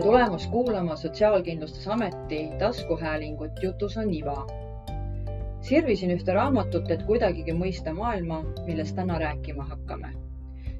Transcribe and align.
tere 0.00 0.12
tulemast 0.12 0.50
kuulama 0.50 0.96
Sotsiaalkindlustusameti 0.96 2.48
taskuhäälingut 2.58 3.62
Jutus 3.62 3.96
on 3.96 4.14
iva. 4.14 4.46
sirvisin 5.60 6.10
ühte 6.10 6.32
raamatut, 6.32 6.90
et 6.90 7.02
kuidagigi 7.02 7.52
mõista 7.52 7.92
maailma, 7.92 8.38
millest 8.66 8.96
täna 8.96 9.18
rääkima 9.18 9.64
hakkame. 9.64 10.12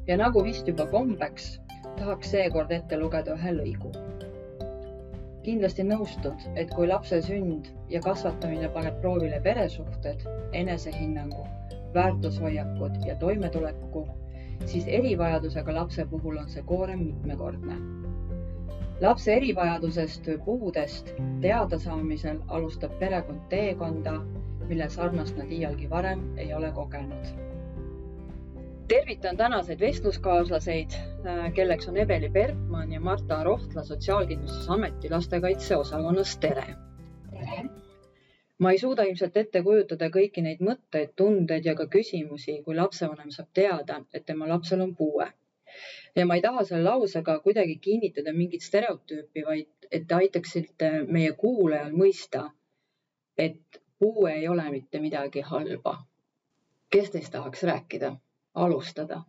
ja 0.07 0.17
nagu 0.17 0.45
vist 0.45 0.69
juba 0.69 0.87
kombeks, 0.87 1.61
tahaks 1.99 2.31
seekord 2.31 2.71
ette 2.71 2.99
lugeda 2.99 3.37
ühe 3.37 3.53
lõigu. 3.59 3.93
kindlasti 5.43 5.85
nõustud, 5.85 6.49
et 6.55 6.71
kui 6.75 6.89
lapse 6.89 7.23
sünd 7.23 7.69
ja 7.89 8.01
kasvatamine 8.01 8.69
paneb 8.69 9.01
proovile 9.01 9.41
peresuhted, 9.41 10.25
enesehinnangu, 10.53 11.47
väärtushoiakud 11.95 13.05
ja 13.07 13.17
toimetuleku, 13.17 14.09
siis 14.65 14.89
erivajadusega 14.89 15.75
lapse 15.75 16.07
puhul 16.07 16.39
on 16.39 16.49
see 16.49 16.63
koorem 16.63 17.05
mitmekordne 17.05 17.77
lapse 19.01 19.33
erivajadusest 19.33 20.27
või 20.29 20.39
puudest 20.45 21.15
teadasaamisel 21.41 22.41
alustab 22.57 22.99
perekond 23.01 23.47
teekonda, 23.53 24.19
mille 24.69 24.89
sarnast 24.93 25.39
nad 25.41 25.53
iialgi 25.53 25.89
varem 25.91 26.27
ei 26.39 26.53
ole 26.55 26.73
kogenud. 26.77 27.31
tervitan 28.91 29.37
tänaseid 29.37 29.81
vestluskaaslaseid, 29.81 30.91
kelleks 31.55 31.89
on 31.89 31.97
Eveli 31.97 32.29
Bergmann 32.29 32.93
ja 32.93 33.01
Marta 33.01 33.43
Rohtla 33.45 33.85
Sotsiaalkindlustusameti 33.85 35.11
lastekaitse 35.11 35.77
osakonnast, 35.77 36.41
tere! 36.41 36.67
tere! 37.31 37.65
ma 38.59 38.71
ei 38.71 38.79
suuda 38.79 39.03
ilmselt 39.03 39.37
ette 39.37 39.63
kujutada 39.63 40.11
kõiki 40.11 40.43
neid 40.43 40.61
mõtteid, 40.61 41.15
tundeid 41.17 41.65
ja 41.65 41.75
ka 41.75 41.87
küsimusi, 41.87 42.63
kui 42.65 42.77
lapsevanem 42.77 43.31
saab 43.31 43.49
teada, 43.55 44.03
et 44.13 44.27
tema 44.27 44.49
lapsel 44.49 44.81
on 44.81 44.97
puue 44.97 45.33
ja 46.17 46.27
ma 46.27 46.35
ei 46.35 46.43
taha 46.43 46.65
selle 46.65 46.85
lausega 46.85 47.39
kuidagi 47.45 47.77
kinnitada 47.77 48.33
mingit 48.33 48.63
stereotüüpi, 48.63 49.45
vaid 49.47 49.91
et 49.91 50.07
te 50.09 50.15
aitaksite 50.15 50.91
meie 51.09 51.33
kuulajal 51.33 51.93
mõista, 51.93 52.45
et 53.39 53.81
puue 53.99 54.33
ei 54.33 54.49
ole 54.49 54.71
mitte 54.71 55.01
midagi 55.01 55.41
halba. 55.41 55.99
kes 56.91 57.11
teist 57.11 57.33
tahaks 57.33 57.63
rääkida, 57.63 58.17
alustada? 58.55 59.23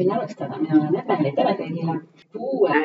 võin 0.00 0.12
alustada, 0.16 0.58
mina 0.58 0.78
olen 0.80 0.96
Ebeli, 1.00 1.32
tere 1.36 1.54
kõigile. 1.58 1.96
puue 2.32 2.78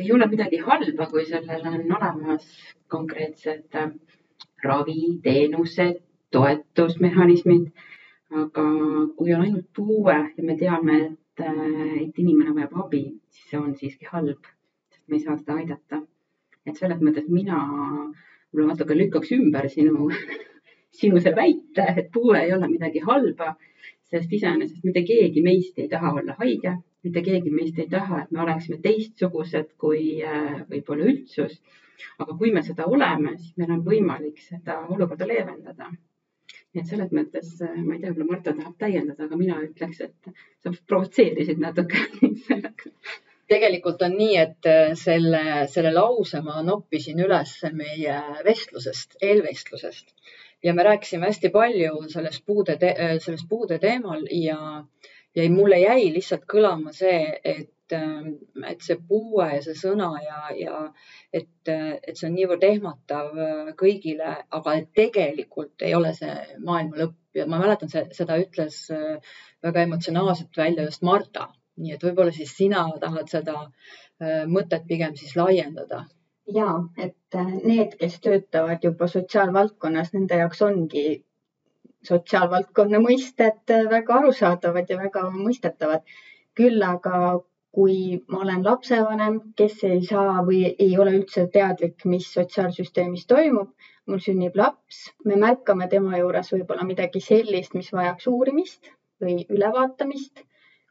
ei 0.00 0.12
ole 0.12 0.28
midagi 0.30 0.60
halba, 0.68 1.06
kui 1.10 1.24
sellel 1.26 1.66
on 1.72 1.96
olemas 1.98 2.46
konkreetsed 2.88 3.74
äh, 3.74 3.90
raviteenused, 4.64 6.02
toetusmehhanismid. 6.30 7.70
aga 8.42 8.62
kui 9.16 9.34
on 9.34 9.42
ainult 9.42 9.68
puue 9.76 10.14
ja 10.36 10.42
me 10.44 10.56
teame, 10.58 10.96
et 11.06 11.18
Äh, 11.40 12.02
et 12.02 12.18
inimene 12.18 12.54
vajab 12.56 12.76
abi, 12.86 13.02
siis 13.28 13.50
see 13.50 13.58
on 13.60 13.74
siiski 13.76 14.06
halb, 14.08 14.46
sest 14.92 15.02
me 15.08 15.18
ei 15.18 15.24
saa 15.24 15.34
teda 15.36 15.56
aidata. 15.60 15.98
et 16.66 16.78
selles 16.80 17.02
mõttes 17.06 17.26
mina 17.30 17.58
võib-olla 17.60 18.72
natuke 18.72 18.96
lükkaks 18.96 19.34
ümber 19.36 19.68
sinu, 19.70 20.08
sinu 21.00 21.20
see 21.22 21.34
väite, 21.36 21.84
et 22.00 22.08
puue 22.14 22.40
ei 22.40 22.54
ole 22.56 22.70
midagi 22.72 23.02
halba, 23.04 23.52
sest 24.10 24.32
iseenesest 24.38 24.88
mitte 24.88 25.04
keegi 25.10 25.44
meist 25.44 25.78
ei 25.78 25.92
taha 25.92 26.14
olla 26.22 26.38
haige, 26.40 26.72
mitte 27.04 27.22
keegi 27.28 27.52
meist 27.58 27.78
ei 27.84 27.92
taha, 27.92 28.24
et 28.24 28.32
me 28.32 28.42
oleksime 28.46 28.80
teistsugused 28.88 29.76
kui 29.84 30.02
äh, 30.24 30.64
võib-olla 30.72 31.12
üldsus. 31.12 31.60
aga 32.18 32.32
kui 32.40 32.50
me 32.56 32.64
seda 32.64 32.88
oleme, 32.96 33.36
siis 33.36 33.52
meil 33.60 33.76
on 33.76 33.84
võimalik 33.84 34.40
seda 34.48 34.80
olukorda 34.88 35.28
leevendada 35.28 35.92
et 36.80 36.88
selles 36.90 37.12
mõttes 37.14 37.52
äh, 37.64 37.76
ma 37.82 37.96
ei 37.96 38.00
tea, 38.02 38.10
võib-olla 38.10 38.32
Marta 38.32 38.54
tahab 38.56 38.74
täiendada, 38.80 39.26
aga 39.26 39.38
mina 39.40 39.60
ütleks, 39.64 40.02
et 40.06 40.32
sa 40.64 40.72
provotseerisid 40.90 41.62
natuke 41.62 42.02
sellega. 42.46 42.92
Tegelikult 43.46 44.00
on 44.02 44.16
nii, 44.18 44.34
et 44.42 44.66
äh, 44.70 44.94
selle, 44.98 45.42
selle 45.70 45.92
lause 45.94 46.40
ma 46.42 46.62
noppisin 46.66 47.22
üles 47.22 47.52
meie 47.76 48.16
vestlusest, 48.46 49.20
eelvestlusest. 49.22 50.10
Ja 50.64 50.74
me 50.74 50.82
rääkisime 50.86 51.28
hästi 51.28 51.52
palju 51.54 52.08
sellest 52.10 52.42
puude, 52.46 52.78
äh, 52.80 53.16
sellest 53.22 53.46
puude 53.48 53.78
teemal 53.78 54.26
ja, 54.34 54.58
ja 55.36 55.48
mulle 55.52 55.78
jäi 55.84 56.10
lihtsalt 56.16 56.48
kõlama 56.50 56.94
see, 56.96 57.20
et 57.44 57.70
Ähm, 57.92 58.32
et 58.66 58.82
see 58.82 58.96
puue 59.08 59.44
ja 59.46 59.60
see 59.62 59.76
sõna 59.78 60.08
ja, 60.18 60.38
ja 60.58 60.78
et, 61.32 61.68
et 61.70 62.16
see 62.16 62.26
on 62.26 62.34
niivõrd 62.34 62.64
ehmatav 62.66 63.38
äh, 63.38 63.68
kõigile, 63.78 64.32
aga 64.58 64.74
et 64.80 64.88
tegelikult 64.96 65.84
ei 65.86 65.94
ole 65.94 66.10
see 66.16 66.34
maailma 66.66 66.98
lõpp 67.04 67.38
ja 67.38 67.46
ma 67.46 67.60
mäletan, 67.62 67.92
seda 67.92 68.40
ütles 68.42 68.80
äh, 68.90 69.38
väga 69.62 69.86
emotsionaalselt 69.86 70.58
välja 70.58 70.88
just 70.88 71.06
Marta. 71.06 71.46
nii 71.76 71.92
et 71.94 72.02
võib-olla 72.02 72.32
siis 72.32 72.56
sina 72.56 72.88
tahad 73.00 73.30
seda 73.30 73.56
äh, 73.62 74.44
mõtet 74.50 74.86
pigem 74.90 75.14
siis 75.14 75.36
laiendada 75.38 76.02
ja 76.58 76.68
et 76.98 77.40
need, 77.62 77.94
kes 78.00 78.20
töötavad 78.24 78.82
juba 78.82 79.06
sotsiaalvaldkonnas, 79.12 80.14
nende 80.14 80.42
jaoks 80.42 80.62
ongi 80.62 81.08
sotsiaalvaldkonna 82.06 82.98
mõisted 83.02 83.78
väga 83.90 84.22
arusaadavad 84.22 84.90
ja 84.90 84.98
väga 85.02 85.28
mõistetavad. 85.34 86.02
küll 86.56 86.82
aga 86.82 87.42
kui 87.76 88.24
ma 88.32 88.38
olen 88.40 88.62
lapsevanem, 88.64 89.34
kes 89.56 89.82
ei 89.84 89.98
saa 90.08 90.40
või 90.44 90.62
ei 90.80 90.94
ole 91.02 91.12
üldse 91.18 91.42
teadlik, 91.52 92.06
mis 92.08 92.28
sotsiaalsüsteemis 92.32 93.26
toimub, 93.28 93.74
mul 94.08 94.22
sünnib 94.24 94.54
laps, 94.56 95.00
me 95.28 95.36
märkame 95.42 95.88
tema 95.92 96.16
juures 96.16 96.48
võib-olla 96.54 96.86
midagi 96.88 97.20
sellist, 97.20 97.74
mis 97.76 97.90
vajaks 97.92 98.30
uurimist 98.32 98.88
või 99.20 99.42
ülevaatamist, 99.52 100.40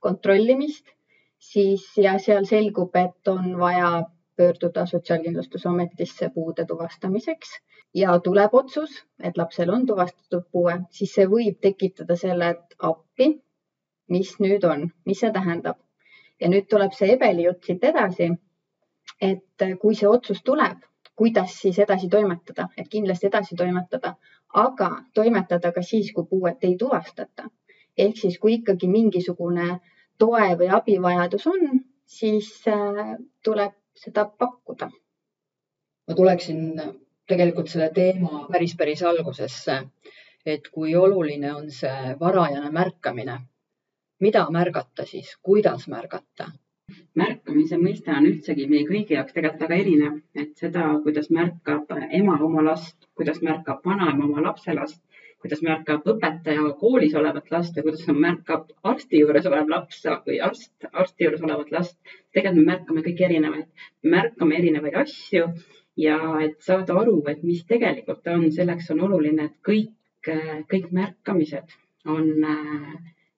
kontrollimist, 0.06 0.94
siis 1.42 1.88
ja 1.98 2.20
seal 2.22 2.46
selgub, 2.46 2.94
et 3.02 3.34
on 3.34 3.56
vaja 3.58 3.90
pöörduda 4.38 4.86
Sotsiaalkindlustusametisse 4.92 6.30
puude 6.36 6.68
tuvastamiseks. 6.70 7.56
Ja 7.98 8.20
tuleb 8.20 8.54
otsus, 8.54 9.00
et 9.24 9.38
lapsel 9.42 9.74
on 9.74 9.88
tuvastatud 9.90 10.46
puue, 10.52 10.78
siis 10.92 11.18
see 11.18 11.26
võib 11.32 11.58
tekitada 11.66 12.20
selle, 12.20 12.52
et 12.54 12.78
appi, 12.92 13.32
mis 14.12 14.36
nüüd 14.44 14.70
on, 14.70 14.90
mis 15.10 15.24
see 15.24 15.34
tähendab 15.34 15.82
ja 16.42 16.50
nüüd 16.52 16.68
tuleb 16.70 16.94
see 16.98 17.14
Ebeli 17.14 17.46
jutt 17.48 17.64
siit 17.68 17.84
edasi. 17.84 18.32
et 19.22 19.64
kui 19.80 19.96
see 19.96 20.08
otsus 20.10 20.42
tuleb, 20.44 20.82
kuidas 21.16 21.54
siis 21.62 21.78
edasi 21.80 22.10
toimetada, 22.12 22.68
et 22.78 22.90
kindlasti 22.92 23.28
edasi 23.28 23.56
toimetada, 23.56 24.16
aga 24.54 24.90
toimetada 25.14 25.72
ka 25.72 25.82
siis, 25.82 26.12
kui 26.14 26.26
puuet 26.30 26.64
ei 26.64 26.76
tuvastata. 26.78 27.50
ehk 27.98 28.18
siis, 28.18 28.40
kui 28.40 28.54
ikkagi 28.54 28.88
mingisugune 28.88 29.80
toe 30.18 30.50
või 30.60 30.70
abivajadus 30.80 31.48
on, 31.48 31.80
siis 32.06 32.52
äh, 32.68 33.16
tuleb 33.44 33.74
seda 33.96 34.26
pakkuda. 34.26 34.90
ma 36.08 36.16
tuleksin 36.16 36.82
tegelikult 37.28 37.70
selle 37.70 37.90
teema 37.94 38.46
päris, 38.52 38.76
päris 38.78 39.04
algusesse, 39.04 39.82
et 40.46 40.68
kui 40.72 40.96
oluline 40.96 41.56
on 41.56 41.72
see 41.72 42.16
varajane 42.20 42.72
märkamine 42.72 43.40
mida 44.20 44.46
märgata 44.52 45.06
siis, 45.06 45.36
kuidas 45.44 45.88
märgata? 45.92 46.52
märkamise 47.18 47.78
mõiste 47.82 48.14
on 48.14 48.28
üldsegi 48.30 48.68
meie 48.70 48.86
kõigi 48.86 49.16
jaoks 49.16 49.34
tegelikult 49.34 49.64
väga 49.66 49.78
erinev, 49.82 50.18
et 50.42 50.52
seda, 50.62 50.84
kuidas 51.04 51.32
märkab 51.38 51.90
ema 52.20 52.36
oma 52.48 52.62
last, 52.68 53.08
kuidas 53.18 53.42
märkab 53.48 53.82
vanaema 53.90 54.28
oma 54.28 54.44
lapselast, 54.46 55.00
kuidas 55.42 55.64
märkab 55.66 56.06
õpetaja 56.12 56.68
koolis 56.82 57.16
olevat 57.22 57.50
last 57.54 57.78
ja 57.78 57.84
kuidas 57.86 58.06
märkab 58.26 58.70
arsti 58.92 59.24
juures 59.24 59.50
olev 59.50 59.72
laps 59.74 60.04
või 60.28 60.38
arst, 60.50 60.74
arsti 60.92 61.28
juures 61.28 61.44
olevat 61.48 61.74
last. 61.78 61.98
tegelikult 62.34 62.62
me 62.62 62.72
märkame 62.72 63.04
kõik 63.08 63.26
erinevaid, 63.30 63.90
märkame 64.16 64.60
erinevaid 64.62 65.00
asju 65.02 65.50
ja 66.06 66.20
et 66.46 66.62
saada 66.70 67.00
aru, 67.02 67.18
et 67.34 67.44
mis 67.44 67.66
tegelikult 67.66 68.28
on, 68.28 68.48
selleks 68.52 68.92
on 68.94 69.06
oluline, 69.10 69.50
et 69.50 69.58
kõik, 69.70 69.94
kõik 70.72 70.92
märkamised 70.92 71.78
on 72.06 72.32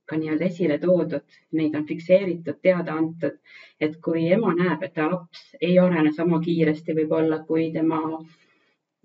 ka 0.07 0.17
nii-öelda 0.17 0.47
esile 0.47 0.79
toodud, 0.83 1.37
neid 1.59 1.75
on 1.75 1.85
fikseeritud, 1.89 2.59
teada 2.63 2.95
antud, 3.01 3.37
et 3.81 3.99
kui 4.03 4.27
ema 4.31 4.53
näeb, 4.57 4.83
et 4.87 4.95
ta 4.95 5.09
laps 5.11 5.43
ei 5.61 5.77
arene 5.83 6.13
sama 6.15 6.39
kiiresti 6.43 6.95
võib-olla 6.97 7.43
kui 7.49 7.69
tema 7.75 8.01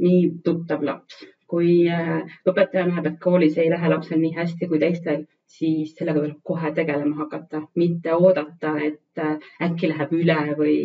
nii 0.02 0.22
tuttav 0.46 0.82
laps, 0.86 1.18
kui 1.52 1.72
äh, 1.90 2.22
õpetaja 2.48 2.86
näeb, 2.88 3.06
et 3.10 3.20
koolis 3.22 3.58
ei 3.60 3.70
lähe 3.72 3.90
lapsel 3.92 4.20
nii 4.22 4.32
hästi 4.38 4.68
kui 4.70 4.80
teistel, 4.82 5.26
siis 5.52 5.92
sellega 5.98 6.22
tuleb 6.22 6.38
kohe 6.48 6.70
tegelema 6.76 7.18
hakata, 7.18 7.60
mitte 7.82 8.14
oodata, 8.14 8.72
et 8.86 9.20
äh, 9.20 9.36
äkki 9.66 9.90
läheb 9.92 10.14
üle 10.16 10.38
või, 10.58 10.76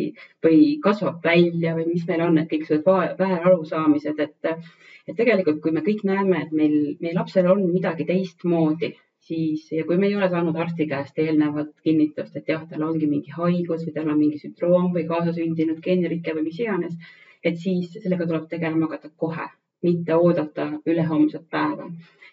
või 0.44 0.60
kasvab 0.84 1.24
välja 1.24 1.74
või 1.78 1.88
mis 1.94 2.04
meil 2.10 2.26
on, 2.26 2.38
et 2.42 2.50
kõik 2.52 2.68
sellised 2.68 3.22
väärarusaamised, 3.22 4.22
et, 4.26 4.70
et 5.08 5.16
tegelikult, 5.22 5.62
kui 5.64 5.74
me 5.74 5.84
kõik 5.86 6.04
näeme, 6.10 6.44
et 6.44 6.56
meil, 6.62 6.78
meie 7.00 7.16
lapsel 7.16 7.48
on 7.54 7.64
midagi 7.72 8.06
teistmoodi 8.08 8.92
siis 9.28 9.68
ja 9.72 9.84
kui 9.88 9.98
me 10.00 10.08
ei 10.08 10.16
ole 10.16 10.28
saanud 10.32 10.56
arsti 10.64 10.86
käest 10.90 11.18
eelnevat 11.24 11.70
kinnitust, 11.84 12.36
et 12.40 12.48
jah, 12.52 12.64
tal 12.70 12.84
ongi 12.88 13.08
mingi 13.10 13.34
haigus 13.36 13.84
või 13.86 13.94
tal 13.96 14.12
on 14.12 14.20
mingi 14.22 14.40
sündroom 14.42 14.90
või 14.96 15.06
kaasasündinud 15.12 15.80
geenirike 15.84 16.34
või 16.36 16.48
mis 16.48 16.60
iganes, 16.64 16.96
et 17.44 17.60
siis 17.64 17.92
sellega 17.96 18.26
tuleb 18.26 18.48
tegelema 18.52 18.88
hakata 18.88 19.10
kohe, 19.24 19.48
mitte 19.82 20.14
oodata 20.14 20.70
ülehomset 20.86 21.44
päeva. 21.50 21.88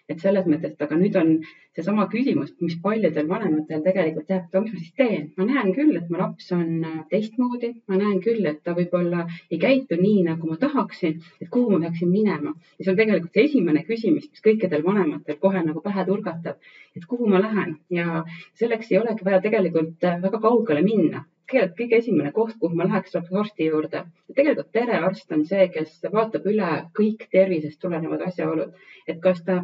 Et 0.08 0.20
selles 0.22 0.46
mõttes, 0.46 0.70
et 0.74 0.82
aga 0.84 0.96
nüüd 0.98 1.16
on 1.18 1.30
seesama 1.74 2.04
küsimus, 2.10 2.52
mis 2.62 2.76
paljudel 2.82 3.26
vanematel 3.28 3.80
tegelikult 3.82 4.30
jääb, 4.30 4.44
et 4.46 4.60
mis 4.62 4.74
ma 4.74 4.82
siis 4.82 4.92
teen, 5.00 5.24
ma 5.38 5.46
näen 5.48 5.72
küll, 5.74 5.96
et 5.98 6.12
mu 6.12 6.20
laps 6.20 6.52
on 6.54 6.84
äh, 6.86 7.00
teistmoodi, 7.10 7.72
ma 7.90 7.98
näen 7.98 8.20
küll, 8.22 8.46
et 8.46 8.62
ta 8.62 8.76
võib-olla 8.78 9.26
ei 9.50 9.58
käitu 9.64 9.98
nii, 9.98 10.22
nagu 10.28 10.52
ma 10.52 10.60
tahaksin, 10.62 11.18
et 11.42 11.50
kuhu 11.50 11.74
ma 11.74 11.82
peaksin 11.88 12.12
minema. 12.12 12.54
ja 12.78 12.84
see 12.84 12.94
on 12.94 13.00
tegelikult 13.02 13.34
see 13.34 13.48
esimene 13.50 13.82
küsimus, 13.90 14.30
mis 14.30 14.46
kõikidel 14.46 14.86
vanematel 14.86 15.40
kohe 15.42 15.64
nagu 15.66 15.82
pähe 15.82 16.06
turgatab, 16.06 16.62
et 16.96 17.10
kuhu 17.10 17.26
ma 17.32 17.42
lähen. 17.42 17.80
Ja 17.90 18.22
selleks 18.62 18.92
ei 18.92 19.02
olegi 19.02 19.26
vaja 19.26 19.42
tegelikult 19.48 20.06
äh, 20.06 20.22
väga 20.22 20.42
kaugele 20.46 20.86
minna 20.86 21.26
tegelikult 21.50 21.78
kõige 21.80 21.98
esimene 22.02 22.32
koht, 22.36 22.56
kuhu 22.60 22.78
ma 22.78 22.86
läheks, 22.88 23.14
oleks 23.16 23.32
arsti 23.42 23.66
juurde. 23.66 24.04
tegelikult 24.34 24.72
perearst 24.72 25.32
on 25.32 25.44
see, 25.50 25.68
kes 25.74 26.00
vaatab 26.12 26.46
üle 26.52 26.70
kõik 26.98 27.28
tervisest 27.32 27.80
tulenevad 27.80 28.24
asjaolud, 28.30 28.72
et 29.06 29.20
kas 29.20 29.44
ta 29.46 29.62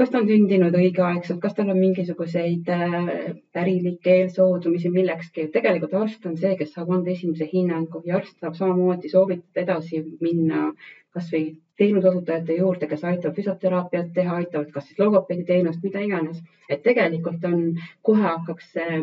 kas 0.00 0.10
ta 0.10 0.18
on 0.22 0.28
sündinud 0.28 0.74
õigeaegselt, 0.74 1.38
kas 1.40 1.54
tal 1.56 1.68
on 1.72 1.78
mingisuguseid 1.78 2.68
äh, 2.72 3.10
pärilikke 3.52 4.14
eelsoodumisi 4.22 4.90
millekski. 4.90 5.48
tegelikult 5.56 5.94
arst 5.94 6.26
on 6.26 6.38
see, 6.40 6.56
kes 6.56 6.72
saab 6.76 6.90
anda 6.96 7.12
esimese 7.12 7.48
hinnangu 7.52 8.00
ja 8.06 8.16
arst 8.20 8.38
saab 8.40 8.56
samamoodi 8.58 9.12
soovitada 9.12 9.62
edasi 9.66 10.02
minna 10.20 10.70
kasvõi 11.12 11.42
teenuseosutajate 11.76 12.56
juurde, 12.56 12.88
kes 12.88 13.04
aitavad 13.04 13.36
füsioteraapiat 13.36 14.12
teha, 14.16 14.38
aitavad 14.40 14.70
kas 14.72 14.88
siis 14.88 14.98
logopeedi 15.02 15.44
teenust, 15.44 15.82
mida 15.84 16.00
iganes. 16.00 16.40
et 16.68 16.82
tegelikult 16.82 17.44
on, 17.44 17.60
kohe 18.02 18.22
hakkaks 18.22 18.72
see 18.78 19.02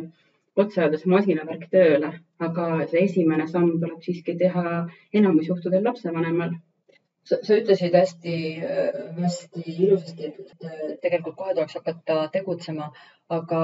otse 0.63 0.81
öeldes 0.83 1.05
masinavärk 1.13 1.67
tööle, 1.73 2.11
aga 2.47 2.65
see 2.91 3.03
esimene 3.07 3.47
samm 3.51 3.77
tuleb 3.81 4.01
siiski 4.05 4.35
teha 4.41 4.63
enamus 5.21 5.47
juhtudel 5.51 5.85
lapsevanemal. 5.89 6.57
Sa, 7.29 7.37
ütlesid 7.53 7.93
hästi, 7.93 8.35
hästi 9.19 9.63
ilusasti, 9.75 10.29
et 10.29 11.01
tegelikult 11.03 11.35
kohe 11.37 11.53
tuleks 11.53 11.75
hakata 11.77 12.21
tegutsema, 12.33 12.87
aga 13.37 13.61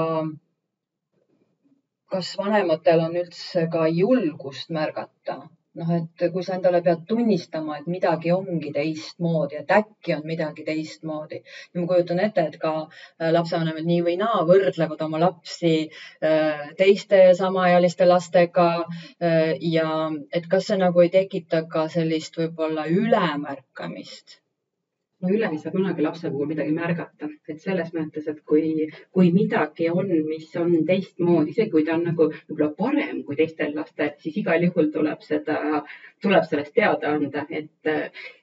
kas 2.12 2.34
vanematel 2.38 3.02
on 3.08 3.16
üldse 3.22 3.66
ka 3.72 3.88
julgust 3.90 4.70
märgata 4.76 5.40
noh, 5.78 5.90
et 5.96 6.24
kui 6.32 6.44
sa 6.46 6.56
endale 6.56 6.80
pead 6.86 7.04
tunnistama, 7.08 7.78
et 7.80 7.88
midagi 7.90 8.32
ongi 8.34 8.72
teistmoodi, 8.74 9.60
et 9.60 9.74
äkki 9.78 10.14
on 10.16 10.24
midagi 10.28 10.64
teistmoodi. 10.68 11.42
Ja 11.72 11.80
ma 11.80 11.86
kujutan 11.90 12.22
ette, 12.24 12.46
et 12.50 12.58
ka 12.62 12.72
äh, 12.86 13.30
lapsevanemad 13.36 13.88
nii 13.90 14.00
või 14.08 14.16
naa 14.22 14.44
võrdlevad 14.48 15.04
oma 15.08 15.20
lapsi 15.26 15.74
äh, 15.84 16.64
teiste 16.80 17.22
samaealiste 17.38 18.08
lastega 18.08 18.70
äh, 18.80 19.54
ja 19.74 19.90
et 20.32 20.48
kas 20.50 20.70
see 20.70 20.80
nagu 20.80 21.04
ei 21.04 21.12
tekita 21.12 21.66
ka 21.70 21.86
sellist 21.92 22.40
võib-olla 22.40 22.88
ülemärkamist 22.90 24.40
no 25.22 25.30
üle 25.32 25.48
ei 25.48 25.58
saa 25.60 25.72
kunagi 25.72 26.04
lapse 26.04 26.30
puhul 26.30 26.50
midagi 26.50 26.72
märgata, 26.76 27.28
et 27.48 27.60
selles 27.62 27.92
mõttes, 27.96 28.26
et 28.28 28.42
kui, 28.50 28.88
kui 29.16 29.30
midagi 29.32 29.88
on, 29.88 30.10
mis 30.28 30.50
on 30.60 30.74
teistmoodi, 30.88 31.54
isegi 31.54 31.72
kui 31.72 31.86
ta 31.86 31.94
on 31.96 32.04
nagu 32.10 32.28
võib-olla 32.34 32.68
parem 32.76 33.22
kui 33.24 33.38
teistel 33.38 33.72
lastel, 33.78 34.12
siis 34.20 34.36
igal 34.42 34.66
juhul 34.68 34.90
tuleb 34.92 35.24
seda, 35.24 35.56
tuleb 36.22 36.44
sellest 36.48 36.74
teada 36.76 37.14
anda, 37.16 37.46
et, 37.48 37.88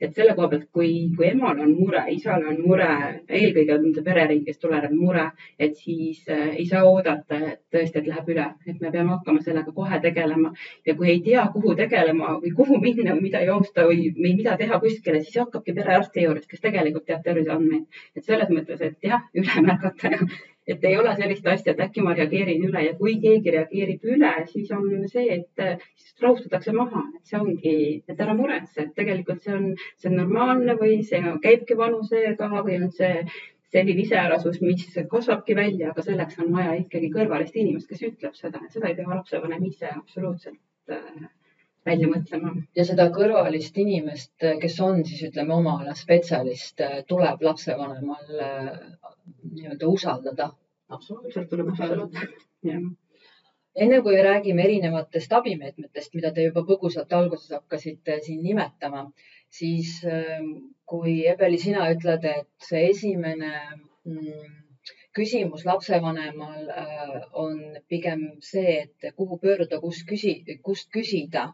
et 0.01 0.17
selle 0.17 0.33
koha 0.37 0.49
pealt, 0.49 0.65
kui, 0.73 0.89
kui 1.17 1.29
emal 1.29 1.61
on 1.61 1.75
mure, 1.77 2.03
isal 2.13 2.45
on 2.49 2.57
mure, 2.65 2.89
eelkõige 3.29 3.77
on 3.77 3.87
see 3.93 4.05
pereringist 4.05 4.61
tulenev 4.63 4.93
mure, 4.97 5.27
et 5.61 5.77
siis 5.77 6.23
äh, 6.29 6.55
ei 6.57 6.65
saa 6.69 6.83
oodata, 6.89 7.39
et 7.53 7.61
tõesti, 7.73 8.01
et 8.01 8.09
läheb 8.09 8.33
üle, 8.33 8.47
et 8.65 8.81
me 8.81 8.91
peame 8.93 9.13
hakkama 9.15 9.45
sellega 9.45 9.73
kohe 9.75 10.01
tegelema. 10.03 10.53
Ja 10.85 10.97
kui 10.97 11.09
ei 11.13 11.21
tea, 11.25 11.45
kuhu 11.53 11.75
tegelema 11.77 12.37
või 12.41 12.53
kuhu 12.57 12.81
minna 12.81 13.13
või 13.13 13.27
mida 13.29 13.43
joosta 13.45 13.87
või, 13.89 14.09
või 14.17 14.35
mida 14.41 14.57
teha 14.57 14.81
kuskile, 14.81 15.23
siis 15.25 15.41
hakkabki 15.41 15.77
perearsti 15.77 16.27
juures, 16.27 16.49
kes 16.49 16.62
tegelikult 16.63 17.05
teab 17.09 17.23
terviseandmeid. 17.27 18.01
et 18.15 18.25
selles 18.25 18.49
mõttes, 18.49 18.81
et 18.81 18.97
jah, 19.11 19.23
üle 19.37 19.67
märgata 19.67 20.15
ja 20.15 20.19
et 20.67 20.83
ei 20.87 20.97
ole 20.97 21.13
sellist 21.17 21.47
asja, 21.47 21.73
et 21.73 21.81
äkki 21.85 22.03
ma 22.05 22.13
reageerin 22.15 22.63
üle. 22.67 22.83
Ja 22.85 22.93
kui 22.99 23.17
keegi 23.23 23.51
reageerib 23.55 24.05
üle, 24.15 24.31
siis 24.51 24.71
on 24.75 25.07
see, 25.11 25.25
et 25.37 25.63
siis 25.99 26.23
rahustatakse 26.23 26.75
maha, 26.75 27.03
et 27.17 27.31
see 27.31 27.39
ongi, 27.39 27.75
et 28.07 28.23
ära 28.25 28.35
muretse, 28.37 28.85
et 28.85 28.93
tegelikult 28.99 29.43
see 29.43 29.55
on, 29.57 29.73
see 29.99 30.11
on 30.11 30.19
normaalne 30.21 30.77
või 30.79 31.01
see 31.07 31.35
käibki 31.43 31.77
vanusega 31.79 32.49
või 32.53 32.79
on 32.79 32.91
see 32.95 33.27
selline 33.73 34.03
iseärasus, 34.05 34.59
mis 34.61 34.85
kasvabki 35.09 35.55
välja, 35.57 35.91
aga 35.91 36.03
selleks 36.05 36.37
on 36.43 36.51
vaja 36.53 36.75
ikkagi 36.77 37.09
kõrvalist 37.15 37.55
inimest, 37.57 37.89
kes 37.89 38.03
ütleb 38.11 38.35
seda, 38.37 38.61
seda 38.69 38.91
ei 38.91 38.99
pea 38.99 39.09
lapsevanem 39.09 39.65
ise 39.65 39.89
absoluutselt 39.89 40.59
äh, 40.93 41.23
välja 41.85 42.09
mõtlema. 42.11 42.53
ja 42.75 42.85
seda 42.87 43.09
kõrvalist 43.15 43.77
inimest, 43.77 44.35
kes 44.61 44.79
on 44.87 45.03
siis 45.05 45.23
ütleme 45.29 45.55
oma 45.55 45.77
ala 45.81 45.95
spetsialist, 45.99 46.81
tuleb 47.07 47.41
lapsevanemal 47.49 48.43
äh, 48.49 48.73
nii-öelda 49.51 49.87
usaldada. 49.87 50.51
absoluutselt 50.89 51.49
tuleb 51.49 51.71
usaldada, 51.75 52.27
jah 52.63 52.83
enne 53.75 54.01
kui 54.05 54.17
räägime 54.21 54.63
erinevatest 54.67 55.31
abimeetmetest, 55.33 56.13
mida 56.17 56.31
te 56.33 56.45
juba 56.47 56.63
põgusalt 56.67 57.13
alguses 57.17 57.55
hakkasite 57.55 58.19
siin 58.25 58.43
nimetama, 58.45 59.07
siis 59.59 59.95
ähm, 60.05 60.51
kui 60.89 61.15
Ebeli, 61.29 61.57
sina 61.61 61.87
ütled, 61.93 62.27
et 62.29 62.67
see 62.67 62.83
esimene 62.91 63.53
mm, 64.05 64.59
küsimus 65.13 65.65
lapsevanemal 65.65 66.69
äh, 66.69 67.21
on 67.33 67.57
pigem 67.89 68.21
see, 68.41 68.75
et 68.83 69.15
kuhu 69.17 69.37
pöörduda, 69.41 69.79
kust 69.81 70.07
küsi-, 70.09 70.57
kust 70.65 70.89
küsida, 70.95 71.45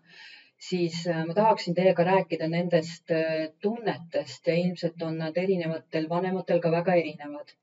siis 0.70 1.02
äh, 1.08 1.26
ma 1.28 1.36
tahaksin 1.36 1.76
teiega 1.76 2.06
rääkida 2.08 2.48
nendest 2.52 3.12
äh, 3.16 3.50
tunnetest 3.62 4.48
ja 4.48 4.56
ilmselt 4.64 5.04
on 5.10 5.20
nad 5.24 5.38
erinevatel 5.44 6.08
vanematel 6.10 6.64
ka 6.64 6.72
väga 6.72 6.96
erinevad. 7.04 7.56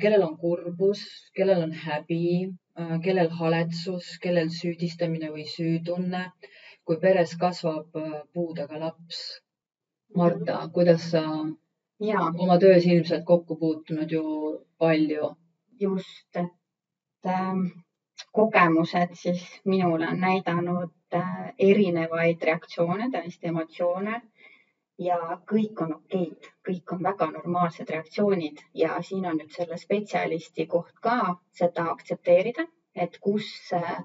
kellel 0.00 0.22
on 0.22 0.34
kurbus, 0.38 1.00
kellel 1.34 1.62
on 1.64 1.70
häbi, 1.72 2.50
kellel 3.04 3.30
haletsus, 3.38 4.10
kellel 4.22 4.50
süüdistamine 4.52 5.30
või 5.32 5.46
süütunne, 5.48 6.20
kui 6.84 6.98
peres 7.00 7.32
kasvab 7.40 7.96
puudega 8.34 8.78
laps. 8.82 9.22
Marta, 10.14 10.60
kuidas 10.74 11.08
sa 11.14 11.24
ja 12.10 12.26
oma 12.44 12.58
töös 12.60 12.86
ilmselt 12.86 13.24
kokku 13.24 13.56
puutunud 13.56 14.12
ju 14.12 14.24
palju. 14.80 15.36
just, 15.80 16.36
et 16.36 17.26
äh, 17.26 17.60
kogemused 18.32 19.14
siis 19.14 19.44
minule 19.64 20.08
on 20.08 20.20
näidanud 20.20 21.14
äh, 21.14 21.52
erinevaid 21.58 22.42
reaktsioone, 22.42 23.10
täiesti 23.12 23.48
emotsioone. 23.48 24.22
Ja 25.00 25.16
kõik 25.52 25.80
on 25.80 25.94
okeid, 25.94 26.50
kõik 26.68 26.92
on 26.92 27.02
väga 27.02 27.30
normaalsed 27.32 27.88
reaktsioonid. 27.90 28.60
Ja 28.74 28.98
siin 29.02 29.24
on 29.30 29.38
nüüd 29.40 29.54
selle 29.56 29.78
spetsialisti 29.80 30.66
koht 30.66 31.00
ka 31.00 31.36
seda 31.56 31.86
aktsepteerida, 31.94 32.66
et 32.94 33.16
kus, 33.24 33.48
äh, 33.72 34.04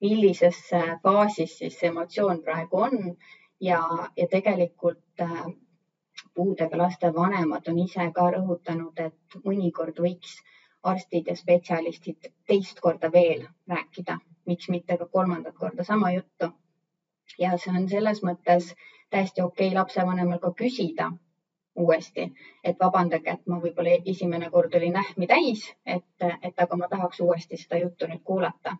millises 0.00 0.62
faasis 1.02 1.58
siis 1.58 1.82
emotsioon 1.90 2.40
praegu 2.46 2.80
on. 2.88 2.96
Ja, 3.60 3.82
ja 4.16 4.26
tegelikult 4.32 5.20
äh, 5.20 5.44
puudega 6.34 6.78
laste 6.78 7.14
vanemad 7.14 7.68
on 7.68 7.78
ise 7.78 8.06
ka 8.14 8.30
rõhutanud, 8.34 9.00
et 9.06 9.38
mõnikord 9.44 9.98
võiks 10.04 10.36
arstid 10.82 11.26
ja 11.28 11.36
spetsialistid 11.36 12.30
teist 12.46 12.80
korda 12.80 13.10
veel 13.12 13.46
rääkida, 13.68 14.18
miks 14.46 14.68
mitte 14.68 14.96
ka 14.98 15.06
kolmandat 15.06 15.54
korda 15.54 15.84
sama 15.84 16.12
juttu. 16.12 16.52
ja 17.38 17.56
see 17.58 17.72
on 17.78 17.88
selles 17.88 18.22
mõttes 18.26 18.74
täiesti 19.10 19.42
okei 19.42 19.68
okay 19.68 19.76
lapsevanemal 19.76 20.38
ka 20.38 20.50
küsida 20.62 21.12
uuesti, 21.76 22.32
et 22.64 22.80
vabandage, 22.80 23.30
et 23.30 23.46
ma 23.46 23.60
võib-olla 23.62 23.98
esimene 24.12 24.50
kord 24.50 24.74
olin 24.74 24.96
ähmi 24.96 25.26
täis, 25.26 25.62
et, 25.86 26.24
et 26.42 26.64
aga 26.64 26.76
ma 26.76 26.88
tahaks 26.88 27.20
uuesti 27.20 27.56
seda 27.56 27.78
juttu 27.84 28.06
nüüd 28.06 28.22
kuulata. 28.24 28.76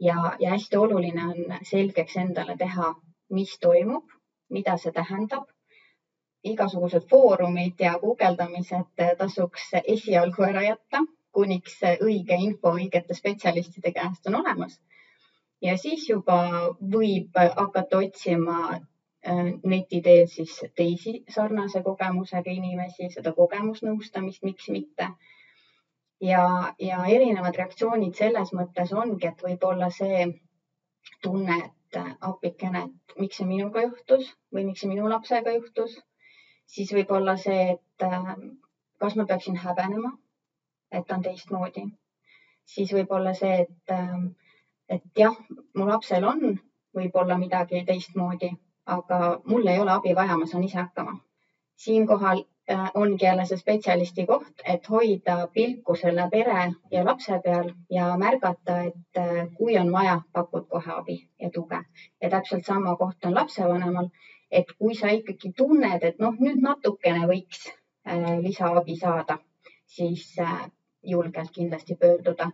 ja, 0.00 0.36
ja 0.40 0.50
hästi 0.50 0.76
oluline 0.76 1.26
on 1.32 1.58
selgeks 1.62 2.16
endale 2.16 2.56
teha, 2.56 2.94
mis 3.30 3.58
toimub, 3.58 4.06
mida 4.50 4.76
see 4.76 4.92
tähendab 4.92 5.53
igasugused 6.44 7.06
foorumid 7.10 7.80
ja 7.80 7.94
guugeldamised 8.00 9.04
tasuks 9.18 9.70
esialgu 9.82 10.44
ära 10.44 10.62
jätta, 10.66 11.00
kuniks 11.34 11.78
õige 12.04 12.36
info 12.46 12.74
õigete 12.78 13.16
spetsialistide 13.16 13.92
käest 13.96 14.26
on 14.30 14.40
olemas. 14.42 14.80
ja 15.62 15.76
siis 15.80 16.08
juba 16.08 16.36
võib 16.94 17.38
hakata 17.56 17.98
otsima 17.98 18.56
äh, 18.74 19.54
neti 19.64 20.02
teel 20.02 20.26
siis 20.28 20.58
teisi 20.76 21.14
sarnase 21.36 21.82
kogemusega 21.82 22.50
inimesi, 22.50 23.08
seda 23.10 23.32
kogemusnõustamist, 23.32 24.42
miks 24.42 24.68
mitte. 24.68 25.08
ja, 26.20 26.74
ja 26.78 27.04
erinevad 27.16 27.56
reaktsioonid 27.56 28.14
selles 28.14 28.52
mõttes 28.52 28.92
ongi, 28.92 29.26
et 29.26 29.42
võib-olla 29.48 29.90
see 29.90 30.26
tunne, 31.22 31.56
et 31.64 32.00
appikene, 32.20 32.84
et 32.84 33.20
miks 33.20 33.40
see 33.40 33.46
minuga 33.48 33.82
juhtus 33.82 34.28
või 34.52 34.68
miks 34.68 34.84
see 34.84 34.92
minu 34.92 35.08
lapsega 35.08 35.56
juhtus 35.56 36.02
siis 36.66 36.92
võib 36.92 37.10
olla 37.10 37.36
see, 37.36 37.76
et 37.76 38.06
äh, 38.06 38.34
kas 38.98 39.16
ma 39.16 39.26
peaksin 39.26 39.56
häbenema, 39.56 40.12
et 40.92 41.06
ta 41.06 41.16
on 41.18 41.22
teistmoodi. 41.22 41.84
siis 42.64 42.92
võib 42.92 43.10
olla 43.12 43.34
see, 43.34 43.60
et, 43.66 43.90
äh, 43.92 44.22
et 44.88 45.02
jah, 45.18 45.36
mu 45.74 45.88
lapsel 45.88 46.24
on 46.24 46.58
võib-olla 46.96 47.36
midagi 47.38 47.84
teistmoodi, 47.84 48.50
aga 48.86 49.20
mul 49.44 49.66
ei 49.66 49.80
ole 49.80 49.92
abi 49.92 50.14
vaja, 50.14 50.36
ma 50.38 50.46
saan 50.46 50.64
ise 50.64 50.78
hakkama. 50.78 51.18
siinkohal 51.76 52.44
äh, 52.70 52.90
ongi 52.94 53.24
jälle 53.24 53.44
see 53.46 53.58
spetsialisti 53.58 54.26
koht, 54.26 54.62
et 54.64 54.88
hoida 54.90 55.48
pilku 55.54 55.94
selle 55.94 56.28
pere 56.30 56.72
ja 56.90 57.04
lapse 57.04 57.40
peal 57.44 57.72
ja 57.90 58.16
märgata, 58.16 58.78
et 58.90 59.18
äh, 59.18 59.48
kui 59.58 59.78
on 59.78 59.92
vaja, 59.92 60.20
pakud 60.32 60.68
kohe 60.68 60.92
abi 60.92 61.18
ja 61.40 61.50
tuge. 61.50 61.82
ja 62.22 62.30
täpselt 62.30 62.64
sama 62.64 62.96
koht 62.96 63.24
on 63.24 63.34
lapsevanemal, 63.34 64.08
et 64.60 64.70
kui 64.78 64.94
sa 64.98 65.10
ikkagi 65.14 65.52
tunned, 65.56 66.04
et 66.10 66.20
noh, 66.22 66.36
nüüd 66.40 66.62
natukene 66.62 67.26
võiks 67.30 67.66
äh, 67.68 68.38
lisaabi 68.44 68.96
saada, 69.00 69.38
siis 69.96 70.28
julgelt 71.02 71.50
kindlasti 71.52 71.96
pöörduda 72.00 72.52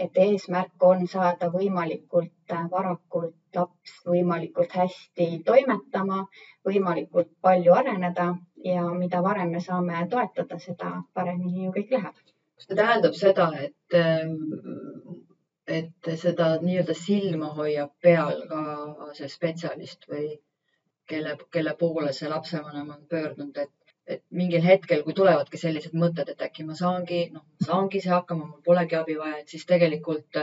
et 0.00 0.18
eesmärk 0.24 0.84
on 0.88 1.06
saada 1.08 1.50
võimalikult 1.52 2.52
äh, 2.54 2.66
varakult 2.72 3.36
laps 3.56 3.96
võimalikult 4.06 4.74
hästi 4.78 5.26
toimetama, 5.46 6.22
võimalikult 6.66 7.30
palju 7.42 7.74
areneda 7.74 8.28
ja 8.64 8.84
mida 8.94 9.22
varem 9.26 9.50
me 9.56 9.62
saame 9.64 10.04
toetada, 10.12 10.58
seda 10.62 10.92
paremini 11.14 11.66
ju 11.66 11.72
kõik 11.76 11.90
läheb. 11.96 12.20
kas 12.60 12.68
see 12.68 12.78
tähendab 12.78 13.16
seda, 13.18 13.48
et, 13.66 13.98
et 15.80 16.10
seda 16.22 16.50
nii-öelda 16.62 16.96
silma 17.02 17.50
hoiab 17.58 17.92
peal 18.06 18.44
ka 18.52 18.62
see 19.18 19.28
spetsialist 19.34 20.06
või 20.12 20.28
kelle, 21.10 21.36
kelle 21.50 21.74
poole 21.84 22.12
see 22.16 22.30
lapsevanem 22.32 22.96
on 22.96 23.06
pöördunud, 23.10 23.58
et 23.64 23.74
et 24.14 24.22
mingil 24.40 24.64
hetkel, 24.64 25.04
kui 25.06 25.14
tulevadki 25.18 25.60
sellised 25.60 25.94
mõtted, 26.02 26.32
et 26.32 26.42
äkki 26.46 26.64
ma 26.66 26.76
saangi, 26.78 27.20
noh, 27.34 27.44
saangi 27.66 28.00
ise 28.00 28.10
hakkama, 28.14 28.48
mul 28.48 28.64
polegi 28.66 28.98
abi 28.98 29.16
vaja, 29.20 29.38
et 29.42 29.54
siis 29.54 29.66
tegelikult 29.68 30.40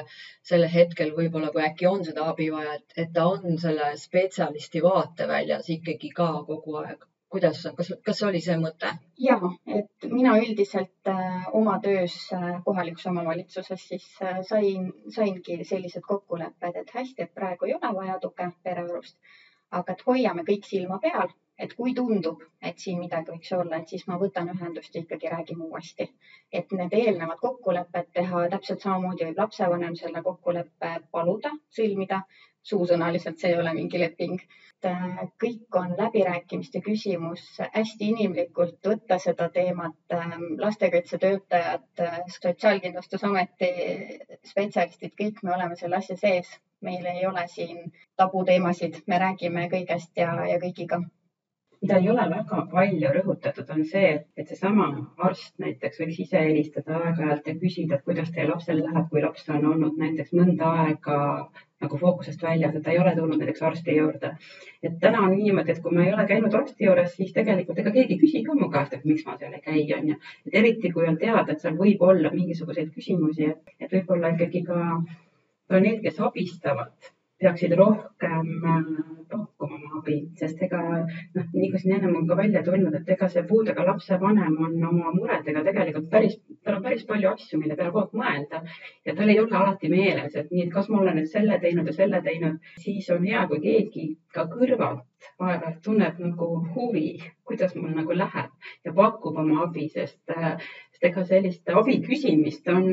sellel 0.51 0.71
hetkel 0.73 1.11
võib-olla, 1.17 1.51
kui 1.55 1.65
äkki 1.65 1.89
on 1.89 2.05
seda 2.07 2.29
abi 2.31 2.47
vaja, 2.53 2.77
et, 2.79 2.97
et 3.03 3.13
ta 3.17 3.27
on 3.33 3.59
selle 3.63 3.91
spetsialisti 3.99 4.83
vaateväljas 4.85 5.69
ikkagi 5.77 6.13
ka 6.21 6.31
kogu 6.49 6.81
aeg. 6.83 7.05
kuidas, 7.35 7.59
kas, 7.77 7.89
kas 8.07 8.19
see 8.21 8.27
oli 8.27 8.39
see 8.43 8.55
mõte? 8.59 8.93
ja, 9.19 9.35
et 9.79 10.05
mina 10.11 10.37
üldiselt 10.39 11.09
äh, 11.11 11.49
oma 11.59 11.73
töös 11.83 12.15
äh, 12.37 12.45
kohalikus 12.69 13.09
omavalitsuses 13.11 13.83
siis 13.89 14.05
äh, 14.23 14.39
sain, 14.47 14.93
saingi 15.15 15.57
sellised 15.71 16.07
kokkulepped, 16.07 16.79
et 16.83 16.95
hästi, 16.95 17.27
et 17.27 17.33
praegu 17.41 17.67
ei 17.67 17.75
ole 17.75 17.91
vaja 17.99 18.15
tuge 18.23 18.47
perearust, 18.63 19.17
aga 19.71 19.93
et 19.93 20.07
hoiame 20.07 20.43
kõik 20.47 20.65
silma 20.65 20.99
peal 21.03 21.33
et 21.57 21.73
kui 21.77 21.93
tundub, 21.97 22.43
et 22.61 22.79
siin 22.81 22.99
midagi 23.01 23.33
võiks 23.33 23.53
olla, 23.57 23.79
et 23.81 23.93
siis 23.93 24.03
ma 24.09 24.17
võtan 24.21 24.51
ühendust 24.53 24.95
ja 24.95 25.01
ikkagi 25.01 25.31
räägime 25.33 25.69
uuesti. 25.69 26.11
et 26.53 26.71
need 26.71 26.93
eelnevad 26.93 27.39
kokkulepped 27.41 28.11
teha, 28.13 28.43
täpselt 28.49 28.83
samamoodi 28.85 29.25
võib 29.25 29.41
lapsevanem 29.41 29.95
selle 29.99 30.21
kokkuleppe 30.23 30.91
paluda 31.11 31.51
sõlmida, 31.77 32.21
suusõnaliselt 32.63 33.39
see 33.39 33.51
ei 33.51 33.59
ole 33.59 33.73
mingi 33.73 33.99
leping. 33.99 34.39
Äh, 34.85 35.17
kõik 35.43 35.75
on 35.81 35.95
läbirääkimiste 35.97 36.81
küsimus, 36.85 37.43
hästi 37.73 38.11
inimlikult 38.13 38.77
võtta 38.91 39.17
seda 39.19 39.49
teemat, 39.49 39.97
ähm, 40.13 40.45
lastekaitsetöötajad, 40.61 41.89
äh, 42.05 42.19
Sotsiaalkindlustusameti 42.35 43.71
spetsialistid, 44.45 45.17
kõik 45.17 45.41
me 45.43 45.55
oleme 45.55 45.75
selle 45.81 45.97
asja 45.97 46.17
sees 46.21 46.53
meil 46.81 47.05
ei 47.05 47.25
ole 47.25 47.47
siin 47.53 47.91
tabuteemasid, 48.15 49.03
me 49.07 49.19
räägime 49.19 49.69
kõigest 49.73 50.11
ja, 50.15 50.33
ja 50.45 50.59
kõigiga 50.61 51.01
mida 51.81 51.97
ei 52.01 52.09
ole 52.09 52.23
väga 52.29 52.63
palju 52.71 53.11
rõhutatud, 53.13 53.69
on 53.73 53.83
see, 53.85 54.09
et, 54.37 54.47
seesama 54.49 54.87
arst 55.27 55.53
näiteks 55.61 56.01
võiks 56.01 56.19
ise 56.23 56.41
helistada 56.41 56.97
aeg-ajalt 56.97 57.49
ja 57.49 57.55
küsida, 57.61 57.97
et 57.97 58.07
kuidas 58.07 58.31
teie 58.33 58.47
lapsel 58.49 58.81
läheb, 58.81 59.05
kui 59.11 59.21
laps 59.21 59.45
on 59.53 59.67
olnud 59.73 59.99
näiteks 60.01 60.33
mõnda 60.39 60.71
aega 60.83 61.19
nagu 61.83 61.99
fookusest 62.01 62.41
väljas, 62.41 62.73
et 62.73 62.83
ta 62.85 62.93
ei 62.93 62.97
ole 63.01 63.13
tulnud 63.15 63.37
näiteks 63.37 63.61
arsti 63.69 63.97
juurde. 63.99 64.31
et 64.83 64.97
täna 65.01 65.21
on 65.27 65.35
niimoodi, 65.37 65.71
et 65.71 65.81
kui 65.83 65.93
ma 65.93 66.05
ei 66.05 66.13
ole 66.13 66.25
käinud 66.31 66.57
arsti 66.59 66.87
juures, 66.89 67.13
siis 67.19 67.33
tegelikult 67.33 67.77
ega 67.83 67.93
keegi 67.93 68.17
ei 68.17 68.21
küsi 68.23 68.43
ka 68.47 68.57
mu 68.57 68.71
käest, 68.73 68.97
et 68.97 69.05
miks 69.05 69.25
ma 69.27 69.37
seal 69.37 69.53
ei 69.53 69.61
käi, 69.61 69.85
on 69.99 70.09
ju. 70.09 70.17
et 70.47 70.59
eriti, 70.63 70.91
kui 70.95 71.05
on 71.07 71.21
teada, 71.21 71.51
et 71.51 71.61
seal 71.61 71.77
võib 71.77 72.01
olla 72.01 72.33
mingisuguseid 72.33 72.89
küsimusi, 72.95 73.51
et, 73.53 73.77
et 73.79 73.93
võib-olla 73.93 74.33
ikkagi 74.33 74.63
ka, 74.65 74.81
ka 75.69 75.79
need, 75.83 76.01
kes 76.05 76.19
abistavad 76.29 77.13
peaksid 77.39 77.73
rohkem 77.77 78.47
äh, 78.65 78.83
pakkuma 79.29 79.75
oma 79.75 79.99
abi, 79.99 80.15
sest 80.39 80.61
ega 80.65 80.79
noh, 80.81 81.45
nii 81.53 81.69
kui 81.71 81.81
siin 81.81 81.97
ennem 81.97 82.15
on 82.17 82.27
ka 82.29 82.37
välja 82.39 82.63
tulnud, 82.65 82.95
et 82.97 83.11
ega 83.15 83.27
see 83.33 83.43
puudega 83.49 83.85
lapse 83.85 84.17
vanem 84.21 84.55
on 84.67 84.77
oma 84.89 85.11
muredega 85.13 85.61
tegelikult 85.67 86.07
päris, 86.13 86.37
tal 86.63 86.79
on 86.79 86.85
päris 86.87 87.03
palju 87.09 87.29
asju, 87.33 87.59
mille 87.61 87.77
peale 87.77 87.93
kogu 87.93 88.23
aeg 88.23 88.23
mõelda 88.23 88.63
ja 89.05 89.15
tal 89.19 89.33
ei 89.33 89.39
ole 89.43 89.59
alati 89.59 89.91
meeles, 89.93 90.33
et 90.33 90.49
nii, 90.51 90.65
et 90.65 90.73
kas 90.73 90.89
ma 90.89 91.03
olen 91.03 91.19
nüüd 91.19 91.29
selle 91.33 91.59
teinud 91.61 91.91
ja 91.91 91.95
selle 91.99 92.23
teinud, 92.25 92.73
siis 92.85 93.11
on 93.13 93.29
hea, 93.29 93.45
kui 93.51 93.61
keegi 93.67 94.07
ka 94.33 94.47
kõrvalt 94.55 95.29
aeg-ajalt 95.37 95.79
tunneb 95.85 96.19
nagu 96.23 96.51
huvi, 96.73 97.07
kuidas 97.45 97.77
mul 97.77 97.93
nagu 97.93 98.17
läheb 98.17 98.73
ja 98.87 98.97
pakub 98.97 99.37
oma 99.43 99.61
abi, 99.67 99.89
sest, 99.93 100.23
äh, 100.33 100.55
sest 100.95 101.09
ega 101.11 101.29
sellist 101.29 101.69
abi 101.69 102.01
küsimist 102.07 102.73
on 102.73 102.89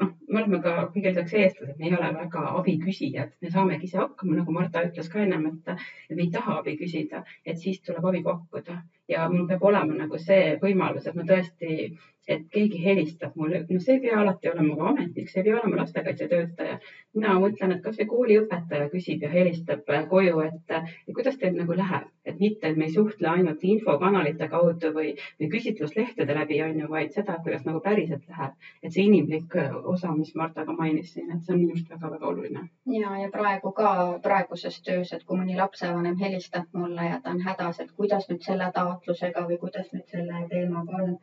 noh, 0.00 0.12
me 0.28 0.40
oleme 0.40 0.60
ka 0.64 0.74
kõige 0.94 1.12
lisaks 1.12 1.34
eestlased, 1.40 1.76
me 1.78 1.88
ei 1.88 1.96
ole 1.96 2.10
väga 2.16 2.44
abiküsijad, 2.60 3.34
me 3.42 3.50
saamegi 3.52 3.88
ise 3.88 4.00
hakkama, 4.00 4.38
nagu 4.38 4.54
Marta 4.56 4.84
ütles 4.86 5.10
ka 5.12 5.22
ennem, 5.24 5.46
et 5.50 6.16
me 6.16 6.24
ei 6.24 6.30
taha 6.34 6.58
abi 6.60 6.76
küsida, 6.80 7.24
et 7.44 7.60
siis 7.62 7.80
tuleb 7.86 8.06
abi 8.10 8.22
pakkuda. 8.26 8.80
Ja 9.10 9.26
mul 9.32 9.48
peab 9.50 9.64
olema 9.66 9.96
nagu 9.98 10.18
see 10.22 10.56
võimalus, 10.62 11.08
et 11.10 11.18
ma 11.18 11.26
tõesti 11.26 11.90
et 12.30 12.46
keegi 12.54 12.78
helistab 12.84 13.34
mulle, 13.38 13.64
no 13.68 13.80
see 13.82 13.96
ei 13.96 14.02
pea 14.04 14.18
alati 14.20 14.50
olema 14.50 14.76
ka 14.78 14.88
ametnik, 14.92 15.30
see 15.30 15.40
ei 15.42 15.46
pea 15.48 15.56
olema 15.58 15.80
lastekaitsetöötaja. 15.82 16.78
mina 17.14 17.34
mõtlen, 17.42 17.72
et 17.74 17.82
kasvõi 17.82 18.06
kooliõpetaja 18.12 18.86
küsib 18.92 19.24
ja 19.26 19.30
helistab 19.32 19.88
koju, 20.10 20.40
et, 20.46 20.74
et 20.76 21.14
kuidas 21.14 21.38
teil 21.40 21.56
nagu 21.56 21.74
läheb, 21.76 22.06
et 22.24 22.38
mitte, 22.38 22.68
et 22.68 22.78
me 22.78 22.86
ei 22.86 22.94
suhtle 22.94 23.28
ainult 23.32 23.64
infokanalite 23.72 24.48
kaudu 24.52 24.92
või, 24.94 25.14
või 25.40 25.50
küsitluslehtede 25.56 26.36
läbi, 26.38 26.60
on 26.62 26.78
ju, 26.84 26.90
vaid 26.92 27.16
seda, 27.16 27.38
kuidas 27.42 27.66
nagu 27.66 27.82
päriselt 27.86 28.28
läheb. 28.30 28.54
et 28.82 28.92
see 28.92 29.08
inimlik 29.08 29.58
osa, 29.82 30.12
mis 30.14 30.34
Marta 30.38 30.64
ka 30.64 30.76
mainis 30.78 31.12
siin, 31.14 31.32
et 31.34 31.42
see 31.42 31.54
on 31.56 31.60
minu 31.64 31.74
arust 31.74 31.90
väga-väga 31.90 32.30
oluline. 32.30 32.68
ja, 32.94 33.16
ja 33.24 33.30
praegu 33.34 33.72
ka 33.72 33.90
praeguses 34.22 34.80
töös, 34.86 35.12
et 35.12 35.26
kui 35.26 35.42
mõni 35.42 35.58
lapsevanem 35.58 36.16
helistab 36.22 36.70
mulle 36.72 37.10
ja 37.10 37.20
ta 37.24 37.34
on 37.34 37.42
hädas, 37.42 37.80
et 37.80 37.90
kuidas 37.96 38.30
nüüd 38.30 38.46
selle 38.46 38.70
taotlusega 38.74 39.46
või 39.50 39.58
kuidas 39.66 39.90
nüüd 39.92 40.06
selle 40.14 40.46
teemaga 40.54 41.02
on 41.02 41.18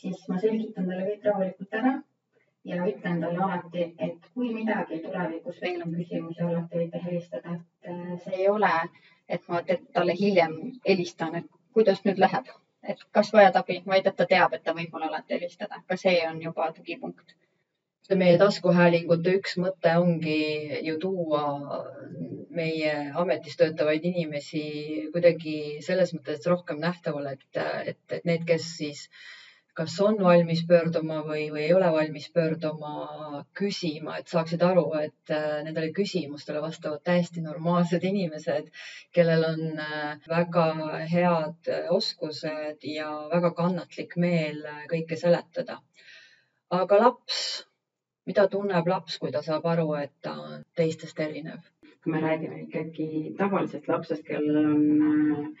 siis 0.00 0.28
ma 0.28 0.38
selgitan 0.42 0.88
talle 0.90 1.06
kõik 1.08 1.24
rahulikult 1.28 1.80
ära 1.80 1.94
ja 2.66 2.82
ütlen 2.90 3.20
talle 3.22 3.42
alati, 3.46 3.86
et 4.06 4.28
kui 4.34 4.50
midagi 4.54 4.98
tulevikus 5.04 5.60
veel 5.62 5.82
on 5.84 5.94
küsimusi, 5.94 6.42
alati 6.42 6.82
võite 6.82 7.02
helistada, 7.04 7.56
et 7.56 7.90
äh, 7.92 8.12
see 8.24 8.40
ei 8.42 8.48
ole, 8.50 8.72
et 9.28 9.48
ma 9.52 9.62
talle 9.68 10.16
hiljem 10.20 10.56
helistan, 10.88 11.38
et 11.40 11.48
kuidas 11.76 12.02
nüüd 12.08 12.20
läheb, 12.22 12.50
et 12.94 13.02
kas 13.18 13.32
vajad 13.36 13.60
abi, 13.62 13.80
vaid 13.86 14.10
et 14.10 14.18
ta 14.18 14.26
teab, 14.32 14.54
et 14.58 14.64
ta 14.66 14.74
võib 14.76 14.92
mulle 14.94 15.10
alati 15.10 15.38
helistada, 15.38 15.82
ka 15.88 15.98
see 16.00 16.18
on 16.28 16.42
juba 16.42 16.70
tugipunkt. 16.76 17.36
See 18.06 18.18
meie 18.18 18.36
taskuhäälingute 18.38 19.32
üks 19.34 19.56
mõte 19.58 19.96
ongi 19.98 20.36
ju 20.86 20.92
tuua 21.02 21.40
meie 22.54 22.92
ametis 23.22 23.56
töötavaid 23.58 24.04
inimesi 24.06 24.62
kuidagi 25.14 25.56
selles 25.86 26.14
mõttes 26.14 26.46
rohkem 26.46 26.78
nähtavale, 26.82 27.34
et, 27.34 27.64
et, 27.94 28.04
et 28.18 28.28
need, 28.30 28.46
kes 28.46 28.68
siis 28.78 29.08
äh, 29.08 29.24
kas 29.76 29.94
on 30.00 30.16
valmis 30.24 30.62
pöörduma 30.68 31.18
või, 31.26 31.46
või 31.52 31.66
ei 31.66 31.74
ole 31.76 31.88
valmis 31.92 32.26
pöörduma, 32.32 32.92
küsima, 33.58 34.16
et 34.20 34.32
saaksid 34.32 34.62
aru, 34.64 34.86
et 35.02 35.32
äh, 35.36 35.58
nendele 35.66 35.90
küsimustele 35.98 36.62
vastavad 36.64 37.02
täiesti 37.04 37.44
normaalsed 37.44 38.06
inimesed, 38.08 38.70
kellel 39.16 39.44
on 39.50 39.82
äh, 39.84 40.24
väga 40.32 40.66
head 41.12 41.70
äh, 41.72 41.90
oskused 41.92 42.88
ja 42.88 43.10
väga 43.34 43.52
kannatlik 43.60 44.16
meel 44.26 44.64
kõike 44.92 45.20
seletada. 45.20 45.80
aga 46.76 46.96
laps, 46.98 47.40
mida 48.26 48.48
tunneb 48.50 48.88
laps, 48.90 49.20
kui 49.22 49.30
ta 49.30 49.44
saab 49.44 49.68
aru, 49.70 49.90
et 50.00 50.12
ta 50.22 50.32
on 50.48 50.64
teistest 50.74 51.20
erinev? 51.20 51.60
kui 52.02 52.14
me 52.14 52.20
räägime 52.22 52.60
ikkagi 52.62 53.34
tavalisest 53.38 53.88
lapsest, 53.90 54.24
kellel 54.24 54.56
on 54.62 55.56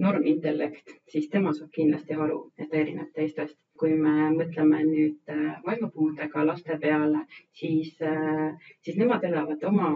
normintellekt, 0.00 0.94
siis 1.08 1.28
tema 1.28 1.52
saab 1.52 1.70
kindlasti 1.74 2.16
aru, 2.16 2.38
et 2.58 2.70
ta 2.70 2.80
erineb 2.80 3.12
teistest. 3.14 3.58
kui 3.82 3.96
me 3.98 4.28
mõtleme 4.30 4.78
nüüd 4.86 5.30
äh, 5.32 5.56
vaimupuudega 5.66 6.44
laste 6.46 6.76
peale, 6.78 7.24
siis, 7.58 7.96
äh, 8.06 8.52
siis 8.86 8.98
nemad 9.00 9.24
elavad 9.26 9.64
oma, 9.66 9.88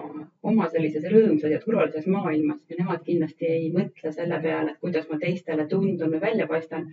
oma 0.43 0.67
sellises 0.73 1.05
rõõmsas 1.13 1.53
ja 1.53 1.61
turvalises 1.63 2.09
maailmas 2.11 2.65
ja 2.67 2.81
nemad 2.81 3.05
kindlasti 3.07 3.47
ei 3.47 3.69
mõtle 3.77 4.11
selle 4.17 4.41
peale, 4.43 4.73
et 4.73 4.81
kuidas 4.83 5.07
ma 5.13 5.21
teistele 5.23 5.69
tundun 5.71 6.17
või 6.17 6.23
välja 6.25 6.49
paistan. 6.51 6.89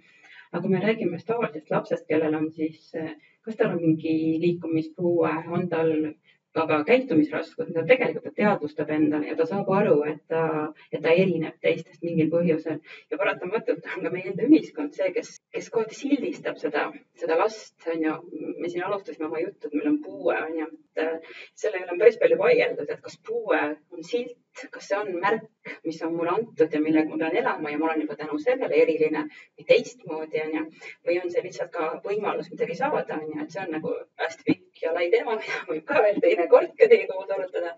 aga 0.52 0.62
kui 0.62 0.76
me 0.76 0.84
räägime 0.84 1.18
tavalisest 1.26 1.72
lapsest, 1.74 2.06
kellel 2.08 2.36
on 2.38 2.52
siis, 2.52 2.92
äh, 2.94 3.16
kas 3.42 3.58
tal 3.58 3.74
on 3.74 3.82
mingi 3.82 4.38
liikumispuue, 4.46 5.34
on 5.50 5.66
tal 5.70 6.14
aga 6.62 6.80
käitumisraskused, 6.88 7.72
mida 7.72 7.84
tegelikult 7.90 8.28
ta 8.28 8.34
teadvustab 8.38 8.92
endale 8.94 9.32
ja 9.32 9.38
ta 9.38 9.48
saab 9.50 9.70
aru, 9.74 9.96
et 10.10 10.22
ta, 10.30 10.44
et 10.92 11.02
ta 11.02 11.14
erineb 11.24 11.58
teistest 11.66 12.04
mingil 12.06 12.30
põhjusel 12.34 12.78
ja 13.12 13.20
paratamatult 13.20 13.88
on 13.96 14.06
ka 14.06 14.12
meie 14.14 14.30
enda 14.32 14.46
ühiskond 14.46 14.94
see, 14.98 15.10
kes, 15.16 15.34
kes 15.56 15.72
kohati 15.74 15.98
sildistab 15.98 16.60
seda, 16.62 16.86
seda 17.20 17.40
last, 17.40 17.76
on 17.90 18.06
ju. 18.06 18.16
me 18.60 18.70
siin 18.70 18.86
alustasime 18.86 19.28
oma 19.30 19.42
juttu, 19.42 19.68
et 19.68 19.78
meil 19.80 19.92
on 19.96 20.00
puue, 20.06 20.38
on 20.38 20.60
ju, 20.60 20.70
et, 20.94 21.28
selle 21.58 21.82
üle 21.82 21.96
on 21.96 22.02
päris 22.04 22.22
palju 22.22 22.38
vaieldud, 22.42 22.90
et 22.90 23.02
kas 23.08 23.18
puue 23.26 23.62
on 23.74 24.06
silt, 24.06 24.38
kas 24.74 24.88
see 24.90 24.98
on 24.98 25.12
märk, 25.22 25.46
mis 25.86 26.02
on 26.06 26.14
mulle 26.16 26.34
antud 26.36 26.76
ja 26.76 26.82
millega 26.82 27.10
ma 27.10 27.20
pean 27.22 27.38
elama 27.42 27.72
ja 27.72 27.80
ma 27.82 27.90
olen 27.90 28.02
juba 28.04 28.18
tänu 28.20 28.40
sellele 28.46 28.80
eriline 28.84 29.24
või 29.28 29.68
teistmoodi 29.70 30.42
onju. 30.46 30.64
või 31.08 31.20
on 31.24 31.32
see 31.34 31.44
lihtsalt 31.46 31.72
ka 31.74 31.90
võimalus 32.08 32.52
midagi 32.54 32.78
saada 32.80 33.20
onju, 33.20 33.40
et 33.44 33.56
see 33.56 33.64
on 33.66 33.72
nagu 33.78 33.94
hästi 34.24 34.48
pikk 34.50 34.84
ja 34.86 34.94
lai 34.98 35.10
teema, 35.14 35.38
mida 35.42 35.62
võib 35.70 35.86
ka 35.90 36.02
veel 36.06 36.20
teinekord 36.26 36.76
ka 36.80 36.90
teiega 36.92 37.14
koos 37.14 37.34
arutada. 37.38 37.78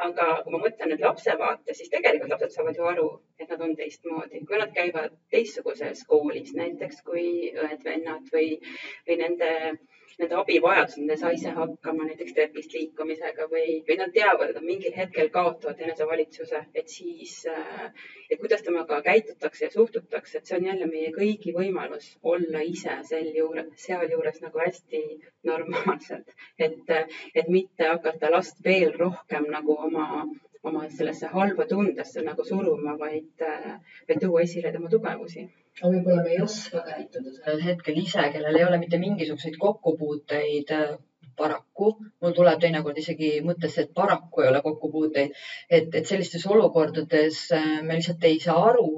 aga 0.00 0.26
kui 0.44 0.52
ma 0.52 0.62
mõtlen 0.64 0.88
nüüd 0.92 1.02
lapse 1.04 1.32
vaates, 1.38 1.76
siis 1.76 1.90
tegelikult 1.92 2.30
lapsed 2.32 2.54
saavad 2.54 2.76
ju 2.76 2.86
aru, 2.88 3.08
et 3.38 3.50
nad 3.52 3.60
on 3.66 3.74
teistmoodi, 3.76 4.40
kui 4.48 4.60
nad 4.60 4.72
käivad 4.76 5.16
teistsuguses 5.34 6.04
koolis, 6.08 6.54
näiteks 6.56 7.02
kui 7.08 7.26
õed-vennad 7.52 8.30
või, 8.32 8.54
või 9.08 9.18
nende 9.20 9.50
nende 10.20 10.36
abivajadused, 10.36 11.02
nad 11.04 11.14
ei 11.14 11.20
saa 11.20 11.32
ise 11.36 11.52
hakkama 11.56 12.06
näiteks 12.08 12.34
trepist 12.36 12.74
liikumisega 12.76 13.46
või, 13.52 13.78
või 13.88 13.96
nad 14.00 14.12
teavad, 14.14 14.50
et 14.50 14.58
nad 14.58 14.66
mingil 14.66 14.96
hetkel 14.96 15.30
kaotavad 15.34 15.80
enesevalitsuse, 15.86 16.62
et 16.74 16.92
siis, 16.92 17.34
äh, 17.50 17.86
et 18.28 18.40
kuidas 18.42 18.64
temaga 18.66 19.00
käitutakse 19.06 19.64
ja 19.66 19.70
suhtutakse, 19.74 20.38
et 20.38 20.50
see 20.50 20.58
on 20.58 20.68
jälle 20.70 20.90
meie 20.90 21.12
kõigi 21.16 21.54
võimalus 21.56 22.10
olla 22.34 22.62
ise 22.66 22.98
sel 23.08 23.32
juures, 23.36 23.72
sealjuures 23.86 24.42
nagu 24.44 24.62
hästi 24.64 25.02
normaalselt, 25.48 26.36
et, 26.58 26.94
et 27.34 27.48
mitte 27.48 27.88
hakata 27.94 28.30
last 28.36 28.62
veel 28.64 28.94
rohkem 28.98 29.48
nagu 29.56 29.78
oma 29.88 30.10
oma 30.68 30.82
sellesse 30.92 31.28
halba 31.32 31.64
tundesse 31.64 32.20
nagu 32.20 32.44
suruma, 32.44 32.92
vaid, 33.00 33.44
vaid 34.08 34.18
tuua 34.20 34.42
esile 34.44 34.72
tema 34.74 34.90
tugevusi 34.92 35.46
aga 35.80 35.92
võib-olla 35.94 36.24
me 36.24 36.34
ei 36.34 36.42
oska 36.44 36.82
käituda 36.86 37.32
sellel 37.36 37.62
hetkel 37.64 38.00
ise, 38.02 38.24
kellel 38.34 38.58
ei 38.58 38.66
ole 38.66 38.80
mitte 38.82 39.00
mingisuguseid 39.00 39.56
kokkupuuteid 39.60 40.72
äh, 40.76 40.90
paraku, 41.40 41.94
mul 42.20 42.34
tuleb 42.36 42.60
teinekord 42.60 42.98
isegi 43.00 43.30
mõttesse, 43.46 43.86
et 43.86 43.94
paraku 43.96 44.44
ei 44.44 44.50
ole 44.50 44.60
kokkupuuteid, 44.66 45.38
et, 45.78 45.88
et 45.94 46.10
sellistes 46.10 46.44
olukordades 46.46 47.46
äh, 47.56 47.70
me 47.86 47.96
lihtsalt 47.96 48.28
ei 48.28 48.40
saa 48.44 48.58
aru, 48.72 48.90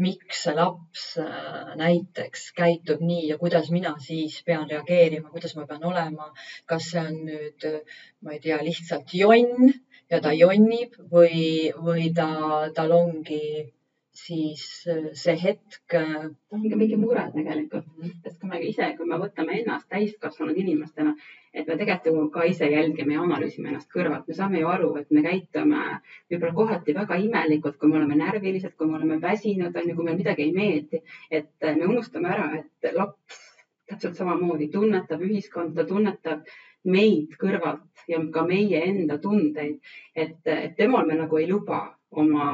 miks 0.00 0.44
see 0.46 0.54
laps 0.56 1.02
äh, 1.20 1.74
näiteks 1.80 2.46
käitub 2.56 3.02
nii 3.04 3.26
ja 3.32 3.40
kuidas 3.42 3.72
mina 3.74 3.96
siis 4.06 4.38
pean 4.46 4.70
reageerima, 4.70 5.32
kuidas 5.34 5.56
ma 5.58 5.66
pean 5.66 5.84
olema, 5.90 6.30
kas 6.70 6.92
see 6.92 7.02
on 7.02 7.18
nüüd, 7.26 7.68
ma 8.22 8.36
ei 8.36 8.42
tea, 8.46 8.62
lihtsalt 8.70 9.12
jonn 9.18 9.74
ja 10.10 10.22
ta 10.22 10.32
jonnib 10.36 10.94
või, 11.10 11.74
või 11.90 12.08
ta, 12.16 12.30
tal 12.76 12.94
ongi 12.96 13.42
siis 14.26 14.62
äh, 14.88 15.10
see 15.16 15.36
hetk. 15.42 15.94
Äh, 15.94 16.28
ongi 16.54 16.76
mingi 16.76 16.98
mure 17.00 17.26
tegelikult, 17.34 17.88
sest 18.24 18.40
kui 18.40 18.50
me 18.50 18.60
ise, 18.66 18.92
kui 18.98 19.08
me 19.08 19.18
võtame 19.20 19.58
ennast 19.60 19.88
täiskasvanud 19.92 20.58
inimestena, 20.62 21.14
et 21.52 21.66
me 21.66 21.76
tegelikult 21.80 22.24
ju 22.24 22.30
ka 22.34 22.46
ise 22.48 22.70
jälgime 22.70 23.16
ja 23.16 23.24
analüüsime 23.26 23.72
ennast 23.72 23.90
kõrvalt, 23.92 24.26
me 24.28 24.38
saame 24.38 24.62
ju 24.62 24.70
aru, 24.70 24.90
et 25.00 25.10
me 25.14 25.24
käitume 25.26 25.84
võib-olla 26.30 26.56
kohati 26.62 26.96
väga 26.96 27.20
imelikult, 27.24 27.78
kui 27.80 27.90
me 27.92 28.00
oleme 28.00 28.18
närvilised, 28.20 28.76
kui 28.76 28.90
me 28.90 28.98
oleme 29.00 29.20
väsinud, 29.22 29.76
on 29.76 29.92
ju, 29.92 29.96
kui 29.98 30.08
meile 30.08 30.22
midagi 30.22 30.48
ei 30.48 30.56
meeldi, 30.56 31.04
et 31.30 31.52
äh, 31.66 31.78
me 31.78 31.88
unustame 31.90 32.34
ära, 32.34 32.50
et 32.60 32.92
laps 32.96 33.46
täpselt 33.90 34.18
samamoodi 34.20 34.68
tunnetab 34.70 35.22
ühiskonda, 35.26 35.84
tunnetab 35.86 36.44
meid 36.86 37.34
kõrvalt 37.40 38.04
ja 38.08 38.20
ka 38.32 38.44
meie 38.46 38.82
enda 38.86 39.18
tundeid, 39.22 39.80
et, 40.14 40.38
et 40.46 40.76
temal 40.78 41.08
me 41.08 41.18
nagu 41.18 41.40
ei 41.40 41.48
luba 41.50 41.82
oma 42.10 42.46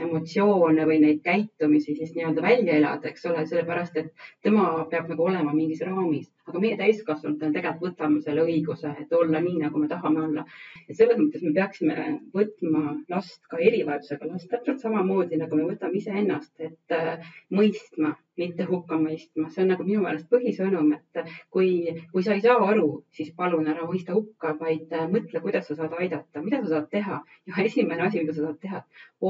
emotsioone 0.00 0.86
või 0.88 0.98
neid 1.02 1.20
käitumisi 1.24 1.94
siis 1.96 2.14
nii-öelda 2.16 2.42
välja 2.44 2.76
elada, 2.78 3.10
eks 3.10 3.26
ole, 3.28 3.44
sellepärast 3.46 3.98
et 4.00 4.12
tema 4.44 4.64
peab 4.90 5.10
nagu 5.12 5.26
olema 5.28 5.52
mingis 5.52 5.82
raamis, 5.84 6.30
aga 6.48 6.62
meie 6.62 6.78
täiskasvanutena 6.80 7.52
tegelikult 7.52 7.92
võtame 7.92 8.22
selle 8.24 8.46
õiguse, 8.46 8.94
et 9.02 9.12
olla 9.18 9.40
nii, 9.44 9.58
nagu 9.66 9.82
me 9.82 9.90
tahame 9.90 10.24
olla. 10.24 10.46
et 10.88 10.96
selles 10.96 11.18
mõttes 11.20 11.44
me 11.44 11.52
peaksime 11.58 12.08
võtma 12.34 12.96
last 13.12 13.42
ka 13.50 13.60
erivajadusega 13.60 14.32
last 14.32 14.48
täpselt 14.50 14.80
samamoodi, 14.80 15.40
nagu 15.42 15.60
me 15.60 15.68
võtame 15.68 16.00
iseennast, 16.00 16.54
et 16.60 16.96
äh, 16.96 17.32
mõistma 17.52 18.16
mitte 18.40 18.64
hukka 18.64 18.96
mõistma, 18.96 19.50
see 19.52 19.62
on 19.64 19.72
nagu 19.74 19.84
minu 19.84 20.02
meelest 20.04 20.28
põhisõnum, 20.32 20.88
et 20.96 21.32
kui, 21.52 21.92
kui 22.12 22.24
sa 22.24 22.36
ei 22.36 22.44
saa 22.44 22.56
aru, 22.64 23.02
siis 23.12 23.32
palun 23.36 23.68
ära 23.68 23.84
mõista 23.88 24.16
hukka, 24.16 24.54
vaid 24.60 24.92
äh, 24.96 25.04
mõtle, 25.12 25.42
kuidas 25.44 25.68
sa 25.68 25.76
saad 25.76 25.92
aidata, 25.98 26.40
mida 26.44 26.62
sa 26.62 26.76
saad 26.76 26.88
teha? 26.94 27.20
Ja 27.50 27.64
esimene 27.66 28.06
asi, 28.06 28.22
mida 28.22 28.32
sa 28.36 28.46
saad 28.46 28.60
teha, 28.62 28.82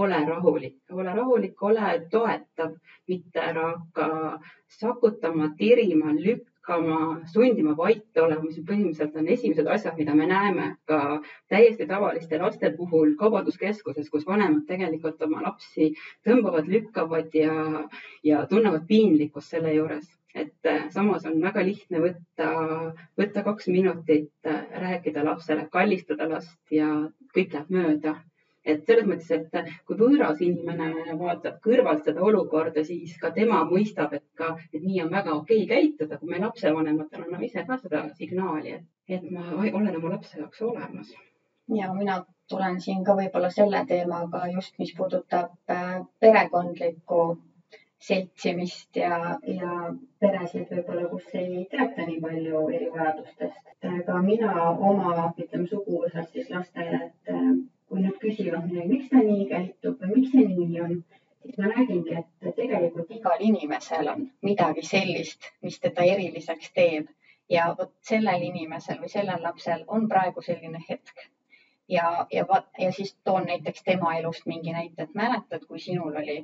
ole 0.03 0.23
rahulik, 0.53 0.77
ole 0.93 1.15
rahulik, 1.15 1.63
ole 1.63 2.09
toetav, 2.11 2.75
mitte 3.09 3.41
ära 3.41 3.69
hakka 3.73 4.39
sakutama, 4.69 5.53
tirima, 5.57 6.13
lükkama 6.13 7.27
sundima 7.33 7.75
vait 7.77 8.17
olema, 8.19 8.43
mis 8.45 8.59
põhimõtteliselt 8.61 9.17
on 9.17 9.29
esimesed 9.29 9.67
asjad, 9.67 9.97
mida 9.99 10.15
me 10.15 10.27
näeme 10.27 10.77
ka 10.87 11.21
täiesti 11.49 11.87
tavaliste 11.87 12.39
laste 12.39 12.73
puhul 12.77 13.15
kaubanduskeskuses, 13.19 14.11
kus 14.11 14.27
vanemad 14.27 14.67
tegelikult 14.69 15.23
oma 15.23 15.43
lapsi 15.43 15.95
tõmbavad, 16.27 16.69
lükkavad 16.69 17.33
ja, 17.35 17.87
ja 18.23 18.47
tunnevad 18.47 18.87
piinlikkust 18.87 19.57
selle 19.57 19.75
juures. 19.75 20.09
Et 20.35 20.65
äh, 20.65 20.87
samas 20.89 21.27
on 21.29 21.43
väga 21.43 21.61
lihtne 21.61 22.01
võtta, 22.01 22.47
võtta 23.21 23.43
kaks 23.45 23.69
minutit, 23.69 24.33
äh, 24.49 24.65
rääkida 24.81 25.25
lapsele, 25.27 25.67
kallistada 25.73 26.29
last 26.31 26.73
ja 26.73 26.89
kõik 27.37 27.53
läheb 27.53 27.69
mööda 27.69 28.15
et 28.65 28.87
selles 28.87 29.07
mõttes, 29.09 29.31
et 29.31 29.71
kui 29.87 29.99
võõras 29.99 30.41
inimene 30.45 31.17
vaatab 31.19 31.59
kõrvalt 31.65 32.07
seda 32.07 32.23
olukorda, 32.29 32.85
siis 32.87 33.17
ka 33.21 33.33
tema 33.39 33.63
mõistab, 33.69 34.15
et 34.19 34.25
ka, 34.39 34.53
et 34.73 34.83
nii 34.83 35.03
on 35.05 35.11
väga 35.15 35.35
okei 35.35 35.65
okay 35.65 35.71
käituda, 35.75 36.19
kui 36.21 36.31
me 36.31 36.43
lapsevanematena 36.45 37.27
anname 37.27 37.49
ise 37.49 37.65
ka 37.69 37.79
seda 37.83 38.05
signaali, 38.21 38.77
et, 38.79 38.89
et 39.19 39.31
ma 39.31 39.49
olen 39.59 39.97
oma 39.99 40.15
lapse 40.17 40.39
jaoks 40.39 40.63
olemas. 40.69 41.15
ja 41.79 41.93
mina 41.95 42.23
tulen 42.51 42.81
siin 42.85 43.05
ka 43.05 43.17
võib-olla 43.19 43.51
selle 43.51 43.85
teemaga 43.89 44.45
just, 44.55 44.79
mis 44.79 44.95
puudutab 44.97 45.55
äh, 45.71 46.03
perekondlikku 46.21 47.23
seltsimist 48.03 48.99
ja, 48.99 49.19
ja 49.47 49.75
peresid 50.21 50.71
võib-olla, 50.71 51.09
kus 51.11 51.29
ei 51.39 51.67
teata 51.71 52.07
nii 52.07 52.19
palju 52.25 52.65
erivajadustest. 52.79 53.61
ka 54.07 54.23
mina 54.23 54.55
oma, 54.71 55.31
ütleme 55.39 55.69
suguvõsas 55.71 56.29
siis 56.35 56.51
lastele, 56.51 56.99
et 57.07 57.33
äh, 57.35 57.55
kui 57.93 58.01
nad 58.01 58.15
küsivad 58.21 58.63
midagi, 58.71 58.89
miks 58.89 59.09
ta 59.13 59.21
nii 59.21 59.43
käitub 59.51 59.99
või 60.01 60.15
miks 60.15 60.31
see 60.33 60.47
nii 60.49 60.79
on, 60.81 60.93
siis 61.45 61.59
ma 61.61 61.73
räägingi, 61.75 62.15
et 62.21 62.55
tegelikult 62.57 63.11
igal 63.13 63.43
inimesel 63.49 64.09
on 64.15 64.23
midagi 64.49 64.85
sellist, 64.89 65.51
mis 65.67 65.77
teda 65.83 66.07
eriliseks 66.15 66.73
teeb 66.79 67.11
ja 67.53 67.67
vot 67.79 67.93
sellel 68.09 68.47
inimesel 68.47 69.03
või 69.03 69.13
sellel 69.13 69.45
lapsel 69.45 69.85
on 69.97 70.09
praegu 70.09 70.45
selline 70.47 70.81
hetk. 70.89 71.27
ja, 71.97 72.07
ja, 72.33 72.47
ja 72.79 72.93
siis 72.97 73.13
toon 73.29 73.45
näiteks 73.51 73.85
tema 73.91 74.15
elust 74.23 74.49
mingi 74.49 74.73
näite, 74.73 75.03
et 75.03 75.15
mäletad, 75.15 75.69
kui 75.69 75.85
sinul 75.89 76.17
oli, 76.23 76.39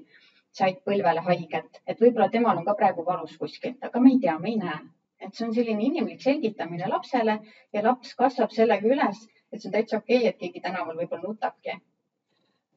said 0.52 0.84
põlvele 0.84 1.24
haiget, 1.30 1.80
et 1.86 2.04
võib-olla 2.04 2.28
temal 2.28 2.60
on 2.60 2.68
ka 2.68 2.76
praegu 2.76 3.06
valus 3.08 3.36
kuskilt, 3.40 3.80
aga 3.88 4.04
me 4.04 4.12
ei 4.12 4.20
tea, 4.26 4.36
me 4.38 4.52
ei 4.52 4.60
näe. 4.60 4.78
et 5.18 5.34
see 5.34 5.48
on 5.48 5.54
selline 5.54 5.82
inimlik 5.82 6.20
selgitamine 6.22 6.86
lapsele 6.92 7.40
ja 7.72 7.80
laps 7.82 8.12
kasvab 8.14 8.52
sellega 8.54 8.86
üles 8.86 9.24
et 9.52 9.60
see 9.60 9.68
on 9.70 9.76
täitsa 9.76 10.02
okei 10.02 10.18
okay,, 10.18 10.32
et 10.32 10.42
keegi 10.42 10.64
tänaval 10.64 10.98
võib-olla 10.98 11.30
nutabki. 11.30 11.78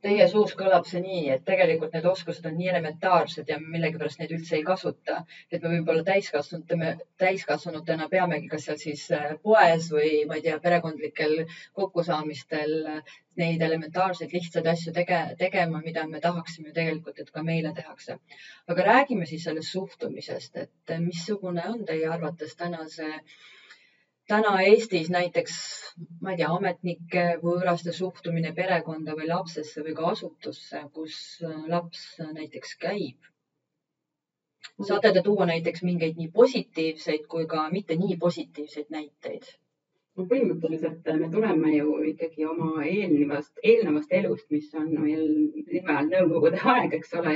Teie 0.01 0.25
suus 0.29 0.55
kõlab 0.57 0.88
see 0.89 0.99
nii, 1.03 1.25
et 1.36 1.43
tegelikult 1.45 1.91
need 1.93 2.05
oskused 2.10 2.45
on 2.49 2.55
nii 2.57 2.69
elementaarsed 2.71 3.49
ja 3.51 3.57
millegipärast 3.62 4.21
neid 4.21 4.31
üldse 4.34 4.55
ei 4.57 4.63
kasuta, 4.65 5.17
et 5.51 5.62
me 5.62 5.73
võib-olla 5.75 6.01
täiskasvanutena, 6.07 6.95
täiskasvanutena 7.21 8.07
peamegi 8.13 8.49
kas 8.53 8.65
seal 8.65 8.79
siis 8.81 9.03
äh, 9.17 9.36
poes 9.43 9.91
või 9.93 10.23
ma 10.31 10.39
ei 10.39 10.45
tea, 10.47 10.57
perekondlikel 10.63 11.36
kokkusaamistel 11.77 12.75
neid 13.43 13.62
elementaarseid 13.67 14.34
lihtsaid 14.34 14.71
asju 14.73 14.95
tege, 14.97 15.21
tegema, 15.43 15.84
mida 15.86 16.07
me 16.10 16.23
tahaksime 16.25 16.73
tegelikult, 16.73 17.21
et 17.21 17.29
ka 17.38 17.45
meile 17.51 17.75
tehakse. 17.77 18.17
aga 18.73 18.89
räägime 18.89 19.29
siis 19.29 19.45
sellest 19.45 19.77
suhtumisest, 19.77 20.57
et 20.65 20.97
missugune 21.05 21.69
on 21.75 21.86
teie 21.86 22.10
arvates 22.17 22.57
tänase 22.57 23.13
äh, 23.13 23.39
täna 24.27 24.62
Eestis 24.62 25.10
näiteks, 25.10 25.55
ma 26.21 26.34
ei 26.34 26.39
tea, 26.41 26.49
ametnike, 26.55 27.23
võõraste 27.43 27.93
suhtumine 27.95 28.53
perekonda 28.57 29.15
või 29.17 29.29
lapsesse 29.31 29.84
või 29.86 29.95
ka 29.97 30.12
asutusse, 30.13 30.84
kus 30.97 31.17
äh, 31.47 31.57
laps 31.73 32.03
näiteks 32.34 32.75
käib. 32.86 33.31
saate 34.88 35.12
te 35.13 35.21
tuua 35.25 35.45
näiteks 35.45 35.84
mingeid 35.84 36.17
nii 36.17 36.29
positiivseid 36.38 37.25
kui 37.34 37.47
ka 37.47 37.67
mitte 37.73 37.97
nii 38.03 38.17
positiivseid 38.21 38.93
näiteid? 38.97 39.49
no 40.17 40.25
põhimõtteliselt 40.31 41.10
me 41.19 41.29
tuleme 41.34 41.73
ju 41.75 41.97
ikkagi 42.12 42.45
oma 42.45 42.86
eelnevast, 42.86 43.53
eelnevast 43.63 44.13
elust, 44.21 44.47
mis 44.51 44.73
on 44.75 44.89
meil 45.03 45.27
nime 45.73 45.97
all 45.97 46.10
Nõukogude 46.13 46.62
aeg, 46.75 46.95
eks 46.99 47.13
ole, 47.21 47.36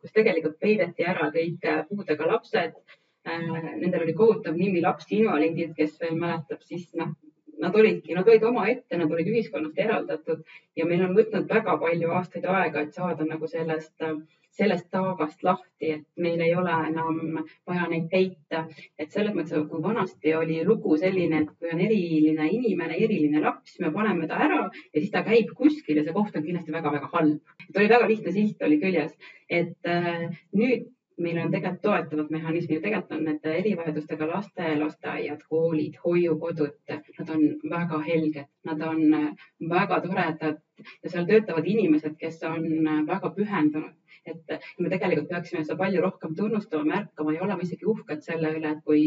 kus 0.00 0.14
tegelikult 0.20 0.58
peideti 0.66 1.06
ära 1.14 1.30
kõik 1.38 1.68
puudega 1.90 2.32
lapsed 2.32 2.78
Äh, 2.78 3.05
nendel 3.26 4.02
oli 4.04 4.14
kohutav 4.14 4.56
nimi 4.56 4.82
lapsinvaliidid, 4.84 5.74
kes 5.76 5.96
veel 6.00 6.18
mäletab, 6.20 6.62
siis 6.66 6.88
noh, 6.98 7.14
nad 7.60 7.74
olidki, 7.74 8.14
nad 8.14 8.28
olid 8.28 8.44
omaette, 8.44 8.98
nad 9.00 9.12
olid 9.12 9.28
ühiskonnast 9.32 9.78
eraldatud 9.80 10.42
ja 10.76 10.86
meil 10.86 11.04
on 11.06 11.14
võtnud 11.16 11.48
väga 11.50 11.76
palju 11.80 12.16
aastaid 12.18 12.48
aega, 12.52 12.82
et 12.82 12.96
saada 12.96 13.24
nagu 13.24 13.48
sellest, 13.48 13.94
sellest 14.56 14.88
taagast 14.92 15.42
lahti, 15.44 15.90
et 15.98 16.04
meil 16.20 16.40
ei 16.40 16.54
ole 16.56 16.72
enam 16.88 17.40
vaja 17.68 17.88
neid 17.90 18.08
peita. 18.12 18.64
et 18.98 19.12
selles 19.12 19.34
mõttes, 19.36 19.66
kui 19.68 19.82
vanasti 19.82 20.34
oli 20.34 20.62
lugu 20.64 20.96
selline, 20.96 21.42
et 21.42 21.50
kui 21.58 21.72
on 21.72 21.80
eriline 21.80 22.48
inimene, 22.58 22.96
eriline 22.96 23.42
laps, 23.44 23.78
me 23.80 23.92
paneme 23.92 24.28
ta 24.28 24.40
ära 24.48 24.62
ja 24.72 24.98
siis 25.00 25.12
ta 25.12 25.24
käib 25.24 25.52
kuskil 25.56 26.00
ja 26.00 26.04
see 26.04 26.16
koht 26.16 26.36
on 26.36 26.44
kindlasti 26.44 26.72
väga-väga 26.72 27.12
halb. 27.12 27.40
et 27.68 27.76
oli 27.76 27.88
väga 27.88 28.08
lihtne 28.08 28.32
silt 28.32 28.62
oli 28.62 28.80
küljes, 28.80 29.16
et 29.48 29.92
äh, 29.92 30.28
nüüd 30.52 30.92
meil 31.16 31.38
on 31.40 31.50
tegelikult 31.52 31.82
toetavad 31.82 32.30
mehhanismid, 32.30 32.82
tegelikult 32.84 33.12
on 33.16 33.24
need 33.24 33.46
erivajadustega 33.48 34.28
laste 34.28 34.72
lasteaiad, 34.80 35.42
koolid, 35.48 35.96
hoiukodud, 36.04 36.74
nad 37.18 37.30
on 37.34 37.44
väga 37.72 38.00
helged, 38.08 38.48
nad 38.68 38.82
on 38.84 39.04
väga 39.70 40.00
toredad. 40.04 40.58
Ja 41.02 41.10
seal 41.10 41.24
töötavad 41.28 41.68
inimesed, 41.72 42.18
kes 42.20 42.42
on 42.44 42.66
väga 43.08 43.32
pühendunud. 43.38 43.94
et 44.26 44.64
me 44.82 44.88
tegelikult 44.90 45.28
peaksime 45.30 45.60
seda 45.62 45.76
palju 45.78 46.00
rohkem 46.02 46.32
tunnustama, 46.34 46.84
märkama 46.84 47.32
ja 47.32 47.42
olema 47.44 47.62
isegi 47.62 47.86
uhked 47.86 48.24
selle 48.24 48.50
üle, 48.58 48.72
et 48.74 48.80
kui, 48.84 49.04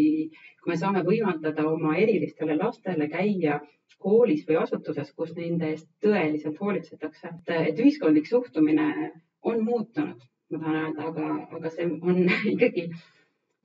kui 0.64 0.72
me 0.72 0.78
saame 0.80 1.02
võimaldada 1.04 1.66
oma 1.68 1.98
erilistele 2.00 2.56
lastele 2.56 3.10
käia 3.12 3.60
koolis 3.98 4.46
või 4.48 4.62
asutuses, 4.62 5.12
kus 5.12 5.36
nende 5.36 5.74
eest 5.74 5.90
tõeliselt 6.06 6.62
hoolitsetakse, 6.64 7.34
et 7.68 7.84
ühiskondlik 7.84 8.32
suhtumine 8.32 9.12
on 9.44 9.60
muutunud 9.66 10.24
ma 10.52 10.60
tahan 10.60 10.82
öelda, 10.82 11.08
aga, 11.12 11.26
aga 11.58 11.70
see 11.70 11.86
on 11.86 12.26
ikkagi 12.54 12.90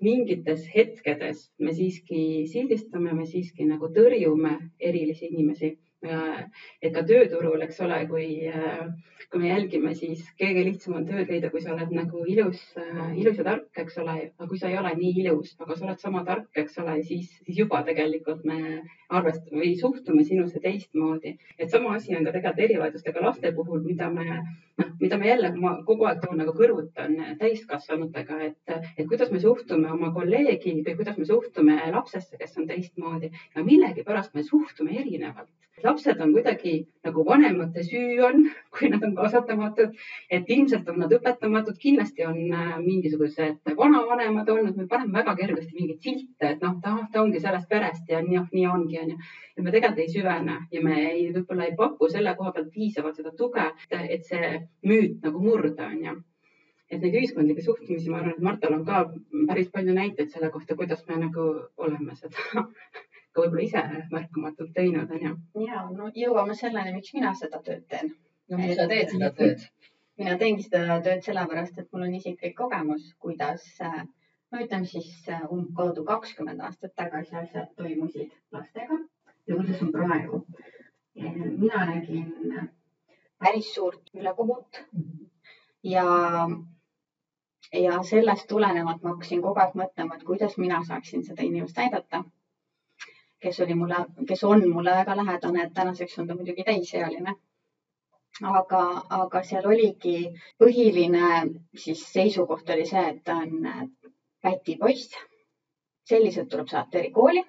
mingites 0.04 0.66
hetkedes 0.74 1.48
me 1.58 1.72
siiski 1.72 2.20
sildistame, 2.50 3.14
me 3.16 3.24
siiski 3.30 3.66
nagu 3.68 3.90
tõrjume 3.96 4.58
erilisi 4.80 5.30
inimesi. 5.32 5.78
et 6.84 6.90
ka 6.92 7.00
tööturul, 7.08 7.62
eks 7.64 7.78
ole, 7.80 7.98
kui, 8.10 8.26
kui 9.32 9.40
me 9.40 9.46
jälgime, 9.48 9.94
siis 9.96 10.26
kõige 10.36 10.64
lihtsam 10.66 10.98
on 10.98 11.06
tööd 11.08 11.30
leida, 11.32 11.48
kui 11.48 11.62
sa 11.64 11.72
oled 11.72 11.94
nagu 11.96 12.26
ilus, 12.28 12.60
ilus 13.16 13.40
ja 13.40 13.46
tark, 13.46 13.70
eks 13.80 13.96
ole, 14.02 14.16
aga 14.36 14.48
kui 14.50 14.60
sa 14.60 14.68
ei 14.68 14.76
ole 14.76 14.92
nii 14.98 15.14
ilus, 15.22 15.54
aga 15.64 15.78
sa 15.78 15.86
oled 15.86 16.04
sama 16.04 16.20
tark, 16.28 16.50
eks 16.60 16.76
ole, 16.82 16.98
siis, 17.08 17.30
siis 17.46 17.62
juba 17.62 17.80
tegelikult 17.88 18.44
me 18.44 18.58
arvestame 19.08 19.62
või 19.62 19.72
suhtume 19.80 20.26
sinusse 20.28 20.60
teistmoodi. 20.60 21.38
et 21.56 21.72
sama 21.72 21.96
asi 21.96 22.12
on 22.18 22.28
ka 22.28 22.36
tegelikult 22.36 22.68
erivajadustega 22.68 23.24
laste 23.24 23.54
puhul, 23.56 23.80
mida 23.88 24.10
me 24.12 24.42
noh, 24.80 24.90
mida 25.00 25.18
me 25.18 25.28
jälle, 25.28 25.50
ma 25.60 25.74
kogu 25.86 26.06
aeg 26.08 26.22
toon 26.22 26.40
nagu 26.40 26.54
kõrvutan 26.56 27.16
täiskasvanutega, 27.40 28.38
et, 28.48 28.78
et 28.96 29.06
kuidas 29.10 29.30
me 29.34 29.40
suhtume 29.42 29.90
oma 29.92 30.10
kolleegi 30.14 30.76
või 30.80 30.96
kuidas 30.98 31.18
me 31.20 31.26
suhtume 31.28 31.76
lapsesse, 31.94 32.38
kes 32.40 32.56
on 32.58 32.66
teistmoodi. 32.70 33.30
Ja 33.54 33.66
millegipärast 33.66 34.34
me 34.34 34.46
suhtume 34.46 34.98
erinevalt. 35.02 35.50
lapsed 35.84 36.20
on 36.22 36.30
kuidagi 36.32 36.86
nagu 37.04 37.24
vanemate 37.26 37.82
süü 37.84 38.22
on, 38.24 38.46
kui 38.72 38.88
nad 38.88 39.02
on 39.04 39.14
kasvatamatud, 39.14 39.96
et 40.30 40.48
ilmselt 40.48 40.88
on 40.88 41.00
nad 41.02 41.12
õpetamatud, 41.12 41.76
kindlasti 41.82 42.24
on 42.24 42.38
äh, 42.52 42.70
mingisugused 42.80 43.74
vanavanemad 43.76 44.48
olnud, 44.48 44.76
me 44.76 44.86
paneme 44.88 45.18
väga 45.18 45.34
kergesti 45.42 45.74
mingeid 45.74 46.00
silte, 46.00 46.54
et 46.54 46.62
noh, 46.64 46.78
ta, 46.80 46.94
ta 47.12 47.22
ongi 47.22 47.42
sellest 47.42 47.68
perest 47.68 48.08
ja 48.08 48.22
nii, 48.22 48.46
nii 48.52 48.66
ongi, 48.70 49.00
onju 49.02 49.18
ja 49.56 49.62
me 49.62 49.70
tegelikult 49.70 50.02
ei 50.02 50.10
süvene 50.10 50.56
ja 50.72 50.80
me 50.82 50.94
ei, 51.00 51.26
võib-olla 51.34 51.68
ei 51.68 51.76
paku 51.78 52.08
selle 52.10 52.34
koha 52.38 52.52
pealt 52.54 52.72
piisavalt 52.74 53.20
seda 53.20 53.30
tuge, 53.38 53.66
et 53.90 54.26
see 54.26 54.48
müüt 54.90 55.22
nagu 55.26 55.42
murda, 55.42 55.88
onju. 55.90 56.14
et 56.90 57.00
neid 57.02 57.16
ühiskondlikke 57.18 57.62
suhtumisi, 57.64 58.10
ma 58.10 58.20
arvan, 58.20 58.34
et 58.36 58.42
Martal 58.48 58.74
on 58.76 58.84
ka 58.86 58.98
päris 59.48 59.70
palju 59.76 59.94
näiteid 59.96 60.30
selle 60.34 60.50
kohta, 60.54 60.76
kuidas 60.80 61.06
me 61.08 61.16
nagu 61.22 61.46
oleme 61.86 62.16
seda 62.18 62.44
ka 63.34 63.42
võib-olla 63.42 63.64
ise 63.64 63.84
märkamatult 64.12 64.74
teinud, 64.76 65.14
onju. 65.16 65.32
ja 65.68 65.86
no 65.94 66.10
jõuame 66.24 66.58
selleni, 66.58 66.94
miks 66.98 67.14
mina 67.16 67.32
seda 67.40 67.62
tööd 67.68 67.86
teen. 67.94 68.12
no 68.50 68.60
miks 68.60 68.78
sa 68.80 68.86
teed 68.90 69.10
seda 69.16 69.32
tööd? 69.40 69.64
mina 70.20 70.36
teengi 70.42 70.68
seda 70.68 71.00
tööd 71.08 71.24
sellepärast, 71.26 71.80
et 71.80 71.90
mul 71.92 72.06
on 72.06 72.14
isiklik 72.20 72.54
kogemus, 72.60 73.08
kuidas 73.24 73.66
no 73.80 74.62
ütleme 74.62 74.86
siis 74.86 75.10
umbkaudu 75.50 76.04
kakskümmend 76.10 76.62
aastat 76.62 76.94
tagasi 77.00 77.34
asjad 77.40 77.72
toimusid 77.80 78.30
lastega 78.54 79.00
ja 79.48 79.56
kuidas 79.56 79.82
on 79.82 79.92
praegu. 79.92 80.46
mina 81.14 81.84
nägin 81.90 82.32
päris 83.38 83.74
suurt 83.74 84.10
ülekohut 84.14 84.80
ja, 85.84 86.04
ja 87.72 88.02
sellest 88.02 88.46
tulenevalt 88.48 89.02
ma 89.02 89.14
hakkasin 89.14 89.42
kogu 89.42 89.60
aeg 89.60 89.74
mõtlema, 89.80 90.16
et 90.16 90.24
kuidas 90.28 90.56
mina 90.58 90.80
saaksin 90.88 91.24
seda 91.26 91.42
inimest 91.42 91.78
aidata. 91.78 92.24
kes 93.44 93.58
oli 93.60 93.74
mulle, 93.76 93.96
kes 94.28 94.44
on 94.44 94.62
mulle 94.72 94.92
väga 94.96 95.16
lähedane, 95.16 95.62
et 95.62 95.74
tänaseks 95.74 96.18
on 96.18 96.26
ta 96.26 96.34
muidugi 96.34 96.64
täisealine. 96.64 97.34
aga, 98.42 98.82
aga 99.10 99.42
seal 99.42 99.66
oligi 99.66 100.16
põhiline 100.58 101.26
siis 101.84 102.06
seisukoht 102.12 102.70
oli 102.70 102.86
see, 102.86 103.08
et 103.08 103.24
ta 103.24 103.36
on 103.36 103.68
pätipoiss. 104.42 105.10
selliselt 106.08 106.48
tuleb 106.48 106.68
saata 106.68 106.98
erikooli 106.98 107.44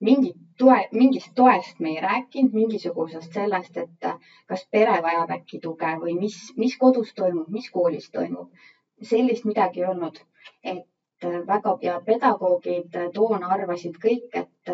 mingit 0.00 0.36
toe, 0.58 0.76
mingist 0.92 1.32
toest 1.34 1.78
me 1.80 1.94
ei 1.94 2.00
rääkinud, 2.00 2.52
mingisugusest 2.52 3.32
sellest, 3.32 3.76
et 3.76 4.08
kas 4.46 4.66
pere 4.70 4.96
vajab 5.02 5.32
äkki 5.38 5.60
tuge 5.60 5.92
või 6.02 6.16
mis, 6.18 6.36
mis 6.56 6.76
kodus 6.80 7.14
toimub, 7.14 7.48
mis 7.48 7.70
koolis 7.70 8.10
toimub. 8.10 8.50
sellist 9.02 9.44
midagi 9.44 9.80
ei 9.80 9.86
olnud, 9.86 10.18
et 10.62 11.26
väga 11.48 11.72
ja 11.82 12.00
pedagoogid 12.06 12.96
toona 13.14 13.48
arvasid 13.56 13.96
kõik, 14.04 14.30
et 14.32 14.72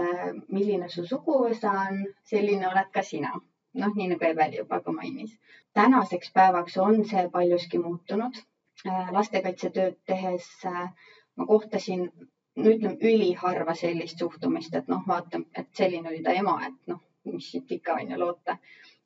milline 0.48 0.88
su 0.88 1.06
suguvõsa 1.06 1.72
on, 1.86 2.04
selline 2.32 2.68
oled 2.68 2.90
ka 2.92 3.02
sina. 3.02 3.32
noh, 3.80 3.92
nii 3.96 4.08
nagu 4.08 4.24
Eveli 4.24 4.58
juba 4.58 4.80
ka 4.80 4.92
mainis. 4.92 5.38
tänaseks 5.74 6.32
päevaks 6.32 6.76
on 6.76 7.04
see 7.04 7.28
paljuski 7.28 7.78
muutunud. 7.78 8.42
lastekaitsetööd 9.18 9.96
tehes 10.06 10.48
ma 11.36 11.46
kohtasin 11.46 12.10
no 12.56 12.72
ütleme 12.74 13.12
üliharva 13.12 13.74
sellist 13.78 14.22
suhtumist, 14.22 14.74
et 14.78 14.88
noh, 14.92 15.04
vaata, 15.08 15.40
et 15.60 15.68
selline 15.78 16.10
oli 16.10 16.22
ta 16.26 16.34
ema, 16.40 16.56
et 16.66 16.90
noh, 16.92 17.00
mis 17.30 17.48
siit 17.52 17.70
ikka 17.78 17.96
on 18.00 18.12
ju 18.12 18.18
loota. 18.20 18.56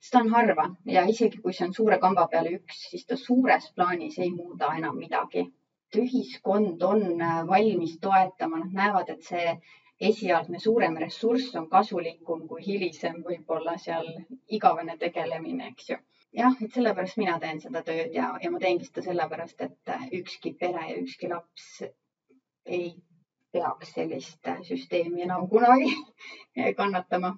seda 0.06 0.22
on 0.24 0.32
harva 0.32 0.64
ja 0.94 1.04
isegi 1.12 1.38
kui 1.44 1.54
see 1.54 1.66
on 1.66 1.74
suure 1.76 1.98
kamba 2.02 2.26
peale 2.32 2.52
üks, 2.58 2.82
siis 2.90 3.06
ta 3.06 3.16
suures 3.22 3.70
plaanis 3.76 4.18
ei 4.18 4.30
muuda 4.34 4.72
enam 4.80 4.98
midagi. 4.98 5.46
ühiskond 6.02 6.82
on 6.82 7.20
äh, 7.22 7.46
valmis 7.48 7.98
toetama, 8.02 8.58
nad 8.58 8.72
näevad, 8.80 9.10
et 9.14 9.22
see 9.22 9.54
esialgne 10.08 10.58
suurem 10.60 10.96
ressurss 11.00 11.54
on 11.56 11.68
kasulikum 11.70 12.42
kui 12.48 12.66
hilisem 12.66 13.22
võib-olla 13.28 13.76
seal 13.78 14.10
igavene 14.58 14.98
tegelemine, 14.98 15.70
eks 15.72 15.90
ju 15.90 15.96
jah, 16.36 16.56
et 16.60 16.72
sellepärast 16.74 17.16
mina 17.22 17.38
teen 17.40 17.60
seda 17.62 17.82
tööd 17.86 18.14
ja, 18.14 18.32
ja 18.42 18.50
ma 18.50 18.60
teengi 18.60 18.90
seda 18.90 19.06
sellepärast, 19.06 19.60
et 19.68 19.94
äh, 19.94 20.08
ükski 20.20 20.56
pere 20.60 20.90
ja 20.90 20.98
ükski 21.00 21.30
laps 21.32 21.68
ei 22.66 22.96
peaks 23.56 23.92
sellist 23.96 24.54
süsteemi 24.68 25.26
enam 25.26 25.48
kunagi 25.48 25.92
kannatama. 26.80 27.36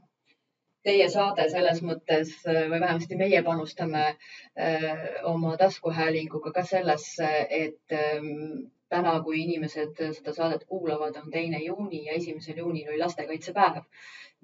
Teie 0.86 1.08
saade 1.12 1.44
selles 1.52 1.80
mõttes 1.84 2.30
või 2.46 2.80
vähemasti 2.80 3.16
meie 3.20 3.40
panustame 3.46 4.04
äh, 4.08 5.06
oma 5.30 5.56
taskuhäälinguga 5.60 6.52
ka 6.54 6.62
sellesse, 6.64 7.30
et 7.50 7.96
ähm, 7.98 8.68
täna, 8.94 9.14
kui 9.24 9.40
inimesed 9.42 9.98
seda 10.18 10.34
saadet 10.36 10.64
kuulavad, 10.70 11.18
on 11.22 11.32
teine 11.34 11.58
juuni 11.64 12.04
ja 12.06 12.14
esimesel 12.20 12.62
juunil 12.62 12.92
oli 12.92 13.02
lastekaitsepäev. 13.04 13.82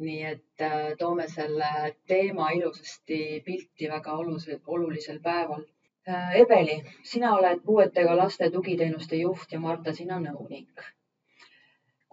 nii 0.05 0.23
et 0.29 0.63
äh, 0.67 0.79
toome 0.99 1.29
selle 1.33 1.67
teema 2.11 2.49
ilusasti 2.51 3.19
pilti 3.47 3.91
väga 3.93 4.17
olulisel, 4.23 4.59
olulisel 4.67 5.21
päeval. 5.29 5.63
Äh, 6.09 6.35
Ebeli, 6.41 6.81
sina 7.13 7.31
oled 7.37 7.63
puuetega 7.69 8.17
laste 8.17 8.51
tugiteenuste 8.51 9.23
juht 9.23 9.55
ja 9.55 9.61
Marta, 9.69 9.95
sina 10.03 10.19
nõunik 10.27 10.89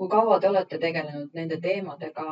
kui 0.02 0.10
kaua 0.10 0.40
te 0.42 0.50
olete 0.50 0.78
tegelenud 0.82 1.36
nende 1.38 1.60
teemadega, 1.62 2.24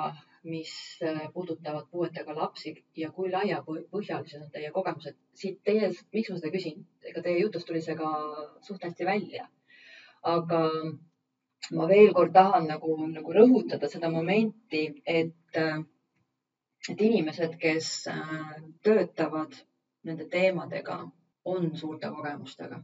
mis 0.50 0.72
äh, 1.06 1.20
puudutavad 1.34 1.86
puuetega 1.92 2.34
lapsi 2.34 2.72
ja 2.98 3.12
kui 3.14 3.30
laiapõhjalised 3.30 4.42
on 4.42 4.48
teie 4.56 4.72
kogemused? 4.74 5.20
siit 5.38 5.60
teie, 5.70 5.92
miks 6.18 6.32
ma 6.32 6.40
seda 6.40 6.50
küsin, 6.56 6.80
ega 7.12 7.22
teie 7.28 7.44
jutust 7.44 7.70
tuli 7.70 7.84
see 7.86 7.94
ka 8.00 8.10
suht 8.66 8.88
hästi 8.88 9.06
välja. 9.12 9.46
aga 10.34 10.64
ma 11.78 11.88
veel 11.94 12.10
kord 12.18 12.34
tahan 12.40 12.66
nagu, 12.74 12.98
nagu 13.14 13.38
rõhutada 13.38 13.92
seda 13.94 14.10
momenti, 14.18 14.84
et, 15.06 15.62
äh, 15.68 15.80
et 16.90 17.08
inimesed, 17.12 17.58
kes 17.62 17.94
äh, 18.16 18.36
töötavad 18.82 19.62
nende 20.10 20.26
teemadega, 20.26 21.04
on 21.46 21.76
suurte 21.78 22.10
kogemustega 22.18 22.82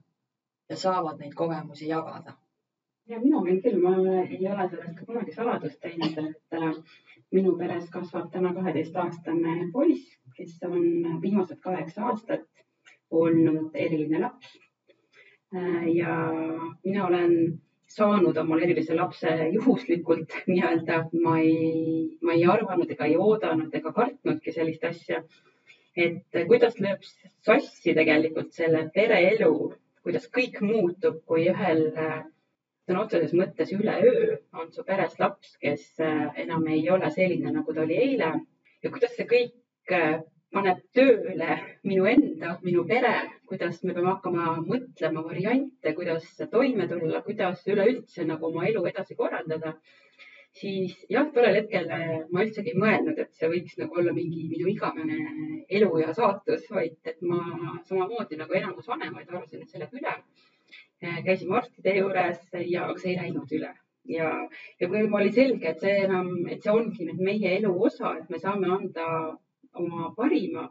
ja 0.70 0.84
saavad 0.88 1.18
neid 1.26 1.34
kogemusi 1.34 1.90
jagada 1.90 2.38
ja 3.08 3.20
minu 3.22 3.42
küll, 3.46 3.80
ma 3.82 3.96
ei 4.24 4.48
ole 4.50 4.68
sellest 4.70 4.98
ka 5.00 5.06
kunagi 5.06 5.34
saladust 5.36 5.80
teinud, 5.84 6.18
et 6.18 6.58
äh, 6.58 6.72
minu 7.36 7.56
peres 7.60 7.90
kasvab 7.94 8.32
täna 8.34 8.54
kaheteistaastane 8.56 9.70
poiss, 9.74 10.16
kes 10.38 10.58
on 10.68 11.22
viimased 11.22 11.62
kaheksa 11.64 12.10
aastat 12.10 12.48
olnud 13.12 13.76
eriline 13.76 14.22
laps 14.24 14.58
äh,. 15.56 15.86
ja 15.94 16.16
mina 16.84 17.06
olen 17.08 17.36
saanud 17.96 18.38
omale 18.38 18.66
erilise 18.66 18.96
lapse 18.96 19.32
juhuslikult 19.54 20.34
nii-öelda. 20.52 21.06
ma 21.24 21.40
ei, 21.40 22.18
ma 22.22 22.34
ei 22.34 22.46
arvanud 22.58 22.92
ega 22.92 23.06
ei 23.06 23.18
oodanud 23.18 23.74
ega 23.80 23.94
kartnudki 23.94 24.52
sellist 24.52 24.84
asja. 24.84 25.24
et 25.96 26.42
kuidas 26.48 26.80
lööb 26.82 27.06
sassi 27.46 27.94
tegelikult 27.96 28.52
selle 28.54 28.90
pereelu, 28.96 29.74
kuidas 30.04 30.26
kõik 30.38 30.60
muutub, 30.62 31.22
kui 31.30 31.46
ühel 31.54 31.86
sõna 32.86 33.04
otseses 33.06 33.34
mõttes 33.34 33.74
üleöö 33.74 34.38
on 34.62 34.72
su 34.74 34.86
peres 34.88 35.18
laps, 35.20 35.56
kes 35.62 35.86
enam 36.46 36.68
ei 36.70 36.86
ole 36.94 37.10
selline, 37.12 37.52
nagu 37.52 37.74
ta 37.74 37.86
oli 37.86 37.98
eile 38.08 38.32
ja 38.84 38.92
kuidas 38.94 39.16
see 39.18 39.26
kõik 39.30 39.56
paneb 40.56 40.80
tööle 40.96 41.58
minu 41.90 42.06
enda, 42.08 42.56
minu 42.64 42.86
pere, 42.88 43.14
kuidas 43.50 43.82
me 43.84 43.96
peame 43.96 44.12
hakkama 44.14 44.56
mõtlema 44.70 45.24
variante, 45.26 45.94
kuidas 45.98 46.28
toime 46.52 46.88
tulla, 46.92 47.22
kuidas 47.26 47.66
üleüldse 47.74 48.28
nagu 48.30 48.52
oma 48.52 48.68
elu 48.70 48.86
edasi 48.94 49.18
korraldada. 49.20 49.76
siis 50.56 50.94
jah, 51.12 51.26
tollel 51.36 51.58
hetkel 51.58 51.90
ma 52.32 52.44
üldsegi 52.46 52.72
ei 52.72 52.78
mõelnud, 52.80 53.18
et 53.20 53.34
see 53.36 53.50
võiks 53.52 53.74
nagu 53.82 53.98
olla 54.00 54.14
mingi 54.16 54.46
minu 54.48 54.70
igavene 54.72 55.18
elu 55.80 55.90
ja 56.00 56.14
saatus, 56.16 56.70
vaid 56.72 56.96
et 57.12 57.20
ma 57.32 57.42
samamoodi 57.90 58.40
nagu 58.40 58.56
enamus 58.62 58.88
vanemaid 58.88 59.34
arvasin, 59.34 59.66
et 59.66 59.74
see 59.74 59.82
läheb 59.82 59.98
üle. 60.00 60.14
Käisime 61.02 61.58
arstide 61.58 61.98
juures 61.98 62.40
ja 62.66 62.88
see 62.98 63.12
ei 63.14 63.18
läinud 63.24 63.52
üle 63.58 63.74
ja, 64.08 64.30
ja 64.80 64.90
kui 64.90 65.04
oli 65.20 65.32
selge, 65.34 65.70
et 65.72 65.84
see 65.84 65.98
enam, 66.06 66.32
et 66.50 66.64
see 66.64 66.74
ongi 66.74 67.08
nüüd 67.10 67.22
meie 67.30 67.56
elu 67.60 67.72
osa, 67.90 68.16
et 68.20 68.30
me 68.30 68.40
saame 68.42 68.72
anda 68.78 69.08
oma 69.82 70.12
parima, 70.18 70.68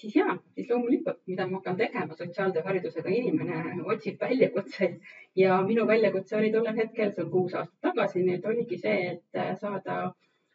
siis 0.00 0.16
ja, 0.16 0.36
siis 0.54 0.70
loomulikult, 0.70 1.20
mida 1.30 1.46
ma 1.48 1.60
hakkan 1.60 1.78
tegema, 1.78 2.18
sotsiaaltööharidusega 2.18 3.12
inimene 3.14 3.78
otsib 3.94 4.20
väljakutseid 4.20 4.98
ja 5.38 5.60
minu 5.66 5.86
väljakutse 5.86 6.36
oli 6.40 6.52
tollel 6.52 6.76
hetkel, 6.82 7.12
see 7.14 7.24
on 7.24 7.30
kuus 7.30 7.54
aastat 7.54 7.90
tagasi, 7.90 8.24
nüüd 8.26 8.46
oligi 8.50 8.78
see, 8.82 9.14
et 9.14 9.60
saada 9.60 10.00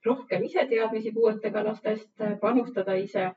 rohkem 0.06 0.44
iseteadmisi 0.48 1.12
puuetega 1.16 1.64
lastest, 1.66 2.12
panustada 2.42 2.96
ise. 3.00 3.32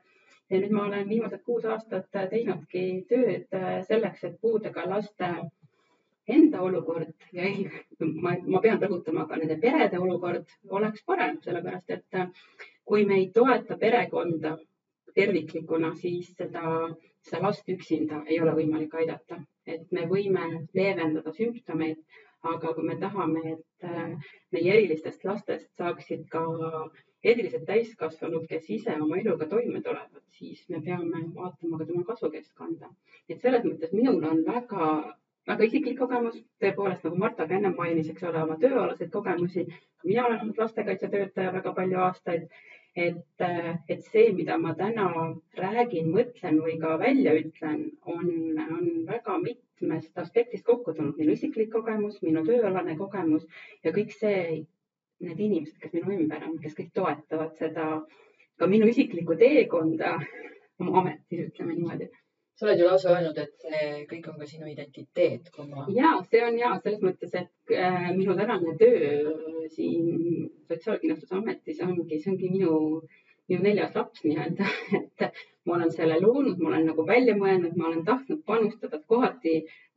ja 0.51 0.59
nüüd 0.59 0.73
ma 0.75 0.83
olen 0.85 1.07
viimased 1.09 1.41
kuus 1.47 1.65
aastat 1.65 2.09
teinudki 2.29 3.05
tööd 3.09 3.55
selleks, 3.87 4.23
et 4.27 4.35
puudega 4.41 4.83
laste 4.89 5.29
enda 6.27 6.61
olukord 6.61 7.13
ja 7.35 7.43
ei, 7.43 7.65
ma, 7.99 8.35
ma 8.47 8.61
pean 8.63 8.79
rõhutama 8.81 9.27
ka 9.27 9.39
nende 9.39 9.57
perede 9.61 9.99
olukord 9.99 10.51
oleks 10.69 11.03
parem, 11.05 11.39
sellepärast 11.43 11.89
et 11.97 12.19
kui 12.85 13.05
me 13.05 13.17
ei 13.19 13.29
toeta 13.35 13.77
perekonda 13.77 14.57
terviklikuna, 15.15 15.93
siis 15.95 16.33
seda, 16.37 16.89
seda 17.21 17.41
last 17.45 17.69
üksinda 17.69 18.23
ei 18.25 18.39
ole 18.41 18.55
võimalik 18.57 18.95
aidata, 18.97 19.39
et 19.67 19.91
me 19.91 20.07
võime 20.09 20.67
leevendada 20.73 21.33
sümptomeid, 21.35 21.99
aga 22.43 22.73
kui 22.75 22.87
me 22.87 22.97
tahame, 22.99 23.41
et 23.53 23.87
äh, 23.87 24.31
meie 24.51 24.73
erilistest 24.73 25.23
lastest 25.27 25.69
saaksid 25.79 26.25
ka 26.31 26.43
erilised 27.23 27.63
täiskasvanud, 27.67 28.47
kes 28.49 28.67
ise 28.77 28.95
oma 28.99 29.19
eluga 29.21 29.47
toime 29.47 29.79
tulevad, 29.85 30.23
siis 30.39 30.65
me 30.69 30.81
peame 30.83 31.23
vaatama 31.35 31.79
ka 31.79 31.87
tema 31.87 32.03
kasvukeskkonda. 32.09 32.89
et 33.29 33.39
selles 33.41 33.63
mõttes 33.63 33.93
minul 33.95 34.25
on 34.27 34.41
väga 34.43 34.87
väga 35.49 35.65
isiklik 35.67 35.97
kogemus, 35.99 36.37
tõepoolest 36.63 37.03
nagu 37.07 37.17
Marta 37.19 37.47
ka 37.47 37.57
ennem 37.57 37.75
mainis, 37.79 38.09
eks 38.11 38.23
ole, 38.29 38.43
oma 38.45 38.55
tööalaseid 38.61 39.11
kogemusi. 39.11 39.65
mina 40.03 40.25
olen 40.25 40.39
olnud 40.43 40.57
lastekaitsetöötaja 40.59 41.53
väga 41.53 41.73
palju 41.73 41.99
aastaid. 42.05 42.47
et, 42.95 43.41
et 43.89 44.03
see, 44.05 44.27
mida 44.37 44.57
ma 44.61 44.75
täna 44.77 45.07
räägin, 45.57 46.11
mõtlen 46.13 46.59
või 46.61 46.75
ka 46.79 46.97
välja 46.99 47.33
ütlen, 47.33 47.79
on, 48.05 48.27
on 48.77 49.05
väga 49.07 49.37
mitmest 49.41 50.17
aspektist 50.17 50.65
kokku 50.65 50.93
tulnud. 50.93 51.17
minu 51.17 51.31
isiklik 51.33 51.71
kogemus, 51.71 52.21
minu 52.21 52.45
tööalane 52.45 52.95
kogemus 52.97 53.47
ja 53.83 53.91
kõik 53.91 54.13
see, 54.19 54.65
need 55.19 55.39
inimesed, 55.39 55.79
kes 55.79 55.93
minu 55.93 56.13
ümber 56.19 56.43
on, 56.47 56.59
kes 56.61 56.75
kõik 56.77 56.93
toetavad 56.93 57.57
seda, 57.57 58.03
ka 58.59 58.67
minu 58.67 58.87
isiklikku 58.87 59.35
teekonda 59.35 60.19
oma 60.79 60.99
ametis, 61.01 61.47
ütleme 61.49 61.73
niimoodi 61.73 62.11
sa 62.55 62.65
oled 62.67 62.79
ju 62.79 62.85
lausa 62.85 63.09
öelnud, 63.13 63.37
et 63.41 63.65
see 63.65 63.87
kõik 64.09 64.27
on 64.29 64.39
ka 64.41 64.47
sinu 64.49 64.69
identiteet, 64.69 65.49
kui 65.55 65.65
ma. 65.69 65.85
ja 65.95 66.13
see 66.29 66.43
on 66.45 66.59
ja 66.59 66.73
selles 66.83 67.01
mõttes, 67.05 67.33
et 67.33 67.75
äh, 67.77 68.09
minu 68.17 68.35
tänane 68.37 68.75
töö 68.81 69.67
siin 69.73 70.49
Sotsiaalkindlustusametis 70.69 71.81
ongi, 71.85 72.19
see 72.21 72.33
ongi 72.33 72.51
minu 72.53 72.75
minu 73.49 73.63
neljas 73.65 73.95
laps 73.95 74.23
nii-öelda, 74.23 74.67
et 74.99 75.43
ma 75.65 75.75
olen 75.77 75.91
selle 75.91 76.19
loonud, 76.21 76.59
ma 76.59 76.69
olen 76.69 76.85
nagu 76.89 77.05
välja 77.07 77.35
mõelnud, 77.39 77.75
ma 77.79 77.87
olen 77.89 78.03
tahtnud 78.07 78.41
panustada, 78.47 78.99
et 78.99 79.05
kohati 79.07 79.53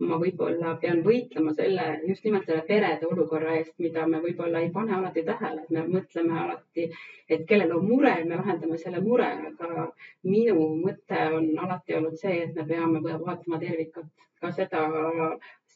ma 0.06 0.18
võib-olla 0.22 0.74
pean 0.82 1.02
võitlema 1.06 1.54
selle, 1.58 1.86
just 2.06 2.26
nimelt 2.26 2.46
selle 2.46 2.62
perede 2.68 3.08
olukorra 3.08 3.56
eest, 3.58 3.74
mida 3.82 4.06
me 4.10 4.20
võib-olla 4.24 4.62
ei 4.62 4.70
pane 4.74 4.94
alati 4.98 5.24
tähele, 5.26 5.64
et 5.64 5.72
me 5.74 5.86
mõtleme 5.96 6.38
alati, 6.42 6.88
et 7.28 7.46
kellel 7.48 7.74
on 7.78 7.88
mure, 7.88 8.14
me 8.24 8.38
lahendame 8.38 8.78
selle 8.82 9.02
mure, 9.02 9.30
aga 9.54 9.88
minu 10.28 10.70
mõte 10.84 11.26
on 11.40 11.50
alati 11.66 11.98
olnud 11.98 12.18
see, 12.22 12.42
et 12.46 12.54
me 12.58 12.66
peame 12.70 13.02
vaatama 13.06 13.62
tervikut, 13.62 14.10
ka 14.40 14.52
seda 14.54 14.86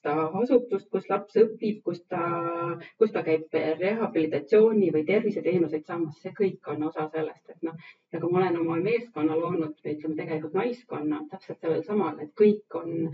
seda 0.01 0.31
asutust, 0.43 0.89
kus 0.91 1.09
laps 1.11 1.37
õpib, 1.37 1.81
kus 1.85 2.01
ta, 2.09 2.21
kus 2.99 3.13
ta 3.13 3.23
käib 3.27 3.53
rehabilitatsiooni 3.53 4.91
või 4.95 5.05
terviseteenuseid 5.09 5.85
saamas, 5.87 6.21
see 6.23 6.33
kõik 6.37 6.69
on 6.73 6.87
osa 6.89 7.09
sellest, 7.13 7.45
et 7.51 7.63
noh, 7.63 7.77
ja 8.13 8.21
kui 8.21 8.33
ma 8.33 8.41
olen 8.41 8.61
oma 8.63 8.79
meeskonna 8.81 9.37
loonud, 9.37 9.77
ütleme 9.85 10.17
tegelikult 10.17 10.57
naiskonna 10.57 11.25
täpselt 11.31 11.61
sellel 11.61 11.83
samal, 11.85 12.19
et 12.21 12.33
kõik 12.43 12.79
on 12.81 13.11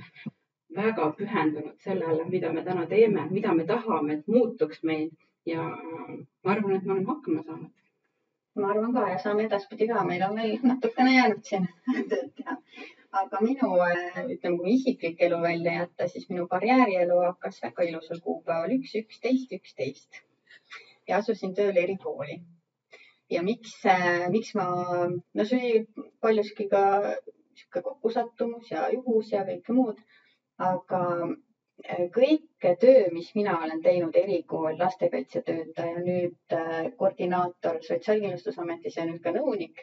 väga 0.77 1.11
pühendunud 1.19 1.79
sellele, 1.83 2.27
mida 2.31 2.53
me 2.53 2.63
täna 2.63 2.87
teeme, 2.87 3.27
mida 3.31 3.55
me 3.55 3.67
tahame, 3.67 4.21
et 4.21 4.29
muutuks 4.29 4.83
meil. 4.83 5.11
Ja 5.47 5.63
ma 5.63 6.53
arvan, 6.53 6.75
et 6.75 6.85
me 6.85 6.93
oleme 6.93 7.07
hakkama 7.07 7.43
saanud. 7.47 7.73
ma 8.57 8.71
arvan 8.73 8.95
ka 8.95 9.09
ja 9.11 9.19
saame 9.23 9.45
edaspidi 9.47 9.87
ka, 9.91 10.03
meil 10.05 10.23
on 10.27 10.39
veel 10.39 10.57
natukene 10.63 11.13
jäänud 11.15 11.43
siin 11.45 11.67
tööd 12.11 12.31
teha 12.39 12.56
aga 13.21 13.41
minu, 13.45 13.71
ütleme, 14.35 14.59
kui 14.61 14.75
isiklik 14.75 15.23
elu 15.29 15.39
välja 15.43 15.73
jätta, 15.79 16.09
siis 16.13 16.29
minu 16.31 16.47
karjäärielu 16.53 17.17
hakkas 17.23 17.63
väga 17.65 17.87
ilusal 17.89 18.21
kuupäeval. 18.25 18.75
Üks, 18.79 18.95
üksteist, 19.01 19.55
üksteist. 19.59 20.21
Ja 21.09 21.21
asusin 21.23 21.55
tööle 21.55 21.83
erikooli. 21.87 22.41
ja 23.31 23.41
miks, 23.43 23.73
miks 24.31 24.53
ma, 24.55 24.65
no 25.35 25.45
see 25.51 25.59
oli 25.59 26.11
paljuski 26.23 26.69
ka 26.71 26.83
niisugune 27.03 27.83
kokkusattumus 27.89 28.71
ja 28.71 28.85
juhus 28.93 29.33
ja 29.33 29.41
kõike 29.49 29.75
muud, 29.75 29.99
aga 30.63 31.01
äh, 31.25 32.05
kõik 32.15 32.69
töö, 32.85 33.09
mis 33.13 33.33
mina 33.35 33.57
olen 33.65 33.83
teinud, 33.83 34.15
erikool, 34.23 34.79
lastekaitsetöötaja, 34.79 36.05
nüüd 36.07 36.57
koordinaator 37.01 37.83
Sotsiaalkindlustusametis 37.89 39.01
ja 39.01 39.09
nüüd 39.11 39.23
ka 39.27 39.35
nõunik 39.35 39.83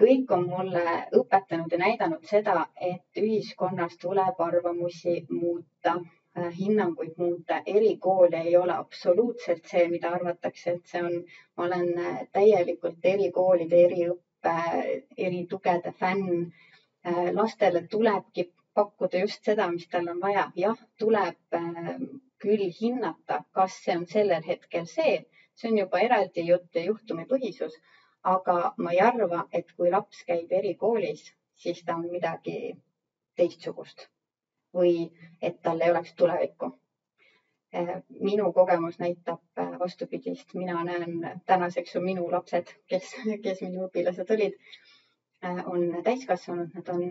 kõik 0.00 0.30
on 0.34 0.46
mulle 0.48 0.82
õpetanud 1.18 1.72
ja 1.74 1.78
näidanud 1.82 2.24
seda, 2.28 2.66
et 2.80 3.20
ühiskonnas 3.22 3.98
tuleb 4.00 4.40
arvamusi 4.40 5.14
muuta, 5.30 5.96
äh, 6.38 6.48
hinnanguid 6.58 7.18
muuta. 7.18 7.60
erikool 7.66 8.32
ei 8.38 8.56
ole 8.56 8.72
absoluutselt 8.72 9.68
see, 9.72 9.88
mida 9.88 10.14
arvatakse, 10.16 10.70
et 10.70 10.86
see 10.94 11.02
on, 11.04 11.18
ma 11.56 11.66
olen 11.68 11.92
äh, 11.98 12.22
täielikult 12.32 13.04
erikoolide, 13.14 13.84
eriõppe, 13.90 14.56
eritugede 15.28 15.92
fänn. 16.00 16.52
Äh, 17.06 17.28
lastele 17.34 17.86
tulebki 17.90 18.48
pakkuda 18.74 19.24
just 19.26 19.44
seda, 19.44 19.68
mis 19.70 19.88
tal 19.88 20.08
on 20.08 20.20
vaja. 20.20 20.50
jah, 20.56 20.78
tuleb 20.98 21.58
küll 22.42 22.68
hinnata, 22.80 23.42
kas 23.52 23.74
see 23.84 23.96
on 23.98 24.06
sellel 24.06 24.42
hetkel 24.46 24.86
see, 24.86 25.24
see 25.54 25.68
on 25.70 25.78
juba 25.78 26.00
eraldi 26.00 26.46
jutt 26.48 26.74
ja 26.74 26.86
juhtumipõhisus 26.86 27.76
aga 28.22 28.74
ma 28.76 28.92
ei 28.92 29.00
arva, 29.00 29.46
et 29.52 29.72
kui 29.76 29.90
laps 29.90 30.22
käib 30.26 30.52
erikoolis, 30.52 31.24
siis 31.54 31.82
ta 31.84 31.96
on 31.96 32.08
midagi 32.10 32.76
teistsugust 33.36 34.06
või 34.74 35.10
et 35.40 35.58
tal 35.62 35.80
ei 35.80 35.90
oleks 35.90 36.14
tulevikku. 36.16 36.70
Eh, 37.72 37.90
minu 38.20 38.50
kogemus 38.52 38.98
näitab 39.00 39.40
eh, 39.56 39.74
vastupidist, 39.80 40.54
mina 40.54 40.82
näen, 40.84 41.40
tänaseks 41.46 41.96
on 41.96 42.04
minu 42.04 42.26
lapsed, 42.32 42.72
kes, 42.86 43.14
kes 43.44 43.62
minu 43.64 43.86
õpilased 43.86 44.32
olid, 44.34 44.56
eh, 45.42 45.62
on 45.72 45.86
täiskasvanud, 46.04 46.74
nad 46.76 46.90
on 46.92 47.06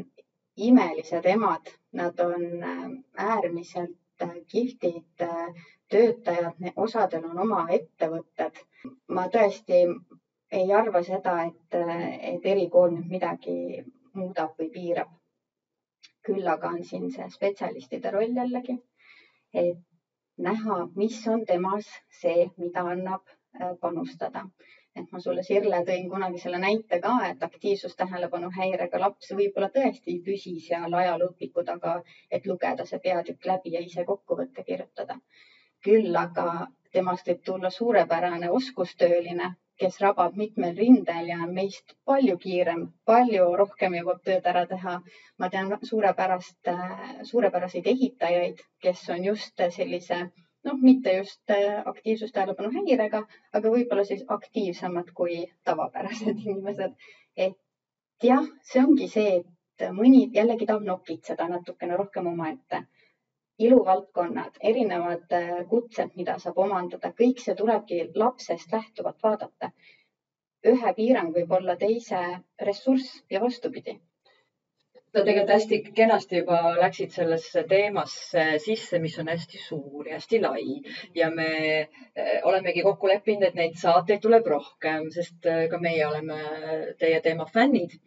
imelised 0.57 1.25
emad, 1.25 1.71
nad 1.97 2.19
on 2.19 2.45
äärmiselt 3.17 3.97
kihvtid 4.47 5.23
töötajad, 5.89 6.59
osadel 6.75 7.25
on 7.31 7.39
oma 7.47 7.65
ettevõtted. 7.77 8.59
ma 9.07 9.25
tõesti 9.33 9.79
ei 10.59 10.73
arva 10.73 11.01
seda, 11.07 11.33
et, 11.47 11.75
et 12.31 12.45
erikool 12.53 12.91
nüüd 12.95 13.11
midagi 13.15 13.55
muudab 14.19 14.57
või 14.59 14.69
piirab. 14.73 15.11
küll 16.27 16.47
aga 16.53 16.69
on 16.75 16.83
siin 16.87 17.07
see 17.13 17.27
spetsialistide 17.35 18.11
roll 18.13 18.35
jällegi, 18.39 18.75
et 19.61 19.79
näha, 20.47 20.75
mis 20.95 21.15
on 21.27 21.45
temas 21.51 21.87
see, 22.19 22.49
mida 22.57 22.83
annab 22.93 23.23
äh, 23.31 23.71
panustada. 23.81 24.43
et 24.95 25.07
ma 25.11 25.19
sulle, 25.23 25.43
Sirle, 25.47 25.79
tõin 25.87 26.09
kunagi 26.11 26.39
selle 26.43 26.59
näite 26.59 26.99
ka, 27.05 27.13
et 27.29 27.43
aktiivsustähelepanu 27.47 28.51
häirega 28.57 28.99
laps 28.99 29.31
võib-olla 29.39 29.69
tõesti 29.77 30.15
ei 30.15 30.19
püsi 30.25 30.57
seal 30.67 30.99
ajalooõpiku 31.03 31.63
taga, 31.71 31.95
et 32.31 32.45
lugeda 32.45 32.85
see 32.85 32.99
peatükk 33.07 33.47
läbi 33.53 33.77
ja 33.77 33.85
ise 33.87 34.05
kokkuvõtte 34.11 34.67
kirjutada 34.67 35.19
küll 35.85 36.15
aga 36.23 36.47
temast 36.95 37.27
võib 37.29 37.41
tulla 37.47 37.69
suurepärane 37.73 38.49
oskustööline, 38.57 39.47
kes 39.81 39.97
rabab 40.03 40.35
mitmel 40.39 40.75
rindel 40.77 41.29
ja 41.31 41.37
on 41.45 41.53
meist 41.57 41.95
palju 42.09 42.37
kiirem, 42.43 42.83
palju 43.09 43.47
rohkem 43.61 43.95
jõuab 43.97 44.21
tööd 44.27 44.47
ära 44.51 44.63
teha. 44.73 44.95
ma 45.41 45.49
tean 45.55 45.71
suurepärast, 45.89 46.69
suurepäraseid 47.31 47.87
ehitajaid, 47.93 48.61
kes 48.85 49.03
on 49.15 49.25
just 49.29 49.63
sellise 49.77 50.19
noh, 50.67 50.77
mitte 50.89 51.15
just 51.17 51.53
aktiivsustähelepanu 51.93 52.69
häirega, 52.77 53.23
aga 53.59 53.73
võib-olla 53.75 54.05
siis 54.05 54.23
aktiivsemad 54.37 55.09
kui 55.21 55.39
tavapärased 55.69 56.37
inimesed. 56.45 56.93
et 57.47 57.57
jah, 58.29 58.45
see 58.71 58.83
ongi 58.85 59.09
see, 59.17 59.37
et 59.41 59.87
mõni 59.97 60.27
jällegi 60.37 60.69
tahab 60.69 60.85
nokitseda 60.93 61.47
natukene 61.55 61.97
rohkem 62.03 62.27
omaette 62.35 62.85
iluvaldkonnad, 63.65 64.59
erinevad 64.71 65.33
äh, 65.37 65.49
kutsed, 65.69 66.13
mida 66.19 66.37
saab 66.41 66.59
omandada, 66.65 67.11
kõik 67.17 67.41
see 67.43 67.55
tulebki 67.57 68.03
lapsest 68.15 68.71
lähtuvalt 68.75 69.19
vaadata. 69.23 69.71
ühe 70.71 70.91
piirang 70.93 71.31
võib 71.33 71.51
olla 71.57 71.73
teise 71.75 72.17
ressurss 72.61 73.23
ja 73.33 73.39
vastupidi. 73.41 73.95
Sa 75.11 75.23
tegelikult 75.25 75.49
hästi 75.51 75.79
kenasti 75.95 76.37
juba 76.37 76.59
läksid 76.77 77.11
sellesse 77.11 77.63
teemasse 77.67 78.43
sisse, 78.65 78.99
mis 79.03 79.17
on 79.19 79.27
hästi 79.27 79.57
suur 79.59 80.07
ja 80.07 80.19
hästi 80.19 80.39
lai. 80.41 80.67
Ja 81.15 81.31
me 81.31 81.49
äh, 81.81 82.37
olemegi 82.43 82.85
kokku 82.85 83.09
leppinud, 83.09 83.47
et 83.49 83.57
neid 83.57 83.75
saateid 83.81 84.21
tuleb 84.23 84.47
rohkem, 84.53 85.09
sest 85.11 85.49
äh, 85.49 85.65
ka 85.73 85.81
meie 85.81 86.05
oleme 86.07 86.39
teie 87.01 87.19
teema 87.25 87.49
fännid 87.57 87.97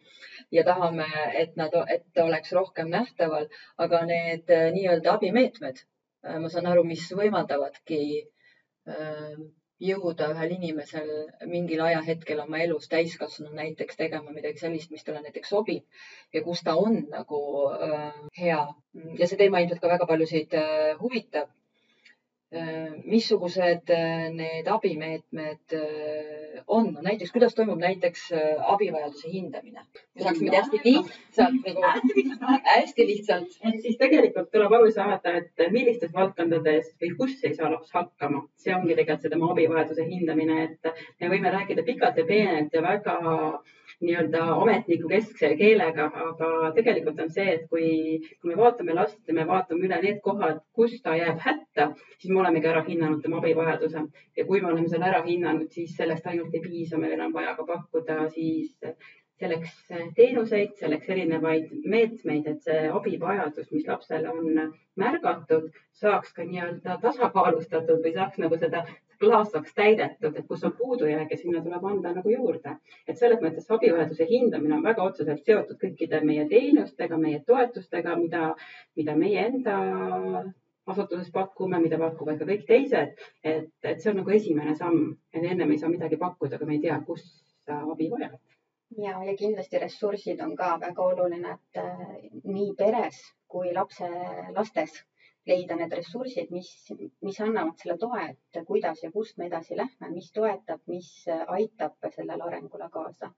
ja 0.55 0.63
tahame, 0.67 1.07
et 1.41 1.57
nad, 1.59 1.75
et 1.97 2.23
oleks 2.23 2.53
rohkem 2.57 2.89
nähtaval, 2.93 3.49
aga 3.87 4.05
need 4.11 4.55
äh, 4.55 4.69
nii-öelda 4.77 5.17
abimeetmed, 5.17 5.83
äh, 6.25 6.39
ma 6.41 6.51
saan 6.53 6.71
aru, 6.71 6.85
mis 6.87 7.05
võimaldavadki 7.19 8.01
äh, 8.23 9.37
jõuda 9.83 10.29
ühel 10.31 10.53
inimesel 10.55 11.09
mingil 11.51 11.81
ajahetkel 11.83 12.39
oma 12.45 12.61
elus 12.63 12.87
täiskasvanu 12.91 13.51
näiteks 13.57 13.99
tegema 13.99 14.31
midagi 14.31 14.61
sellist, 14.61 14.91
mis 14.91 15.03
talle 15.03 15.21
näiteks 15.25 15.51
sobib 15.51 15.83
ja 16.33 16.43
kus 16.45 16.63
ta 16.63 16.75
on 16.79 17.01
nagu 17.11 17.41
äh, 17.75 18.13
hea. 18.39 18.61
ja 19.19 19.27
see 19.27 19.37
teema 19.41 19.59
ilmselt 19.59 19.81
ka 19.83 19.91
väga 19.91 20.07
paljusid 20.07 20.55
äh, 20.55 20.95
huvitab 21.01 21.51
missugused 23.05 23.89
äh, 23.89 24.29
need 24.33 24.67
abimeetmed 24.71 25.73
äh, 25.73 26.61
on, 26.67 26.97
näiteks 27.01 27.31
kuidas 27.35 27.55
toimub 27.55 27.79
näiteks 27.81 28.29
abivajaduse 28.67 29.31
hindamine? 29.31 29.85
me 30.15 30.23
saaksime 30.23 30.51
teha 30.51 30.61
hästi 30.63 30.81
lihtsalt 30.85 31.67
nagu, 31.67 32.59
hästi 32.63 33.07
lihtsalt. 33.07 33.57
et 33.69 33.81
siis 33.81 33.97
tegelikult 34.01 34.51
tuleb 34.51 34.73
aru 34.79 34.91
saada, 34.91 35.35
et 35.41 35.65
millistes 35.71 36.13
valdkondades 36.13 36.91
või 37.01 37.13
kus 37.19 37.37
ei 37.43 37.55
saa 37.55 37.71
laps 37.73 37.93
hakkama, 37.95 38.45
see 38.55 38.75
ongi 38.75 38.95
tegelikult 38.95 39.25
see 39.25 39.33
tema 39.35 39.51
abivajaduse 39.51 40.09
hindamine, 40.09 40.61
et 40.69 40.91
me 41.21 41.31
võime 41.35 41.53
rääkida 41.53 41.83
pikalt 41.87 42.21
ja 42.21 42.27
peenelt 42.29 42.73
ja 42.73 42.83
väga 42.85 43.17
nii-öelda 44.03 44.43
ametniku 44.53 45.09
keskse 45.11 45.51
keelega, 45.59 46.07
aga 46.27 46.71
tegelikult 46.75 47.19
on 47.23 47.31
see, 47.31 47.47
et 47.55 47.65
kui, 47.71 47.89
kui 48.41 48.51
me 48.51 48.57
vaatame 48.59 48.95
last 48.97 49.19
ja 49.27 49.35
me 49.37 49.47
vaatame 49.47 49.87
üle 49.87 49.99
need 50.03 50.21
kohad, 50.25 50.61
kus 50.75 50.95
ta 51.05 51.15
jääb 51.15 51.39
hätta, 51.45 51.89
siis 52.19 52.31
me 52.33 52.41
olemegi 52.43 52.71
ära 52.71 52.83
hinnanud 52.87 53.23
tema 53.23 53.39
abivajaduse. 53.41 54.05
Ja 54.37 54.47
kui 54.47 54.61
me 54.61 54.71
oleme 54.71 54.91
selle 54.91 55.11
ära 55.11 55.21
hinnanud, 55.27 55.69
siis 55.75 55.95
sellest 55.97 56.27
ainult 56.27 56.55
ei 56.55 56.63
piisa, 56.65 56.99
meil 57.01 57.21
on 57.23 57.35
vaja 57.35 57.55
ka 57.59 57.67
pakkuda 57.69 58.25
siis 58.35 58.75
selleks 59.39 59.71
teenuseid, 60.15 60.75
selleks 60.79 61.09
erinevaid 61.11 61.71
meetmeid, 61.91 62.45
et 62.47 62.61
see 62.63 62.85
abivajadus, 62.99 63.67
mis 63.75 63.87
lapsel 63.87 64.27
on 64.31 64.45
märgatud, 64.99 65.67
saaks 65.99 66.31
ka 66.35 66.45
nii-öelda 66.47 66.99
tasakaalustatud 67.03 68.03
või 68.05 68.13
saaks 68.15 68.39
nagu 68.43 68.59
seda 68.61 68.85
klaas 69.19 69.51
saaks 69.51 69.73
täidetud, 69.77 70.35
et 70.35 70.47
kus 70.47 70.63
on 70.67 70.73
puudujääk 70.77 71.31
ja 71.31 71.37
sinna 71.37 71.61
tuleb 71.63 71.85
anda 71.85 72.13
nagu 72.15 72.29
juurde. 72.29 72.75
et 73.07 73.17
selles 73.17 73.41
mõttes 73.41 73.69
abivajaduse 73.69 74.27
hindamine 74.29 74.75
on 74.75 74.83
väga 74.83 75.03
otseselt 75.03 75.45
seotud 75.45 75.79
kõikide 75.81 76.21
meie 76.23 76.47
teenustega, 76.49 77.17
meie 77.17 77.41
toetustega, 77.47 78.15
mida, 78.15 78.55
mida 78.95 79.15
meie 79.15 79.45
enda 79.45 79.77
asutuses 80.85 81.31
pakume, 81.31 81.79
mida 81.79 81.97
pakuvad 81.97 82.39
ka 82.39 82.45
kõik 82.45 82.65
teised. 82.67 83.15
et, 83.43 83.71
et 83.83 84.01
see 84.01 84.11
on 84.11 84.21
nagu 84.21 84.29
esimene 84.29 84.75
samm, 84.75 85.15
et 85.33 85.43
ennem 85.43 85.71
ei 85.71 85.81
saa 85.81 85.89
midagi 85.89 86.17
pakkuda, 86.17 86.57
kui 86.57 86.67
me 86.67 86.77
ei 86.79 86.85
tea, 86.87 86.99
kus 87.07 87.25
sa 87.65 87.81
abi 87.91 88.09
vajad 88.11 88.37
ja, 88.97 89.23
ja 89.23 89.33
kindlasti 89.37 89.79
ressursid 89.81 90.41
on 90.41 90.55
ka 90.55 90.75
väga 90.81 91.03
oluline, 91.03 91.57
et 91.57 91.81
äh, 91.81 92.29
nii 92.43 92.73
peres 92.77 93.17
kui 93.51 93.73
lapse 93.73 94.07
lastes 94.55 95.01
leida 95.51 95.77
need 95.79 95.95
ressursid, 95.99 96.51
mis, 96.57 96.69
mis 97.29 97.41
annavad 97.47 97.81
selle 97.81 97.97
toe, 98.01 98.27
et 98.33 98.61
kuidas 98.67 99.03
ja 99.03 99.11
kust 99.17 99.37
me 99.37 99.49
edasi 99.51 99.77
lähme, 99.81 100.11
mis 100.17 100.31
toetab, 100.39 100.81
mis 100.91 101.11
aitab 101.29 102.11
sellele 102.17 102.49
arengule 102.49 102.89
kaasa 102.99 103.33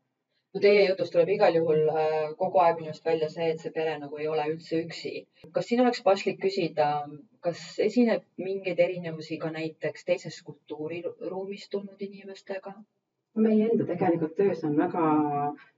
no 0.57 0.61
teie 0.63 0.83
jutust 0.87 1.13
tuleb 1.13 1.29
igal 1.35 1.55
juhul 1.59 1.81
äh, 2.01 2.27
kogu 2.41 2.61
aeg 2.63 2.79
minu 2.79 2.91
arust 2.91 3.07
välja 3.09 3.29
see, 3.33 3.47
et 3.53 3.63
see 3.63 3.73
pere 3.77 3.95
nagu 4.03 4.19
ei 4.21 4.27
ole 4.33 4.45
üldse 4.51 4.79
üksi. 4.83 5.11
kas 5.57 5.67
siin 5.69 5.83
oleks 5.83 6.03
paslik 6.07 6.39
küsida, 6.45 6.87
kas 7.47 7.63
esineb 7.87 8.23
mingeid 8.45 8.79
erinevusi 8.85 9.37
ka 9.43 9.51
näiteks 9.57 10.07
teisest 10.11 10.45
kultuuriruumist 10.47 11.71
tulnud 11.75 12.05
inimestega? 12.09 12.73
meie 13.45 13.67
enda 13.69 13.85
tegelikult 13.91 14.33
töös 14.37 14.63
on 14.65 14.77
väga, 14.81 15.07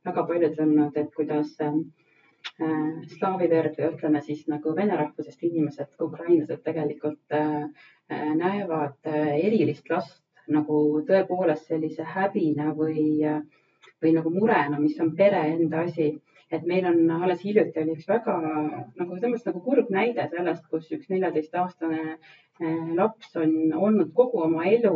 väga 0.08 0.28
paljud 0.30 0.62
olnud, 0.66 1.02
et 1.04 1.10
kuidas 1.18 1.58
äh, 1.66 1.82
slaavi 3.14 3.48
verd 3.52 3.78
või 3.78 3.90
ütleme 3.94 4.22
siis 4.24 4.46
nagu 4.52 4.74
vene 4.76 4.98
rahvusest 5.00 5.44
inimesed, 5.48 5.94
ukrainlased 6.04 6.64
tegelikult 6.64 7.36
äh, 7.36 7.70
äh 8.12 8.34
näevad 8.36 8.98
äh, 9.08 9.36
erilist 9.46 9.90
last 9.90 10.22
nagu 10.48 11.02
tõepoolest 11.08 11.70
sellise 11.70 12.04
häbina 12.04 12.74
või, 12.76 13.24
äh, 13.24 13.42
või 14.04 14.16
nagu 14.18 14.34
murena, 14.34 14.80
mis 14.80 15.00
on 15.00 15.16
pere 15.16 15.46
enda 15.54 15.86
asi. 15.88 16.18
et 16.52 16.64
meil 16.66 16.86
on 16.90 17.12
alles 17.22 17.44
hiljuti 17.46 17.78
oli 17.80 17.92
üks 17.94 18.08
väga 18.10 18.36
nagu 18.98 19.18
selles 19.20 19.44
nagu 19.46 19.60
kurb 19.62 19.92
näide 19.94 20.24
sellest, 20.32 20.64
kus 20.72 20.88
üks 20.92 21.10
neljateistaastane 21.10 22.00
äh, 22.16 22.88
laps 22.98 23.36
on 23.36 23.54
olnud 23.74 24.10
kogu 24.14 24.42
oma 24.48 24.66
elu 24.66 24.96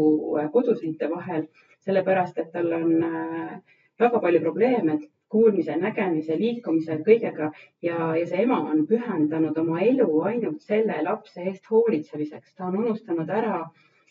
koduseinte 0.52 1.10
vahel 1.12 1.46
sellepärast 1.86 2.38
et 2.40 2.52
tal 2.54 2.72
on 2.78 3.04
äh, 3.04 3.60
väga 4.00 4.20
palju 4.24 4.42
probleeme 4.44 4.98
kuulmise, 5.34 5.76
nägemise, 5.82 6.38
liikumise, 6.40 7.00
kõigega 7.08 7.50
ja, 7.82 8.12
ja 8.18 8.26
see 8.30 8.44
ema 8.46 8.60
on 8.72 8.86
pühendanud 8.90 9.58
oma 9.64 9.82
elu 9.86 10.10
ainult 10.30 10.62
selle 10.62 11.00
lapse 11.08 11.42
eest 11.50 11.70
hoolitsemiseks. 11.72 12.54
ta 12.56 12.70
on 12.70 12.80
unustanud 12.84 13.30
ära 13.30 13.64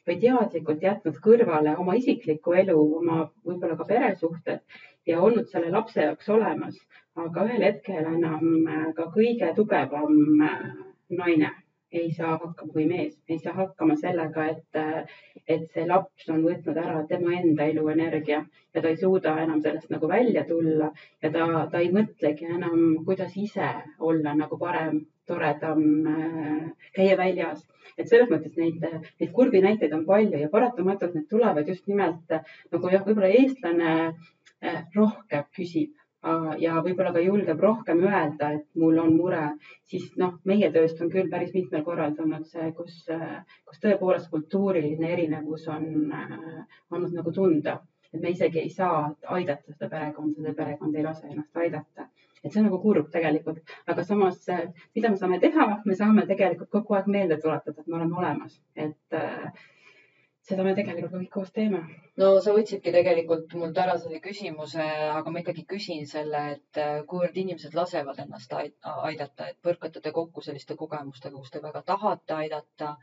või 0.08 0.18
teadlikult 0.24 0.82
jätnud 0.82 1.18
kõrvale 1.24 1.76
oma 1.78 1.94
isiklikku 1.98 2.56
elu, 2.64 2.78
oma 3.00 3.18
võib-olla 3.46 3.78
ka 3.78 3.86
peresuhted 3.92 4.80
ja 5.06 5.20
olnud 5.22 5.50
selle 5.50 5.70
lapse 5.70 6.02
jaoks 6.08 6.28
olemas. 6.28 6.78
aga 7.14 7.42
ühel 7.44 7.62
hetkel 7.66 8.06
enam 8.08 8.66
äh, 8.66 8.86
ka 8.96 9.10
kõige 9.14 9.52
tugevam 9.56 10.42
äh, 10.48 10.62
naine 11.12 11.50
ei 11.92 12.10
saa 12.16 12.36
hakkama 12.40 12.72
või 12.74 12.86
mees 12.88 13.14
ei 13.28 13.38
saa 13.42 13.52
hakkama 13.56 13.96
sellega, 14.00 14.46
et, 14.54 15.08
et 15.54 15.64
see 15.74 15.84
laps 15.88 16.28
on 16.32 16.42
võtnud 16.46 16.78
ära 16.82 17.02
tema 17.10 17.34
enda 17.38 17.66
eluenergia 17.72 18.40
ja 18.74 18.80
ta 18.80 18.88
ei 18.88 18.98
suuda 19.00 19.34
enam 19.42 19.60
sellest 19.64 19.92
nagu 19.92 20.08
välja 20.08 20.44
tulla 20.48 20.90
ja 21.22 21.30
ta, 21.34 21.48
ta 21.72 21.82
ei 21.82 21.90
mõtlegi 21.94 22.48
enam, 22.56 23.04
kuidas 23.06 23.36
ise 23.36 23.68
olla 24.10 24.34
nagu 24.38 24.58
parem, 24.58 25.02
toredam, 25.28 25.82
käia 26.96 27.16
väljas. 27.20 27.66
et 27.98 28.08
selles 28.08 28.30
mõttes 28.30 28.54
neid, 28.56 28.80
neid 29.20 29.32
kurbi 29.36 29.60
näiteid 29.60 29.92
on 29.92 30.06
palju 30.08 30.38
ja 30.40 30.48
paratamatult 30.52 31.14
need 31.14 31.26
tulevad 31.28 31.68
just 31.68 31.86
nimelt 31.90 32.36
nagu 32.72 32.92
jah, 32.94 33.04
võib-olla 33.04 33.28
eestlane 33.28 33.90
eh, 34.08 34.78
rohkem 34.96 35.44
küsib 35.56 36.01
ja 36.62 36.78
võib-olla 36.84 37.12
ka 37.14 37.22
julgeb 37.22 37.60
rohkem 37.60 38.02
öelda, 38.06 38.52
et 38.58 38.66
mul 38.78 38.98
on 39.02 39.14
mure, 39.16 39.42
siis 39.90 40.10
noh, 40.20 40.36
meie 40.46 40.70
tööst 40.74 41.00
on 41.02 41.10
küll 41.10 41.30
päris 41.30 41.54
mitmel 41.54 41.82
korral 41.86 42.14
tulnud 42.18 42.46
see, 42.50 42.68
kus, 42.76 43.00
kus 43.66 43.82
tõepoolest 43.82 44.30
kultuuriline 44.30 45.10
erinevus 45.16 45.66
on 45.72 45.88
olnud 46.92 47.16
nagu 47.16 47.34
tunda, 47.34 47.80
et 48.12 48.20
me 48.22 48.30
isegi 48.30 48.62
ei 48.62 48.70
saa 48.70 49.08
aidata 49.34 49.74
seda 49.74 49.90
perekonda, 49.90 50.46
see 50.46 50.54
perekond 50.62 50.94
ei 50.94 51.06
lase 51.08 51.26
ennast 51.26 51.56
aidata. 51.64 52.08
et 52.42 52.50
see 52.50 52.58
on 52.58 52.64
nagu 52.66 52.78
kurb 52.82 53.10
tegelikult, 53.10 53.60
aga 53.86 54.02
samas, 54.04 54.40
mida 54.94 55.10
me 55.10 55.18
saame 55.18 55.38
teha, 55.42 55.66
me 55.86 55.94
saame 55.94 56.26
tegelikult 56.26 56.70
kogu 56.70 56.96
aeg 56.98 57.06
meelde 57.06 57.38
tuletada, 57.42 57.80
et 57.80 57.86
me 57.86 58.00
oleme 58.00 58.18
olemas, 58.18 58.58
et 58.74 59.22
seda 60.48 60.64
me 60.66 60.72
tegelikult 60.76 61.12
kõik 61.14 61.28
koos 61.36 61.50
teeme. 61.56 61.80
no 62.20 62.28
sa 62.44 62.54
võtsidki 62.56 62.92
tegelikult 62.94 63.52
mult 63.60 63.76
ära 63.82 63.94
selle 64.04 64.18
küsimuse, 64.24 64.86
aga 65.18 65.32
ma 65.34 65.42
ikkagi 65.42 65.62
küsin 65.72 66.02
selle, 66.12 66.40
et 66.56 66.80
äh, 66.82 66.96
kuivõrd 67.12 67.38
inimesed 67.42 67.76
lasevad 67.78 68.18
ennast 68.24 68.56
aidata, 68.56 69.46
et 69.52 69.58
põrkate 69.68 70.02
te 70.02 70.12
kokku 70.18 70.42
selliste 70.46 70.76
kogemustega, 70.80 71.36
kus 71.38 71.54
te 71.54 71.62
väga 71.68 71.84
tahate 71.92 72.36
aidata. 72.40 72.96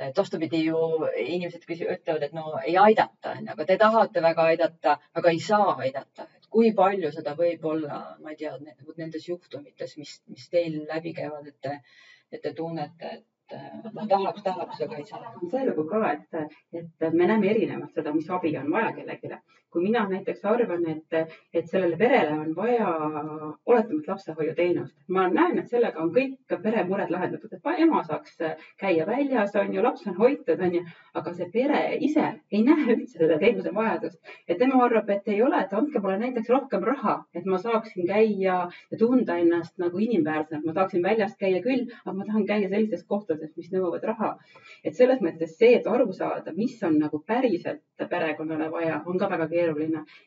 et 0.00 0.16
vastupidi 0.16 0.62
ju 0.64 0.78
inimesed 1.22 1.64
ütlevad, 1.70 2.22
et 2.26 2.32
no 2.36 2.44
ei 2.64 2.76
aidata, 2.82 3.34
onju, 3.36 3.50
aga 3.54 3.64
te 3.70 3.76
tahate 3.84 4.22
väga 4.26 4.46
aidata, 4.52 4.98
aga 5.14 5.30
ei 5.30 5.40
saa 5.46 5.74
aidata. 5.86 6.26
et 6.36 6.46
kui 6.56 6.72
palju 6.82 7.12
seda 7.16 7.36
võib 7.38 7.64
olla, 7.74 8.04
ma 8.22 8.34
ei 8.34 8.40
tea, 8.42 8.56
nendes 8.96 9.28
juhtumites, 9.28 9.96
mis, 10.02 10.20
mis 10.26 10.48
teil 10.48 10.80
läbi 10.88 11.14
käivad, 11.20 11.46
et 11.46 11.60
te, 11.68 11.80
et 12.32 12.42
te 12.42 12.54
tunnete, 12.62 13.12
et 13.18 13.26
ma 13.94 14.06
tahaks, 14.08 14.42
tahaks, 14.42 14.80
aga 14.86 14.96
ei 14.96 15.06
saa. 15.06 15.32
see 15.50 15.64
lugu 15.66 15.86
ka, 15.90 16.12
et, 16.12 16.52
et 16.72 17.12
me 17.12 17.26
näeme 17.26 17.50
erinevalt 17.50 17.94
seda, 17.94 18.12
mis 18.14 18.30
abi 18.30 18.56
on 18.58 18.70
vaja 18.72 18.92
kellelegi. 18.98 19.40
Kui 19.70 19.82
mina 19.84 20.02
näiteks 20.08 20.44
arvan, 20.44 20.84
et, 20.90 21.36
et 21.54 21.68
sellele 21.70 21.96
perele 21.96 22.34
on 22.34 22.54
vaja 22.56 22.88
oletamatut 23.66 24.08
lapsehoiuteenust, 24.08 24.94
ma 25.08 25.28
näen, 25.30 25.58
et 25.58 25.70
sellega 25.70 26.02
on 26.02 26.10
kõik 26.14 26.56
pere 26.62 26.84
mured 26.88 27.10
lahendatud, 27.12 27.52
et 27.54 27.70
ema 27.84 28.02
saaks 28.06 28.36
käia 28.80 29.06
väljas, 29.06 29.54
on 29.60 29.74
ju, 29.74 29.82
laps 29.84 30.06
on 30.10 30.16
hoitud, 30.18 30.60
on 30.60 30.74
ju, 30.78 30.82
aga 31.14 31.34
see 31.36 31.48
pere 31.52 31.82
ise 32.00 32.26
ei 32.50 32.62
näe 32.66 32.96
üldse 32.96 33.20
seda 33.22 33.38
teenuse 33.38 33.74
vajadust. 33.74 34.18
et 34.48 34.58
tema 34.58 34.82
arvab, 34.84 35.10
et 35.10 35.28
ei 35.28 35.42
ole, 35.42 35.60
et 35.62 35.72
andke 35.72 36.02
mulle 36.02 36.18
näiteks 36.18 36.50
rohkem 36.50 36.84
raha, 36.84 37.20
et 37.34 37.46
ma 37.46 37.58
saaksin 37.58 38.06
käia 38.06 38.58
ja 38.90 38.98
tunda 38.98 39.38
ennast 39.38 39.78
nagu 39.78 39.98
inimväärsena, 39.98 40.58
et 40.60 40.66
ma 40.66 40.74
saaksin 40.74 41.02
väljas 41.02 41.36
käia 41.38 41.62
küll, 41.62 41.86
aga 42.04 42.16
ma 42.16 42.26
tahan 42.26 42.46
käia 42.46 42.68
sellistes 42.68 43.06
kohtades, 43.06 43.54
mis 43.56 43.70
nõuavad 43.72 44.04
raha. 44.12 44.34
et 44.84 44.96
selles 44.96 45.20
mõttes 45.20 45.56
see, 45.58 45.74
et 45.76 45.86
aru 45.86 46.12
saada, 46.12 46.52
mis 46.56 46.82
on 46.82 46.98
nagu 46.98 47.22
päriselt 47.26 47.82
perekonnale 48.10 48.70
vaja, 48.72 49.02
on 49.06 49.18
ka 49.18 49.28
väga 49.30 49.46
keeruline. 49.48 49.59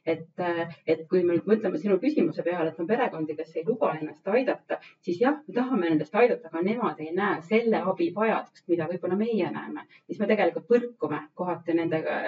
Et, 0.06 0.44
et 0.88 1.06
kui 1.10 1.24
me 1.24 1.38
nüüd 1.38 1.48
mõtleme 1.50 1.80
sinu 1.82 1.98
küsimuse 2.02 2.46
peale, 2.46 2.72
et 2.72 2.80
on 2.80 2.90
perekondi, 2.90 3.36
kes 3.38 3.56
ei 3.58 3.66
luba 3.68 3.94
ennast 3.98 4.28
aidata, 4.28 4.80
siis 5.06 5.22
jah, 5.22 5.40
me 5.48 5.56
tahame 5.56 5.90
nendest 5.90 6.16
aidata, 6.16 6.52
aga 6.52 6.64
nemad 6.66 7.00
ei 7.04 7.12
näe 7.16 7.42
selle 7.50 7.82
abi 7.94 8.12
vajadust, 8.16 8.66
mida 8.72 8.88
võib-olla 8.92 9.20
meie 9.20 9.50
näeme, 9.54 9.88
siis 10.08 10.20
me 10.20 10.30
tegelikult 10.30 10.68
põrkume 10.70 11.24
kohati 11.40 11.78
nendega, 11.80 12.20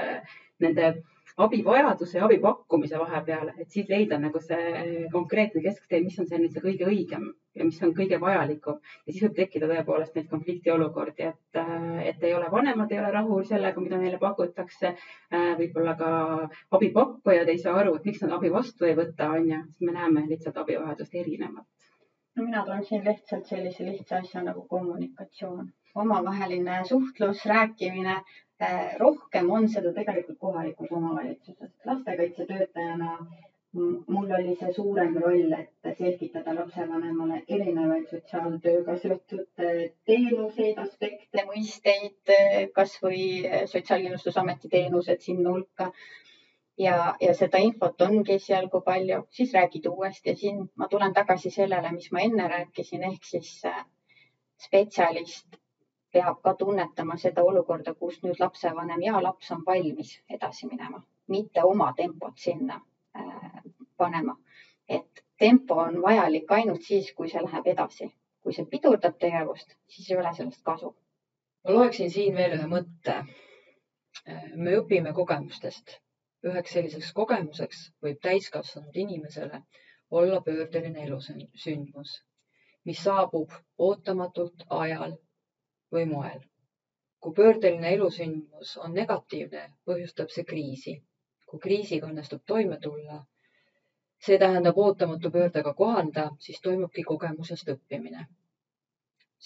nende 0.64 0.94
abivajaduse 1.38 2.18
ja 2.18 2.26
abi 2.26 2.38
pakkumise 2.40 3.00
vahepeal, 3.00 3.50
et 3.60 3.72
siis 3.72 3.90
leida 3.92 4.20
nagu 4.20 4.40
see 4.40 5.08
konkreetne 5.12 5.62
kesktee, 5.66 6.00
mis 6.04 6.20
on 6.20 6.30
see 6.30 6.40
nüüd 6.40 6.56
see 6.56 6.64
kõige 6.64 6.88
õigem 6.88 7.26
ja 7.56 7.68
mis 7.68 7.82
on 7.84 7.92
kõige 7.98 8.20
vajalikum. 8.22 8.80
ja 9.06 9.12
siis 9.12 9.24
võib 9.26 9.36
tekkida 9.40 9.68
tõepoolest 9.72 10.16
neid 10.16 10.30
konfliktiolukordi, 10.32 11.28
et, 11.32 11.60
et 12.12 12.24
ei 12.24 12.34
ole 12.38 12.50
vanemad, 12.52 12.92
ei 12.92 13.00
ole 13.02 13.12
rahul 13.12 13.44
sellega, 13.52 13.84
mida 13.84 14.00
neile 14.00 14.20
pakutakse. 14.20 14.96
võib-olla 15.60 15.96
ka 16.00 16.10
abipakkujad 16.80 17.52
ei 17.52 17.60
saa 17.60 17.76
aru, 17.84 17.96
et 17.96 18.06
miks 18.12 18.24
nad 18.24 18.36
abi 18.40 18.52
vastu 18.52 18.88
ei 18.88 18.96
võta, 18.96 19.32
on 19.36 19.52
ju, 19.52 19.64
siis 19.72 19.88
me 19.90 19.96
näeme 20.00 20.28
lihtsalt 20.30 20.58
abivajadust 20.64 21.16
erinevat. 21.16 21.68
no 22.36 22.44
mina 22.44 22.64
toon 22.66 22.84
siin 22.84 23.04
lihtsalt 23.04 23.46
sellise 23.52 23.84
lihtsa 23.84 24.24
asja 24.24 24.44
nagu 24.44 24.68
kommunikatsioon, 24.72 25.68
omavaheline 25.96 26.82
suhtlus, 26.88 27.46
rääkimine 27.46 28.22
Äh, 28.62 28.96
rohkem 29.00 29.50
on 29.52 29.66
seda 29.70 29.92
tegelikult 29.94 30.38
kohalikus 30.40 30.92
omavalitsuses. 30.92 31.72
lastekaitsetöötajana 31.86 33.18
mul 34.08 34.30
oli 34.38 34.54
see 34.60 34.70
suurem 34.74 35.18
roll, 35.24 35.52
et 35.58 35.98
selgitada 35.98 36.54
lapsevanemale 36.56 37.42
erinevaid 37.58 38.06
sotsiaaltööga 38.14 38.96
seotud 39.02 39.64
äh, 39.66 39.82
teenuseid, 40.12 40.80
aspekte, 40.86 41.44
mõisteid, 41.50 42.16
äh, 42.38 42.56
kasvõi 42.80 43.26
Sotsiaalkindlustusameti 43.74 44.72
teenused 44.78 45.28
sinna 45.28 45.58
hulka. 45.58 45.90
ja, 46.86 46.96
ja 47.22 47.34
seda 47.42 47.60
infot 47.66 48.02
ongi 48.08 48.38
esialgu 48.40 48.82
palju, 48.88 49.20
siis 49.36 49.52
räägid 49.60 49.92
uuesti 49.92 50.30
ja 50.32 50.36
siin 50.46 50.64
ma 50.76 50.88
tulen 50.88 51.14
tagasi 51.20 51.52
sellele, 51.60 51.92
mis 52.00 52.08
ma 52.12 52.24
enne 52.30 52.48
rääkisin, 52.56 53.04
ehk 53.12 53.32
siis 53.34 53.54
spetsialist 54.68 55.65
peab 56.16 56.42
ka 56.44 56.54
tunnetama 56.60 57.18
seda 57.22 57.44
olukorda, 57.44 57.94
kus 58.00 58.22
nüüd 58.24 58.40
lapsevanem 58.40 59.02
ja 59.04 59.22
laps 59.24 59.52
on 59.56 59.64
valmis 59.68 60.12
edasi 60.38 60.68
minema, 60.72 61.02
mitte 61.36 61.64
oma 61.64 61.92
tempot 61.98 62.38
sinna 62.44 62.78
äh, 63.20 63.64
panema. 63.98 64.38
et 64.88 65.24
tempo 65.40 65.76
on 65.84 66.02
vajalik 66.02 66.52
ainult 66.58 66.84
siis, 66.88 67.12
kui 67.18 67.30
see 67.30 67.42
läheb 67.44 67.68
edasi. 67.74 68.12
kui 68.44 68.54
see 68.54 68.68
pidurdab 68.72 69.18
tegevust, 69.20 69.76
siis 69.90 70.12
ei 70.12 70.18
ole 70.18 70.32
sellest 70.38 70.64
kasu. 70.64 70.96
ma 71.64 71.76
loeksin 71.78 72.12
siin 72.12 72.36
veel 72.36 72.58
ühe 72.60 72.68
mõtte. 72.76 73.18
Äh, 74.30 74.46
me 74.56 74.78
õpime 74.80 75.14
kogemustest. 75.20 75.98
üheks 76.46 76.78
selliseks 76.78 77.12
kogemuseks 77.20 77.84
võib 78.06 78.22
täiskasvanud 78.22 78.96
inimesele 79.04 79.62
olla 80.12 80.42
pöördeline 80.42 81.04
elusündmus, 81.04 82.12
mis 82.86 83.04
saabub 83.04 83.52
ootamatult 83.78 84.68
ajal 84.70 85.18
või 85.96 86.06
moel. 86.12 86.42
kui 87.26 87.34
pöördeline 87.38 87.92
elusündmus 87.96 88.72
on 88.86 88.94
negatiivne, 88.94 89.62
põhjustab 89.90 90.34
see 90.34 90.44
kriisi. 90.52 90.96
kui 91.46 91.60
kriisiga 91.60 92.08
õnnestub 92.08 92.42
toime 92.52 92.78
tulla, 92.84 93.24
see 94.28 94.38
tähendab 94.44 94.78
ootamatu 94.84 95.32
pöördega 95.32 95.74
kohanda, 95.74 96.30
siis 96.40 96.62
toimubki 96.62 97.04
kogemusest 97.04 97.72
õppimine. 97.74 98.26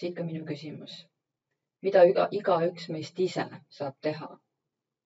siit 0.01 0.15
ka 0.15 0.23
minu 0.23 0.45
küsimus. 0.51 0.97
mida 1.81 2.03
iga, 2.11 2.27
igaüks 2.41 2.89
meist 2.89 3.19
ise 3.19 3.45
saab 3.79 3.95
teha, 4.07 4.29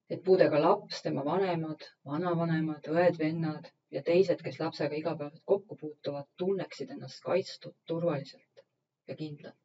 et 0.09 0.23
puudega 0.23 0.61
laps, 0.61 1.01
tema 1.01 1.25
vanemad, 1.25 1.89
vanavanemad, 2.05 2.89
õed-vennad 2.95 3.71
ja 3.91 4.03
teised, 4.03 4.41
kes 4.41 4.59
lapsega 4.59 4.95
igapäevaselt 4.95 5.43
kokku 5.45 5.75
puutuvad, 5.75 6.29
tunneksid 6.37 6.95
ennast 6.97 7.21
kaitstud, 7.29 7.75
turvaliselt 7.87 8.65
ja 9.07 9.15
kindlalt 9.15 9.62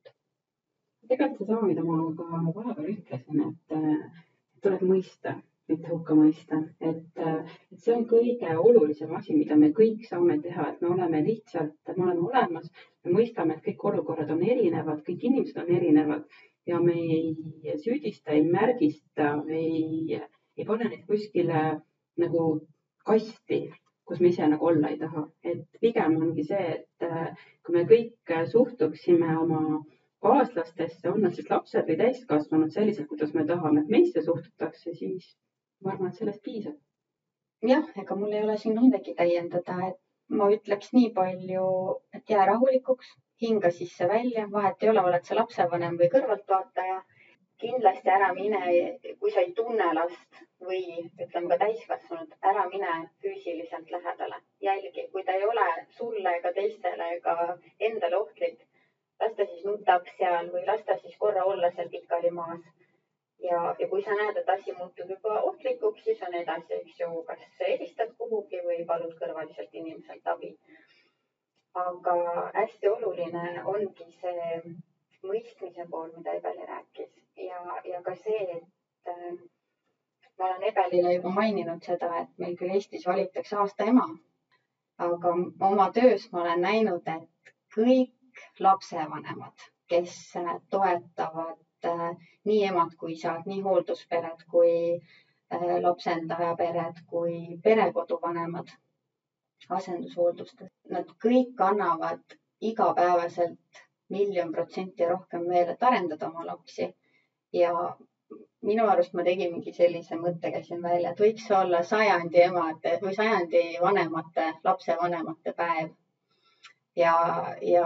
tegelikult 1.08 1.46
seesama, 1.46 1.68
mida 1.68 1.84
ma 1.84 1.98
ka 2.16 2.58
vahepeal 2.60 2.90
ütlesin, 2.94 3.44
et 3.48 4.62
tuleb 4.62 4.82
mõista, 4.90 5.34
mitte 5.68 5.90
hukka 5.92 6.16
mõista, 6.16 6.58
et, 6.80 7.02
et 7.20 7.80
see 7.84 7.94
on 7.94 8.04
kõige 8.10 8.54
olulisem 8.56 9.14
asi, 9.16 9.34
mida 9.36 9.56
me 9.56 9.70
kõik 9.76 10.06
saame 10.08 10.38
teha, 10.44 10.70
et 10.72 10.84
me 10.84 10.92
oleme 10.94 11.20
lihtsalt, 11.26 11.92
me 11.96 12.06
oleme 12.06 12.24
olemas, 12.30 12.70
me 13.04 13.16
mõistame, 13.18 13.56
et 13.58 13.66
kõik 13.66 13.84
olukorrad 13.92 14.32
on 14.34 14.44
erinevad, 14.44 15.02
kõik 15.06 15.26
inimesed 15.28 15.60
on 15.62 15.74
erinevad 15.76 16.40
ja 16.68 16.80
me 16.80 16.94
ei 16.96 17.76
süüdista, 17.84 18.32
ei 18.36 18.44
märgista, 18.48 19.34
ei, 19.48 20.18
ei 20.56 20.66
pane 20.68 20.88
neid 20.88 21.04
kuskile 21.08 21.62
nagu 22.20 22.48
kasti, 23.08 23.62
kus 24.08 24.20
me 24.24 24.32
ise 24.32 24.48
nagu 24.48 24.66
olla 24.72 24.90
ei 24.92 24.98
taha, 25.00 25.26
et 25.44 25.80
pigem 25.80 26.16
ongi 26.16 26.44
see, 26.48 26.80
et 26.80 27.08
kui 27.64 27.76
me 27.76 27.84
kõik 27.88 28.34
suhtuksime 28.52 29.36
oma 29.36 29.62
kaaslastesse, 30.24 31.10
on 31.10 31.22
nad 31.24 31.34
siis 31.36 31.50
lapsed 31.50 31.86
või 31.90 31.96
täiskasvanud, 32.00 32.72
selliselt, 32.74 33.08
kuidas 33.10 33.34
me 33.36 33.44
tahame, 33.50 33.84
et 33.84 33.92
meisse 33.94 34.22
suhtutakse, 34.26 34.94
siis 35.00 35.28
ma 35.84 35.94
arvan, 35.94 36.10
et 36.12 36.20
sellest 36.20 36.42
piisab. 36.48 36.76
jah, 37.68 37.86
ega 38.02 38.16
mul 38.18 38.32
ei 38.32 38.42
ole 38.46 38.56
siin 38.58 38.78
midagi 38.80 39.14
täiendada, 39.18 39.76
et 39.90 40.00
ma 40.40 40.50
ütleks 40.54 40.92
nii 40.96 41.12
palju, 41.18 41.68
et 42.18 42.34
jää 42.34 42.46
rahulikuks, 42.50 43.14
hinga 43.42 43.70
sisse-välja, 43.76 44.48
vahet 44.52 44.82
ei 44.82 44.90
ole, 44.92 45.04
oled 45.10 45.24
sa 45.30 45.38
lapsevanem 45.38 45.96
või 46.02 46.10
kõrvaltvaataja. 46.16 46.98
kindlasti 47.62 48.10
ära 48.14 48.26
mine, 48.34 48.58
kui 49.20 49.30
sa 49.34 49.40
ei 49.42 49.48
tunne 49.52 49.86
last 49.94 50.36
või 50.66 50.82
ütleme 51.24 51.48
ka 51.50 51.56
täiskasvanud, 51.62 52.36
ära 52.50 52.68
mine 52.74 52.92
füüsiliselt 53.22 53.90
lähedale, 53.94 54.38
jälgi, 54.66 55.08
kui 55.14 55.24
ta 55.26 55.34
ei 55.34 55.46
ole 55.46 55.66
sulle 55.96 56.36
ega 56.38 56.52
teistele 56.60 57.08
ega 57.16 57.34
endale 57.88 58.20
ohtlik 58.20 58.67
las 59.20 59.36
ta 59.36 59.46
siis 59.46 59.64
nutab 59.66 60.10
seal 60.16 60.50
või 60.54 60.64
las 60.66 60.84
ta 60.88 60.96
siis 60.98 61.16
korra 61.22 61.44
olla 61.52 61.70
seal 61.76 61.88
pikali 61.94 62.30
maas. 62.30 62.60
ja, 63.42 63.74
ja 63.78 63.88
kui 63.88 64.02
sa 64.02 64.14
näed, 64.18 64.36
et 64.36 64.48
asi 64.54 64.72
muutub 64.78 65.10
juba 65.14 65.40
ohtlikuks, 65.50 66.04
siis 66.04 66.22
on 66.28 66.34
edasi, 66.34 66.74
eks 66.80 67.00
ju, 67.00 67.22
kas 67.26 67.44
helistad 67.60 68.14
kuhugi 68.18 68.62
või 68.66 68.84
palud 68.86 69.14
kõrvaliselt 69.20 69.74
inimeselt 69.82 70.26
abi. 70.34 70.56
aga 71.74 72.14
hästi 72.54 72.88
oluline 72.88 73.62
ongi 73.64 74.10
see 74.20 74.62
mõistmise 75.22 75.86
pool, 75.90 76.10
mida 76.16 76.34
Ebeli 76.38 76.66
rääkis 76.66 77.10
ja, 77.36 77.60
ja 77.84 78.02
ka 78.02 78.14
see, 78.14 78.42
et 78.56 79.12
äh, 79.12 79.38
ma 80.38 80.46
olen 80.46 80.66
Ebelile 80.70 81.14
juba 81.14 81.32
maininud 81.40 81.82
seda, 81.90 82.10
et 82.22 82.30
meil 82.42 82.56
küll 82.58 82.74
Eestis 82.74 83.06
valitakse 83.06 83.56
aasta 83.62 83.86
ema, 83.92 84.06
aga 85.08 85.34
oma 85.70 85.90
töös 85.94 86.28
ma 86.32 86.42
olen 86.44 86.64
näinud, 86.66 87.10
et 87.16 87.52
kõik 87.74 88.14
lapsevanemad, 88.60 89.64
kes 89.88 90.36
äh, 90.36 90.56
toetavad 90.70 91.58
äh, 91.84 92.10
nii 92.44 92.64
emad 92.70 92.94
kui 92.98 93.12
isad, 93.12 93.46
nii 93.46 93.60
hoolduspered 93.62 94.44
kui 94.50 94.74
äh, 94.96 95.80
lapsendajapered 95.82 97.02
kui 97.06 97.58
perekoduvanemad 97.64 98.74
asendushooldustes. 99.78 100.70
Nad 100.90 101.10
kõik 101.24 101.60
annavad 101.70 102.38
igapäevaselt 102.60 103.82
miljon 104.08 104.52
protsenti 104.52 105.06
rohkem 105.06 105.48
veel, 105.48 105.72
et 105.74 105.82
arendada 105.82 106.28
oma 106.28 106.46
lapsi. 106.46 106.94
ja 107.52 107.72
minu 108.68 108.86
arust 108.92 109.14
ma 109.16 109.24
tegingi 109.24 109.72
sellise 109.72 110.16
mõttekäsin 110.20 110.82
välja, 110.82 111.12
et 111.12 111.20
võiks 111.24 111.46
olla 111.60 111.82
sajandi 111.90 112.42
emade 112.44 112.98
või 113.02 113.14
sajandi 113.16 113.62
vanemate, 113.80 114.48
lapsevanemate 114.64 115.54
päev. 115.60 115.90
ja, 116.96 117.14
ja 117.62 117.84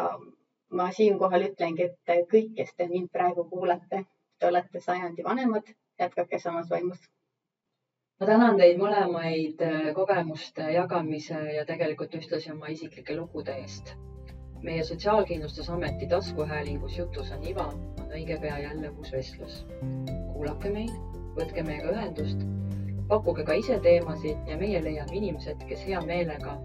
ma 0.72 0.88
siinkohal 0.96 1.48
ütlengi, 1.50 1.88
et 2.08 2.28
kõik, 2.30 2.52
kes 2.56 2.74
te 2.76 2.86
mind 2.88 3.10
praegu 3.12 3.44
kuulate, 3.48 4.04
te 4.38 4.48
olete 4.48 4.80
sajandi 4.80 5.24
vanemad, 5.24 5.68
jätkake 6.00 6.38
samas 6.38 6.70
vaimus. 6.70 7.02
ma 8.20 8.26
tänan 8.26 8.56
teid 8.58 8.78
mõlemaid 8.78 9.62
äh, 9.66 9.90
kogemuste 9.94 10.68
jagamise 10.72 11.38
ja 11.56 11.64
tegelikult 11.66 12.14
ühtlasi 12.14 12.52
oma 12.52 12.70
isiklike 12.74 13.16
lugude 13.16 13.56
eest. 13.64 13.94
meie 14.62 14.84
Sotsiaalkindlustusameti 14.84 16.06
taskuhäälingus 16.06 16.98
Jutus 16.98 17.32
on 17.36 17.42
iva 17.52 17.66
on 18.02 18.12
õige 18.14 18.40
pea 18.40 18.58
jälle 18.58 18.90
uus 18.90 19.12
vestlus. 19.12 19.64
kuulake 20.32 20.70
meid, 20.70 20.94
võtke 21.38 21.66
meiega 21.66 21.90
ühendust, 21.96 22.46
pakkuge 23.08 23.44
ka 23.44 23.58
ise 23.64 23.80
teemasid 23.80 24.48
ja 24.48 24.56
meie 24.56 24.84
leiame 24.84 25.16
inimesed, 25.16 25.66
kes 25.68 25.84
hea 25.86 26.00
meelega 26.06 26.56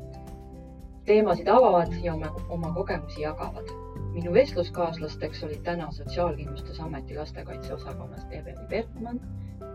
teemasid 1.08 1.48
avavad 1.48 1.94
ja 2.04 2.14
oma, 2.14 2.32
oma 2.50 2.74
kogemusi 2.74 3.22
jagavad. 3.22 3.87
Minu 4.18 4.34
vestluskaaslasteks 4.34 5.44
olid 5.44 5.60
täna 5.64 5.92
Sotsiaalkindlustusameti 5.92 7.16
lastekaitseosakonnast 7.16 8.32
Eveli 8.34 8.66
Bertmann 8.70 9.20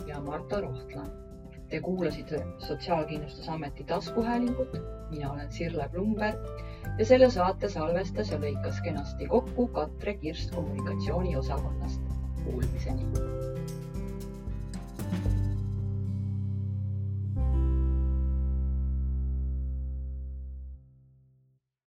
ja 0.07 0.21
Marta 0.21 0.61
Rohtla. 0.61 1.05
Te 1.69 1.81
kuulasite 1.81 2.47
Sotsiaalkindlustusameti 2.59 3.85
taskuhäälingut, 3.85 4.81
mina 5.11 5.33
olen 5.33 5.53
Sirle 5.53 5.89
Plumberg 5.89 6.39
ja 6.99 7.07
selle 7.07 7.31
saate 7.31 7.69
salvestas 7.69 8.31
ja 8.31 8.39
lõikas 8.39 8.83
kenasti 8.83 9.27
kokku 9.27 9.69
Katre 9.69 10.15
Kirst 10.15 10.55
kommunikatsiooniosakonnast. 10.55 12.03
Kuulmiseni 12.45 13.52